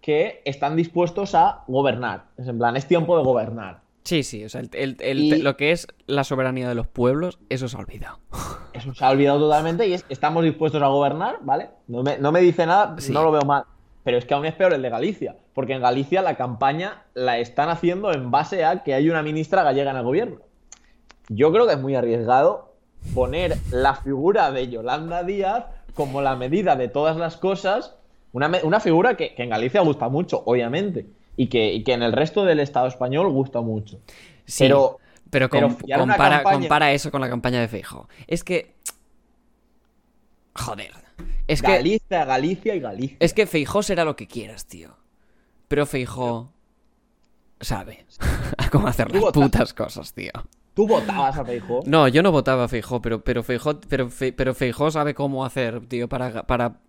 que 0.00 0.42
están 0.44 0.76
dispuestos 0.76 1.34
a 1.34 1.64
gobernar. 1.68 2.24
Es 2.36 2.48
en 2.48 2.58
plan, 2.58 2.76
es 2.76 2.86
tiempo 2.86 3.16
de 3.16 3.24
gobernar. 3.24 3.85
Sí, 4.06 4.22
sí, 4.22 4.44
o 4.44 4.48
sea, 4.48 4.60
el- 4.60 4.70
el- 4.72 4.96
el- 5.00 5.18
Y- 5.18 5.42
lo 5.42 5.56
que 5.56 5.72
es 5.72 5.88
la 6.06 6.22
soberanía 6.24 6.68
de 6.68 6.74
los 6.76 6.86
pueblos, 6.86 7.38
eso 7.48 7.66
se 7.68 7.76
ha 7.76 7.80
olvidado. 7.80 8.20
Eso 8.72 8.94
se 8.94 9.04
ha 9.04 9.10
olvidado 9.10 9.38
totalmente 9.40 9.86
y 9.88 9.94
es, 9.94 10.04
estamos 10.10 10.44
dispuestos 10.44 10.82
a 10.82 10.86
gobernar, 10.88 11.38
¿vale? 11.40 11.70
No 11.88 12.02
me, 12.02 12.18
no 12.18 12.30
me 12.30 12.40
dice 12.40 12.66
nada, 12.66 12.94
Sí. 12.98 13.10
no 13.10 13.22
lo 13.24 13.32
veo 13.32 13.42
mal. 13.42 13.64
Pero 14.04 14.18
es 14.18 14.24
que 14.26 14.34
aún 14.34 14.44
es 14.46 14.54
peor 14.54 14.72
el 14.74 14.82
de 14.82 14.90
Galicia, 14.90 15.34
porque 15.54 15.72
en 15.72 15.80
Galicia 15.82 16.20
la 16.22 16.36
campaña 16.36 17.02
la 17.14 17.38
están 17.38 17.68
haciendo 17.70 18.12
en 18.12 18.30
base 18.30 18.64
a 18.64 18.82
que 18.84 18.94
hay 18.94 19.08
una 19.10 19.22
ministra 19.22 19.62
gallega 19.64 19.90
en 19.90 19.96
el 19.96 20.04
gobierno. 20.04 20.36
Yo 21.28 21.50
creo 21.52 21.66
que 21.66 21.72
es 21.72 21.80
muy 21.80 21.94
arriesgado 21.96 22.74
poner 23.14 23.56
la 23.72 23.94
figura 23.96 24.52
de 24.52 24.68
Yolanda 24.68 25.22
Díaz 25.24 25.64
como 25.94 26.20
la 26.20 26.36
medida 26.36 26.76
de 26.76 26.88
todas 26.88 27.16
las 27.16 27.36
cosas, 27.38 27.96
una, 28.32 28.50
una 28.62 28.78
figura 28.80 29.16
que, 29.16 29.34
que 29.34 29.42
en 29.42 29.50
Galicia 29.50 29.80
gusta 29.80 30.08
mucho, 30.10 30.42
obviamente, 30.44 31.06
y 31.36 31.48
que, 31.48 31.72
y 31.72 31.82
que 31.84 31.92
en 31.92 32.02
el 32.02 32.12
resto 32.12 32.44
del 32.44 32.60
Estado 32.60 32.86
español 32.88 33.30
gusta 33.30 33.60
mucho. 33.60 34.00
Sí, 34.46 34.64
Pero- 34.64 34.98
pero, 35.30 35.48
com- 35.50 35.60
compara, 35.76 36.36
campaña- 36.38 36.42
compara 36.42 36.92
eso 36.92 37.10
con 37.10 37.20
la 37.20 37.28
campaña 37.28 37.60
de 37.60 37.68
Feijo. 37.68 38.08
Es 38.26 38.44
que... 38.44 38.74
Joder. 40.54 40.92
Es 41.46 41.62
que... 41.62 41.72
Galicia, 41.72 42.24
Galicia 42.24 42.74
y 42.74 42.80
Galicia. 42.80 43.16
Es 43.20 43.34
que 43.34 43.46
Feijó 43.46 43.82
será 43.82 44.04
lo 44.04 44.16
que 44.16 44.26
quieras, 44.26 44.66
tío. 44.66 44.96
Pero 45.68 45.86
Feijó 45.86 46.52
sabe 47.60 48.06
cómo 48.70 48.88
hacer 48.88 49.10
las 49.12 49.32
putas 49.32 49.74
cosas, 49.74 50.12
tío. 50.12 50.32
¿Tú 50.74 50.86
votabas 50.86 51.36
a 51.38 51.44
Feijóo? 51.44 51.82
No, 51.86 52.06
yo 52.08 52.22
no 52.22 52.30
votaba 52.32 52.64
a 52.64 52.68
Feijó, 52.68 53.00
pero, 53.00 53.22
pero 53.24 53.42
Feijó, 53.42 53.80
pero, 53.80 54.08
Fe- 54.10 54.32
pero 54.32 54.54
Feijó 54.54 54.90
sabe 54.90 55.14
cómo 55.14 55.44
hacer, 55.44 55.86
tío, 55.86 56.08
para, 56.08 56.46
para... 56.46 56.80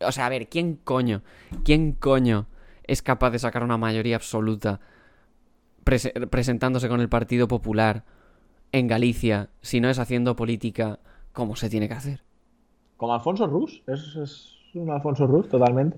O 0.00 0.12
sea, 0.12 0.26
a 0.26 0.28
ver, 0.28 0.48
¿quién 0.48 0.76
coño? 0.76 1.22
¿Quién 1.64 1.92
coño 1.92 2.46
es 2.90 3.02
capaz 3.02 3.30
de 3.30 3.38
sacar 3.38 3.62
una 3.62 3.76
mayoría 3.76 4.16
absoluta 4.16 4.80
prese- 5.84 6.12
presentándose 6.28 6.88
con 6.88 7.00
el 7.00 7.08
Partido 7.08 7.48
Popular 7.48 8.04
en 8.72 8.86
Galicia 8.86 9.48
si 9.62 9.80
no 9.80 9.88
es 9.90 9.98
haciendo 9.98 10.36
política 10.36 10.98
como 11.32 11.56
se 11.56 11.68
tiene 11.70 11.88
que 11.88 11.94
hacer? 11.94 12.22
Como 12.96 13.14
Alfonso 13.14 13.46
Rus. 13.46 13.82
Es, 13.86 14.16
es 14.16 14.56
un 14.74 14.90
Alfonso 14.90 15.26
Rus, 15.26 15.48
totalmente. 15.48 15.96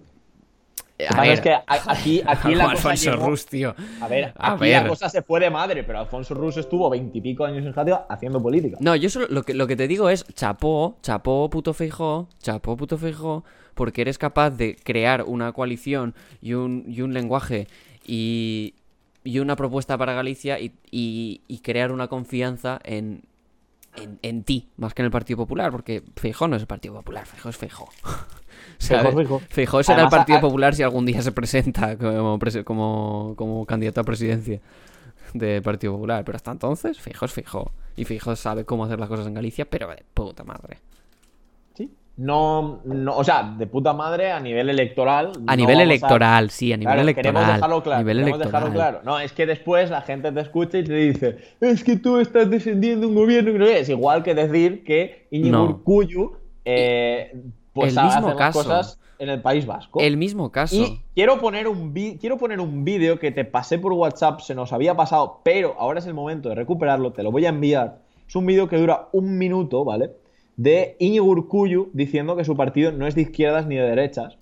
Eh, 0.98 1.06
que 1.08 1.14
pasa 1.16 1.32
es 1.32 1.40
que 1.40 1.52
a- 1.52 1.64
aquí, 1.66 2.22
aquí 2.24 2.54
la 2.54 2.64
cosa 2.72 2.90
Alfonso 2.90 3.10
llegó- 3.10 3.26
Rus, 3.26 3.46
tío. 3.46 3.74
A 4.00 4.08
ver, 4.08 4.32
A 4.36 4.54
ver. 4.56 4.82
la 4.82 4.88
cosa 4.88 5.08
se 5.08 5.22
fue 5.22 5.40
de 5.40 5.50
madre, 5.50 5.82
pero 5.84 5.98
Alfonso 6.00 6.34
Rus 6.34 6.58
estuvo 6.58 6.88
veintipico 6.90 7.44
años 7.44 7.64
en 7.64 7.72
Játiva 7.72 8.06
haciendo 8.08 8.40
política. 8.42 8.76
No, 8.80 8.94
yo 8.94 9.08
solo 9.10 9.26
lo 9.30 9.42
que, 9.42 9.54
lo 9.54 9.66
que 9.66 9.76
te 9.76 9.88
digo 9.88 10.08
es 10.10 10.24
chapó, 10.34 10.98
chapó 11.02 11.48
puto 11.50 11.72
Feijó, 11.74 12.28
chapó 12.38 12.76
puto 12.76 12.98
Feijó, 12.98 13.44
porque 13.74 14.02
eres 14.02 14.18
capaz 14.18 14.50
de 14.50 14.76
crear 14.82 15.24
una 15.26 15.52
coalición 15.52 16.14
y 16.40 16.54
un, 16.54 16.84
y 16.88 17.00
un 17.02 17.12
lenguaje 17.14 17.68
y, 18.06 18.74
y 19.24 19.38
una 19.38 19.56
propuesta 19.56 19.96
para 19.98 20.12
Galicia 20.14 20.58
y, 20.60 20.72
y- 20.90 21.58
crear 21.62 21.92
una 21.92 22.08
confianza 22.08 22.80
en, 22.84 23.22
en, 23.96 24.18
en 24.22 24.42
ti, 24.44 24.68
más 24.76 24.94
que 24.94 25.02
en 25.02 25.06
el 25.06 25.12
Partido 25.12 25.36
Popular, 25.38 25.70
porque 25.70 26.02
Feijó 26.16 26.48
no 26.48 26.56
es 26.56 26.62
el 26.62 26.66
Partido 26.68 26.94
Popular, 26.94 27.26
Feijó 27.26 27.48
es 27.48 27.56
Feijó. 27.56 27.88
Feijó, 28.78 29.12
Feijó. 29.12 29.38
Feijó 29.48 29.82
será 29.82 30.02
el 30.02 30.08
Partido 30.08 30.38
a- 30.38 30.40
Popular 30.40 30.74
si 30.74 30.82
algún 30.82 31.06
día 31.06 31.22
se 31.22 31.32
presenta 31.32 31.96
como, 31.96 32.38
como, 32.64 33.34
como 33.36 33.66
candidato 33.66 34.00
a 34.00 34.04
presidencia 34.04 34.60
del 35.34 35.62
Partido 35.62 35.92
Popular. 35.94 36.24
Pero 36.24 36.36
hasta 36.36 36.50
entonces, 36.50 36.98
Fijo 37.00 37.24
es 37.24 37.32
Fijo. 37.32 37.70
Y 37.96 38.04
Fijo 38.04 38.34
sabe 38.36 38.64
cómo 38.64 38.84
hacer 38.84 38.98
las 38.98 39.08
cosas 39.08 39.26
en 39.26 39.34
Galicia, 39.34 39.64
pero 39.68 39.88
de 39.88 40.02
puta 40.14 40.42
madre. 40.44 40.78
No, 42.16 42.80
no, 42.84 43.16
o 43.16 43.24
sea, 43.24 43.54
de 43.56 43.66
puta 43.66 43.94
madre 43.94 44.32
a 44.32 44.38
nivel 44.38 44.68
electoral. 44.68 45.32
A 45.46 45.56
no 45.56 45.56
nivel 45.56 45.80
electoral, 45.80 46.50
sí, 46.50 46.72
a 46.72 46.76
nivel 46.76 46.92
Claro, 46.94 47.02
electoral. 47.02 47.32
Queremos 47.34 47.54
dejarlo 47.54 47.82
claro. 47.82 47.98
nivel 48.00 48.16
queremos 48.18 48.40
electoral. 48.40 48.62
dejarlo 48.70 48.74
claro. 48.74 49.00
No, 49.04 49.18
es 49.18 49.32
que 49.32 49.46
después 49.46 49.90
la 49.90 50.02
gente 50.02 50.30
te 50.30 50.40
escucha 50.40 50.78
y 50.78 50.84
te 50.84 50.94
dice, 50.94 51.38
es 51.60 51.82
que 51.82 51.96
tú 51.96 52.18
estás 52.18 52.50
defendiendo 52.50 53.08
un 53.08 53.14
gobierno 53.14 53.52
que 53.58 53.80
es. 53.80 53.88
Igual 53.88 54.22
que 54.22 54.34
decir 54.34 54.84
que 54.84 55.26
Iñigo 55.30 55.82
No. 55.84 56.32
Eh, 56.64 57.34
pues 57.72 57.96
El 57.96 58.04
mismo 58.04 58.36
caso. 58.36 58.58
cosas 58.62 59.00
en 59.18 59.28
el 59.30 59.40
País 59.40 59.66
Vasco. 59.66 60.00
El 60.00 60.16
mismo 60.16 60.50
caso. 60.52 60.76
Y 60.76 61.00
quiero 61.14 61.38
poner 61.40 61.66
un 61.68 61.94
quiero 62.20 62.36
poner 62.36 62.60
un 62.60 62.84
vídeo 62.84 63.18
que 63.18 63.30
te 63.30 63.44
pasé 63.44 63.78
por 63.78 63.92
WhatsApp, 63.92 64.40
se 64.40 64.54
nos 64.54 64.72
había 64.72 64.94
pasado, 64.94 65.40
pero 65.44 65.76
ahora 65.78 66.00
es 66.00 66.06
el 66.06 66.14
momento 66.14 66.50
de 66.50 66.56
recuperarlo, 66.56 67.12
te 67.12 67.22
lo 67.22 67.30
voy 67.30 67.46
a 67.46 67.50
enviar. 67.50 68.00
Es 68.28 68.36
un 68.36 68.46
vídeo 68.46 68.68
que 68.68 68.76
dura 68.76 69.08
un 69.12 69.38
minuto, 69.38 69.84
¿vale? 69.84 70.10
De 70.62 70.94
Iñigo 71.00 71.26
Urkullu 71.26 71.90
diciendo 71.92 72.36
que 72.36 72.44
su 72.44 72.56
partido 72.56 72.92
no 72.92 73.08
es 73.08 73.16
de 73.16 73.22
izquierdas 73.22 73.66
ni 73.66 73.74
de 73.74 73.82
derechas 73.82 74.38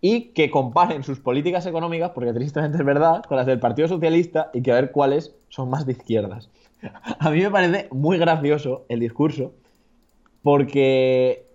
y 0.00 0.32
que 0.32 0.50
comparen 0.50 1.04
sus 1.04 1.20
políticas 1.20 1.66
económicas, 1.66 2.10
porque 2.10 2.32
tristemente 2.32 2.78
es 2.78 2.84
verdad, 2.84 3.22
con 3.22 3.36
las 3.36 3.46
del 3.46 3.60
Partido 3.60 3.86
Socialista 3.86 4.50
y 4.52 4.60
que 4.60 4.72
a 4.72 4.74
ver 4.74 4.90
cuáles 4.90 5.36
son 5.50 5.70
más 5.70 5.86
de 5.86 5.92
izquierdas. 5.92 6.50
A 7.20 7.30
mí 7.30 7.40
me 7.40 7.50
parece 7.50 7.86
muy 7.92 8.18
gracioso 8.18 8.86
el 8.88 8.98
discurso 8.98 9.52
porque 10.42 11.46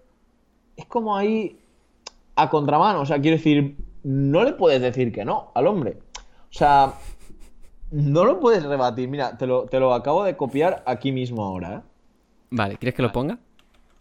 es 0.77 0.85
como 0.85 1.17
ahí 1.17 1.59
a 2.37 2.49
contramano. 2.49 3.01
O 3.01 3.05
sea, 3.05 3.19
quiero 3.19 3.35
decir, 3.35 3.75
no 4.03 4.45
le 4.45 4.53
puedes 4.53 4.81
decir 4.81 5.11
que 5.11 5.25
no 5.25 5.51
al 5.53 5.67
hombre. 5.67 5.97
O 6.49 6.53
sea, 6.53 6.93
no 7.91 8.23
lo 8.23 8.39
puedes 8.39 8.63
rebatir. 8.63 9.09
Mira, 9.09 9.37
te 9.37 9.45
lo, 9.45 9.65
te 9.65 9.81
lo 9.81 9.93
acabo 9.93 10.23
de 10.23 10.37
copiar 10.37 10.81
aquí 10.85 11.11
mismo 11.11 11.43
ahora. 11.43 11.73
¿eh? 11.73 11.81
Vale, 12.51 12.77
¿quieres 12.77 12.95
que 12.95 13.01
lo 13.01 13.11
ponga? 13.11 13.39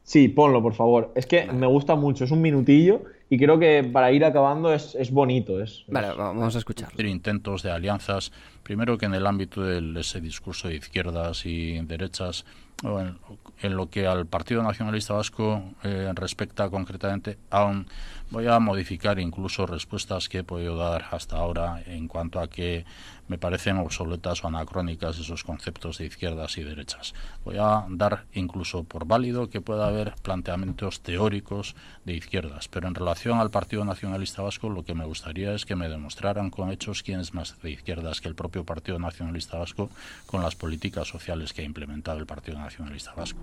Sí, 0.06 0.28
ponlo, 0.28 0.62
por 0.62 0.74
favor. 0.74 1.12
Es 1.16 1.26
que 1.26 1.46
me 1.52 1.66
gusta 1.66 1.96
mucho, 1.96 2.24
es 2.24 2.30
un 2.30 2.40
minutillo 2.40 3.02
y 3.28 3.38
creo 3.38 3.58
que 3.58 3.82
para 3.84 4.12
ir 4.12 4.24
acabando 4.24 4.72
es, 4.72 4.94
es 4.94 5.10
bonito. 5.10 5.60
Es, 5.60 5.84
Vale, 5.88 6.08
vamos 6.14 6.54
a 6.54 6.58
escucharlo. 6.58 6.94
hacer 6.94 7.06
intentos 7.06 7.62
de 7.62 7.70
alianzas, 7.70 8.32
primero 8.62 8.98
que 8.98 9.06
en 9.06 9.14
el 9.14 9.26
ámbito 9.26 9.62
de 9.62 10.00
ese 10.00 10.20
discurso 10.20 10.68
de 10.68 10.76
izquierdas 10.76 11.44
y 11.46 11.80
derechas, 11.80 12.44
o 12.84 13.00
en, 13.00 13.18
en 13.62 13.76
lo 13.76 13.88
que 13.88 14.06
al 14.06 14.26
Partido 14.26 14.62
Nacionalista 14.62 15.14
Vasco 15.14 15.62
eh, 15.82 16.12
respecta 16.14 16.68
concretamente, 16.68 17.38
aún 17.50 17.86
voy 18.30 18.46
a 18.48 18.58
modificar 18.58 19.18
incluso 19.18 19.66
respuestas 19.66 20.28
que 20.28 20.38
he 20.38 20.44
podido 20.44 20.76
dar 20.76 21.06
hasta 21.10 21.36
ahora 21.36 21.82
en 21.86 22.06
cuanto 22.08 22.40
a 22.40 22.48
que 22.48 22.84
me 23.28 23.38
parecen 23.38 23.78
obsoletas 23.78 24.44
o 24.44 24.48
anacrónicas 24.48 25.18
esos 25.18 25.42
conceptos 25.42 25.98
de 25.98 26.06
izquierdas 26.06 26.58
y 26.58 26.64
derechas. 26.64 27.14
Voy 27.44 27.56
a 27.58 27.84
dar 27.88 28.24
incluso 28.34 28.84
por 28.84 29.06
válido 29.06 29.48
que 29.48 29.60
pueda 29.60 29.86
haber 29.88 30.14
planteamientos 30.22 31.00
teóricos 31.00 31.74
de 32.04 32.14
izquierdas, 32.14 32.68
pero 32.68 32.88
en 32.88 32.94
relación 32.94 33.15
al 33.24 33.50
Partido 33.50 33.84
Nacionalista 33.84 34.42
Vasco 34.42 34.68
lo 34.68 34.84
que 34.84 34.94
me 34.94 35.04
gustaría 35.04 35.52
es 35.54 35.64
que 35.64 35.74
me 35.74 35.88
demostraran 35.88 36.50
con 36.50 36.70
hechos 36.70 37.02
quién 37.02 37.18
es 37.20 37.32
más 37.34 37.60
de 37.62 37.70
izquierdas 37.70 38.20
que 38.20 38.28
el 38.28 38.34
propio 38.34 38.64
Partido 38.64 38.98
Nacionalista 38.98 39.58
Vasco 39.58 39.90
con 40.26 40.42
las 40.42 40.54
políticas 40.54 41.08
sociales 41.08 41.52
que 41.52 41.62
ha 41.62 41.64
implementado 41.64 42.18
el 42.18 42.26
Partido 42.26 42.58
Nacionalista 42.58 43.14
Vasco. 43.14 43.40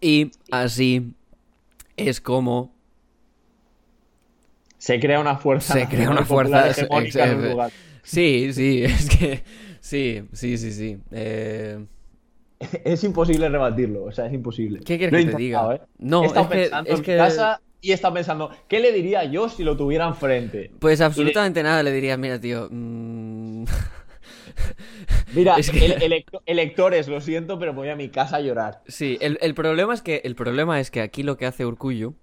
Y 0.00 0.30
así 0.50 1.12
es 1.96 2.20
como 2.20 2.72
Se 4.78 5.00
crea 5.00 5.20
una 5.20 5.36
fuerza. 5.36 5.74
se 5.74 5.86
crea 5.88 6.10
una 6.10 6.24
fuerza. 6.24 6.68
hegemónica 6.70 7.26
en 7.30 7.38
un 7.38 7.50
lugar. 7.50 7.70
Sí, 8.02 8.52
sí, 8.52 8.84
es 8.84 9.08
que. 9.10 9.42
Sí, 9.80 10.22
sí, 10.32 10.56
sí, 10.58 10.72
sí. 10.72 10.98
Eh, 11.10 11.84
Es 12.84 13.02
imposible 13.04 13.48
rebatirlo, 13.48 14.04
o 14.04 14.12
sea, 14.12 14.26
es 14.26 14.32
imposible. 14.32 14.80
¿Qué 14.80 14.96
quieres 14.96 15.24
que 15.26 15.30
te 15.32 15.36
diga? 15.36 15.74
¿eh? 15.74 15.80
No, 15.98 16.22
he 16.22 16.26
estado 16.26 16.46
es 16.46 16.50
que- 16.50 16.64
es 16.64 16.72
en 16.98 17.02
que- 17.02 17.12
mi 17.12 17.18
casa 17.18 17.60
y 17.84 17.92
estado 17.92 18.14
pensando, 18.14 18.50
¿qué 18.68 18.80
le 18.80 18.92
diría 18.92 19.24
yo 19.24 19.48
si 19.48 19.62
lo 19.62 19.76
tuviera 19.76 20.06
enfrente? 20.08 20.70
Pues 20.78 21.00
absolutamente 21.00 21.62
nada 21.62 21.82
le 21.82 21.92
dirías, 21.92 22.18
mira, 22.18 22.40
tío. 22.40 22.68
mm, 22.70 23.64
Mira, 25.34 25.56
Es 25.56 25.70
que- 25.70 25.84
ele- 25.84 25.98
electo- 26.06 26.42
electores, 26.46 27.08
lo 27.08 27.20
siento, 27.20 27.58
pero 27.58 27.74
voy 27.74 27.88
a 27.90 27.96
mi 27.96 28.08
casa 28.08 28.36
a 28.36 28.40
llorar. 28.40 28.82
Sí, 28.88 29.18
el, 29.20 29.38
el 29.42 29.54
problema 29.54 29.92
es 29.94 30.02
que 30.02 30.22
el 30.24 30.34
problema 30.34 30.80
es 30.80 30.90
que 30.90 31.00
aquí 31.00 31.22
lo 31.22 31.36
que 31.36 31.46
hace 31.46 31.66
Urkullu 31.66 32.14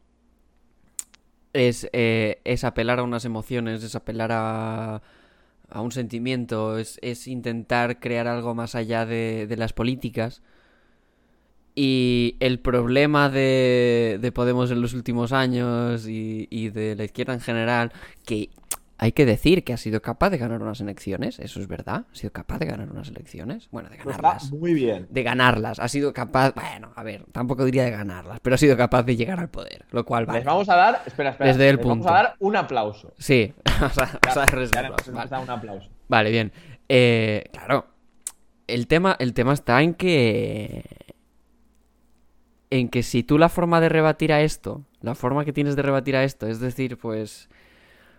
es, 1.54 1.90
eh, 1.94 2.40
es 2.44 2.64
apelar 2.64 3.00
a 3.00 3.04
unas 3.04 3.26
emociones, 3.26 3.84
es 3.84 3.96
apelar 3.96 4.32
a, 4.32 5.02
a 5.70 5.82
un 5.82 5.92
sentimiento, 5.92 6.78
es, 6.78 6.98
es 7.02 7.28
intentar 7.28 8.00
crear 8.00 8.28
algo 8.28 8.56
más 8.56 8.76
allá 8.76 9.06
de, 9.06 9.48
de 9.48 9.58
las 9.58 9.74
políticas. 9.74 10.42
Y 11.76 12.36
el 12.40 12.60
problema 12.60 13.30
de, 13.30 14.20
de 14.22 14.32
Podemos 14.32 14.72
en 14.72 14.82
los 14.82 14.94
últimos 14.94 15.32
años 15.32 16.08
y, 16.08 16.48
y 16.50 16.70
de 16.70 16.96
la 16.96 17.04
izquierda 17.06 17.34
en 17.34 17.40
general, 17.42 17.92
que 18.26 18.50
hay 18.98 19.14
que 19.14 19.26
decir 19.26 19.64
que 19.64 19.74
ha 19.74 19.78
sido 19.78 20.00
capaz 20.02 20.30
de 20.30 20.38
ganar 20.38 20.62
unas 20.62 20.80
elecciones, 20.80 21.40
eso 21.40 21.60
es 21.60 21.68
verdad, 21.68 22.06
ha 22.12 22.16
sido 22.16 22.32
capaz 22.32 22.60
de 22.60 22.68
ganar 22.68 22.92
unas 22.92 23.08
elecciones, 23.10 23.68
bueno, 23.72 23.90
de 23.90 23.96
Está 23.96 24.12
ganarlas 24.12 24.52
muy 24.52 24.76
bien. 24.76 25.08
de 25.10 25.24
ganarlas. 25.24 25.80
Ha 25.80 25.88
sido 25.88 26.14
capaz, 26.14 26.54
bueno, 26.54 26.92
a 26.96 27.02
ver, 27.04 27.26
tampoco 27.32 27.66
diría 27.66 27.84
de 27.86 27.90
ganarlas, 27.92 28.40
pero 28.42 28.54
ha 28.54 28.58
sido 28.60 28.78
capaz 28.78 29.02
de 29.04 29.16
llegar 29.16 29.40
al 29.40 29.50
poder, 29.50 29.86
lo 29.92 30.06
cual 30.06 30.28
vale. 30.28 30.40
Les 30.40 30.46
vamos 30.46 30.70
a 30.70 30.76
dar, 30.76 31.02
espera, 31.08 31.32
espera, 31.32 31.50
Desde 31.52 31.70
el 31.70 31.78
les 31.78 31.86
vamos 31.86 31.98
punto. 32.00 32.14
a 32.14 32.18
dar 32.18 32.36
un 32.40 32.56
aplauso. 32.56 33.12
Sí, 33.18 33.52
o 33.84 33.90
sea, 33.90 34.20
o 34.30 34.34
sea, 34.34 34.46
Ya, 34.46 34.52
res- 34.52 34.72
ya 34.72 34.82
le 34.82 34.88
hemos 34.90 35.12
vale. 35.12 35.44
un 35.46 35.50
aplauso. 35.50 35.90
Vale, 36.08 36.30
bien. 36.30 36.52
Eh, 36.88 37.46
claro, 37.54 37.88
el 38.68 38.86
tema, 38.86 39.16
el 39.18 39.34
tema 39.34 39.54
está 39.54 39.82
en 39.82 39.96
que 39.96 40.84
en 42.72 42.90
que 42.90 43.04
si 43.04 43.24
tú 43.24 43.38
la 43.38 43.50
forma 43.50 43.82
de 43.82 43.90
rebatir 43.90 44.34
a 44.34 44.42
esto, 44.42 44.84
la 45.02 45.16
forma 45.16 45.46
que 45.46 45.54
tienes 45.54 45.76
de 45.78 45.84
rebatir 45.84 46.16
a 46.18 46.24
esto, 46.26 46.48
es 46.48 46.60
decir, 46.60 46.98
pues 46.98 47.50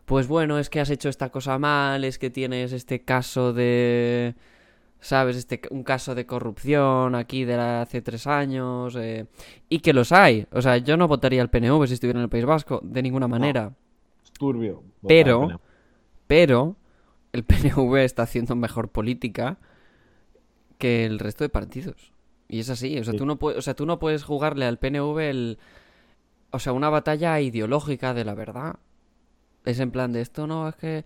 pues 0.07 0.29
bueno, 0.29 0.59
es 0.59 0.71
que 0.71 0.81
has 0.81 0.91
hecho 0.91 1.09
esta 1.09 1.31
cosa 1.31 1.59
mal, 1.59 2.05
es 2.05 2.19
que 2.19 2.31
tienes 2.31 2.73
este 2.73 3.03
caso 3.05 3.53
de 3.53 4.35
¿sabes? 5.01 5.37
Este, 5.37 5.61
un 5.71 5.83
caso 5.85 6.15
de 6.15 6.27
corrupción 6.27 7.15
aquí 7.17 7.45
de 7.45 7.57
la- 7.57 7.83
hace 7.83 8.03
tres 8.03 8.27
años. 8.27 8.97
eh, 8.97 9.27
y 9.69 9.81
que 9.81 9.93
los 9.93 10.13
hay. 10.13 10.47
O 10.53 10.63
sea, 10.63 10.79
yo 10.79 10.97
no 10.97 11.09
votaría 11.09 11.43
al 11.43 11.51
PNV 11.51 11.87
si 11.89 11.95
estuviera 11.95 12.19
en 12.21 12.25
el 12.25 12.29
País 12.31 12.45
Vasco, 12.45 12.81
de 12.85 13.03
ninguna 13.03 13.29
manera. 13.29 13.73
Es 14.25 14.33
turbio. 14.33 14.85
Pero, 15.07 15.61
pero, 16.27 16.77
el 17.33 17.45
PNV 17.45 18.05
está 18.05 18.23
haciendo 18.25 18.55
mejor 18.57 18.91
política 18.91 19.59
que 20.79 21.05
el 21.05 21.19
resto 21.19 21.45
de 21.45 21.49
partidos. 21.49 22.12
Y 22.53 22.61
es 22.61 22.69
así. 22.71 22.99
O 22.99 23.05
sea, 23.05 23.13
Sí. 23.13 23.19
tú 23.19 23.25
no 23.27 23.37
puedes, 23.37 23.59
o 23.59 23.63
sea, 23.63 23.75
tú 23.75 23.87
no 23.87 23.99
puedes 23.99 24.25
jugarle 24.25 24.67
al 24.67 24.79
PNV 24.79 25.19
el. 25.31 25.59
O 26.51 26.59
sea, 26.59 26.73
una 26.75 26.91
batalla 26.91 27.41
ideológica 27.41 28.13
de 28.13 28.25
la 28.27 28.35
verdad. 28.35 28.77
Es 29.65 29.81
en 29.81 29.91
plan 29.91 30.13
de 30.13 30.21
esto, 30.21 30.47
no, 30.47 30.69
es 30.69 30.75
que 30.77 31.05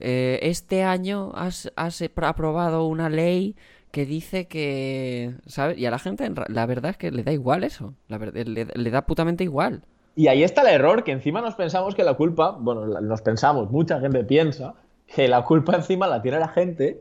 eh, 0.00 0.40
este 0.42 0.82
año 0.82 1.30
has, 1.34 1.70
has 1.76 2.02
aprobado 2.02 2.86
una 2.86 3.08
ley 3.08 3.54
que 3.92 4.04
dice 4.06 4.48
que, 4.48 5.34
¿sabes? 5.46 5.78
Y 5.78 5.86
a 5.86 5.90
la 5.90 5.98
gente, 5.98 6.28
la 6.48 6.66
verdad 6.66 6.90
es 6.92 6.96
que 6.96 7.10
le 7.12 7.22
da 7.22 7.32
igual 7.32 7.62
eso. 7.62 7.94
La 8.08 8.18
verdad, 8.18 8.44
le, 8.46 8.64
le 8.64 8.90
da 8.90 9.06
putamente 9.06 9.44
igual. 9.44 9.84
Y 10.16 10.26
ahí 10.26 10.42
está 10.42 10.62
el 10.62 10.68
error, 10.74 11.04
que 11.04 11.12
encima 11.12 11.40
nos 11.40 11.54
pensamos 11.54 11.94
que 11.94 12.02
la 12.02 12.14
culpa, 12.14 12.50
bueno, 12.58 12.86
nos 13.00 13.22
pensamos, 13.22 13.70
mucha 13.70 14.00
gente 14.00 14.24
piensa 14.24 14.74
que 15.06 15.28
la 15.28 15.44
culpa 15.44 15.76
encima 15.76 16.08
la 16.08 16.20
tiene 16.20 16.40
la 16.40 16.48
gente 16.48 17.00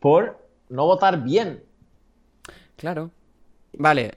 por 0.00 0.38
no 0.70 0.86
votar 0.86 1.22
bien. 1.22 1.62
Claro. 2.76 3.10
Vale. 3.76 4.12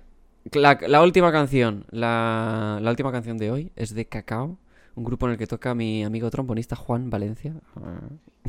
La, 0.54 0.78
la 0.88 1.02
última 1.04 1.32
canción. 1.32 1.86
La, 1.92 2.80
la 2.82 2.90
última 2.90 3.12
canción 3.12 3.38
de 3.38 3.52
hoy 3.52 3.72
es 3.76 3.94
de 3.94 4.06
Cacao. 4.06 4.58
Un 4.96 5.04
grupo 5.04 5.26
en 5.28 5.34
el 5.34 5.38
que 5.38 5.48
toca 5.48 5.74
mi 5.74 6.04
amigo 6.04 6.30
trombonista 6.30 6.76
Juan 6.76 7.10
Valencia. 7.10 7.54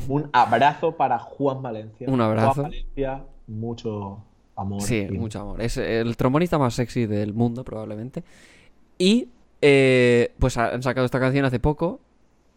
Un 0.07 0.29
abrazo 0.33 0.97
para 0.97 1.19
Juan 1.19 1.61
Valencia. 1.61 2.07
Un 2.09 2.19
abrazo. 2.19 2.53
Juan 2.55 2.63
Valencia, 2.71 3.23
mucho 3.47 4.23
amor. 4.55 4.81
Sí, 4.81 5.07
y- 5.09 5.17
mucho 5.17 5.39
amor. 5.41 5.61
Es 5.61 5.77
el 5.77 6.17
trombonista 6.17 6.57
más 6.57 6.73
sexy 6.73 7.05
del 7.05 7.33
mundo, 7.33 7.63
probablemente. 7.63 8.23
Y 8.97 9.29
eh, 9.61 10.33
pues 10.39 10.57
han 10.57 10.83
sacado 10.83 11.05
esta 11.05 11.19
canción 11.19 11.45
hace 11.45 11.59
poco. 11.59 12.01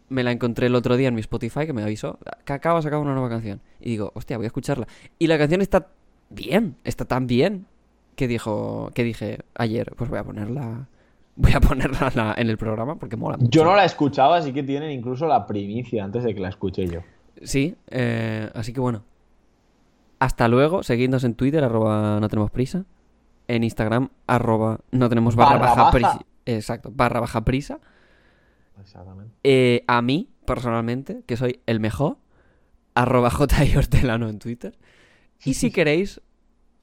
Me 0.09 0.23
la 0.23 0.31
encontré 0.31 0.67
el 0.67 0.75
otro 0.75 0.97
día 0.97 1.09
en 1.09 1.15
mi 1.15 1.21
Spotify 1.21 1.65
que 1.65 1.73
me 1.73 1.83
avisó. 1.83 2.17
Cacao 2.43 2.77
ha 2.77 2.81
sacado 2.81 3.01
una 3.01 3.13
nueva 3.13 3.29
canción. 3.29 3.61
Y 3.79 3.91
digo, 3.91 4.11
hostia, 4.15 4.37
voy 4.37 4.45
a 4.45 4.47
escucharla. 4.47 4.87
Y 5.19 5.27
la 5.27 5.37
canción 5.37 5.61
está 5.61 5.87
bien, 6.29 6.75
está 6.83 7.05
tan 7.05 7.27
bien 7.27 7.67
que 8.17 8.27
dijo, 8.27 8.91
que 8.93 9.03
dije 9.05 9.39
ayer, 9.55 9.93
pues 9.95 10.09
voy 10.09 10.19
a 10.19 10.23
ponerla, 10.25 10.87
voy 11.37 11.53
a 11.53 11.61
ponerla 11.61 12.09
en 12.09 12.15
la- 12.17 12.35
en 12.37 12.49
el 12.49 12.57
programa 12.57 12.95
porque 12.95 13.15
mola 13.15 13.37
mucho. 13.37 13.49
Yo 13.51 13.63
no 13.63 13.75
la 13.75 13.85
escuchaba, 13.85 14.37
así 14.37 14.51
que 14.51 14.63
tienen 14.63 14.91
incluso 14.91 15.25
la 15.27 15.45
primicia 15.47 16.03
antes 16.03 16.23
de 16.25 16.33
que 16.35 16.41
la 16.41 16.49
escuche 16.49 16.85
yo. 16.87 16.99
Sí, 17.43 17.75
eh, 17.89 18.49
así 18.55 18.73
que 18.73 18.79
bueno. 18.81 19.03
Hasta 20.19 20.47
luego. 20.47 20.81
Seguidnos 20.81 21.23
en 21.23 21.35
Twitter, 21.35 21.63
arroba 21.63 22.19
no 22.19 22.27
tenemos 22.27 22.49
prisa. 22.51 22.85
En 23.47 23.63
Instagram, 23.63 24.09
arroba 24.25 24.79
no 24.91 25.07
tenemos 25.09 25.35
barra, 25.35 25.51
Barra 25.59 25.65
baja, 25.67 25.81
baja. 25.83 25.91
prisa. 25.91 26.19
Exacto, 26.47 26.91
barra 26.93 27.19
baja 27.19 27.41
prisa. 27.45 27.79
Exactamente. 28.81 29.31
Eh, 29.43 29.83
a 29.87 30.01
mí, 30.01 30.29
personalmente, 30.45 31.21
que 31.27 31.37
soy 31.37 31.59
el 31.67 31.79
mejor, 31.79 32.17
arroba 32.95 33.29
J. 33.29 33.55
Hortelano 33.77 34.27
en 34.29 34.39
Twitter. 34.39 34.75
Y 35.45 35.53
si 35.53 35.69
queréis, 35.71 36.19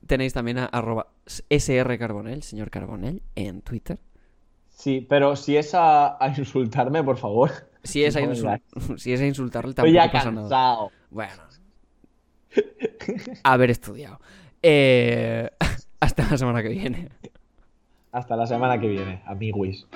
tenéis 0.06 0.32
también 0.32 0.58
a 0.58 0.66
arroba 0.66 1.08
SR 1.50 1.98
Carbonell, 1.98 2.42
señor 2.42 2.70
Carbonell, 2.70 3.22
en 3.34 3.62
Twitter. 3.62 3.98
Sí, 4.70 5.06
pero 5.08 5.36
si 5.36 5.56
es 5.56 5.74
a, 5.74 6.22
a 6.22 6.28
insultarme, 6.36 7.02
por 7.04 7.16
favor. 7.16 7.50
Si 7.84 8.04
es 8.04 8.16
a, 8.16 8.20
insul- 8.22 8.60
si 8.98 9.12
es 9.12 9.20
a 9.20 9.26
insultarle, 9.26 9.70
Estoy 9.70 9.92
tampoco 9.92 10.06
ya 10.06 10.12
pasa 10.12 10.30
nada. 10.30 10.42
cansado. 10.48 10.90
Bueno. 11.10 11.42
Haber 13.44 13.70
estudiado. 13.70 14.20
Eh, 14.62 15.50
hasta 16.00 16.30
la 16.30 16.38
semana 16.38 16.62
que 16.62 16.68
viene. 16.68 17.08
Hasta 18.12 18.36
la 18.36 18.46
semana 18.46 18.78
que 18.78 18.88
viene, 18.88 19.22
amiguis. 19.26 19.86